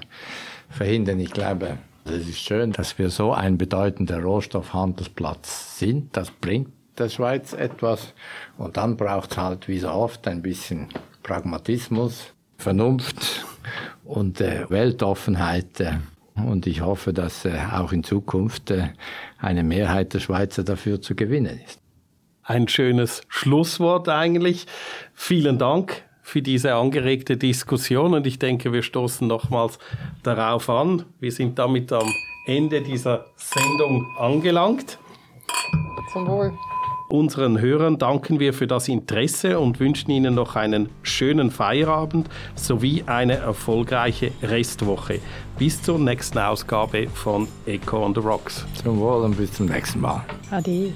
verhindern. 0.69 1.19
Ich 1.19 1.31
glaube, 1.31 1.77
es 2.05 2.27
ist 2.27 2.39
schön, 2.39 2.71
dass 2.71 2.97
wir 2.99 3.09
so 3.09 3.31
ein 3.31 3.57
bedeutender 3.57 4.21
Rohstoffhandelsplatz 4.21 5.79
sind. 5.79 6.15
Das 6.15 6.31
bringt 6.31 6.69
der 6.97 7.09
Schweiz 7.09 7.53
etwas. 7.53 8.13
Und 8.57 8.77
dann 8.77 8.97
braucht 8.97 9.31
es 9.31 9.37
halt 9.37 9.67
wie 9.67 9.79
so 9.79 9.89
oft 9.89 10.27
ein 10.27 10.41
bisschen 10.41 10.89
Pragmatismus, 11.23 12.33
Vernunft 12.57 13.45
und 14.03 14.41
äh, 14.41 14.69
Weltoffenheit. 14.69 15.81
Und 16.35 16.65
ich 16.65 16.81
hoffe, 16.81 17.13
dass 17.13 17.45
äh, 17.45 17.57
auch 17.71 17.91
in 17.91 18.03
Zukunft 18.03 18.71
äh, 18.71 18.89
eine 19.37 19.63
Mehrheit 19.63 20.13
der 20.13 20.19
Schweizer 20.19 20.63
dafür 20.63 21.01
zu 21.01 21.15
gewinnen 21.15 21.59
ist. 21.65 21.79
Ein 22.43 22.67
schönes 22.67 23.21
Schlusswort 23.27 24.09
eigentlich. 24.09 24.65
Vielen 25.13 25.57
Dank 25.57 26.03
für 26.21 26.41
diese 26.41 26.75
angeregte 26.75 27.37
Diskussion 27.37 28.13
und 28.13 28.25
ich 28.25 28.39
denke, 28.39 28.73
wir 28.73 28.81
stoßen 28.81 29.27
nochmals 29.27 29.77
darauf 30.23 30.69
an. 30.69 31.05
Wir 31.19 31.31
sind 31.31 31.59
damit 31.59 31.91
am 31.91 32.09
Ende 32.47 32.81
dieser 32.81 33.25
Sendung 33.35 34.07
angelangt. 34.17 34.97
Zum 36.11 36.27
Wohl. 36.27 36.53
Unseren 37.09 37.59
Hörern 37.59 37.97
danken 37.97 38.39
wir 38.39 38.53
für 38.53 38.67
das 38.67 38.87
Interesse 38.87 39.59
und 39.59 39.79
wünschen 39.79 40.09
Ihnen 40.11 40.35
noch 40.35 40.55
einen 40.55 40.89
schönen 41.03 41.51
Feierabend 41.51 42.29
sowie 42.55 43.03
eine 43.05 43.35
erfolgreiche 43.35 44.31
Restwoche. 44.41 45.19
Bis 45.59 45.81
zur 45.81 45.99
nächsten 45.99 46.39
Ausgabe 46.39 47.07
von 47.07 47.47
Echo 47.65 48.03
on 48.03 48.15
the 48.15 48.21
Rocks. 48.21 48.65
Zum 48.81 48.99
Wohl 48.99 49.23
und 49.23 49.37
bis 49.37 49.53
zum 49.53 49.67
nächsten 49.67 50.01
Mal. 50.01 50.23
Ade. 50.49 50.91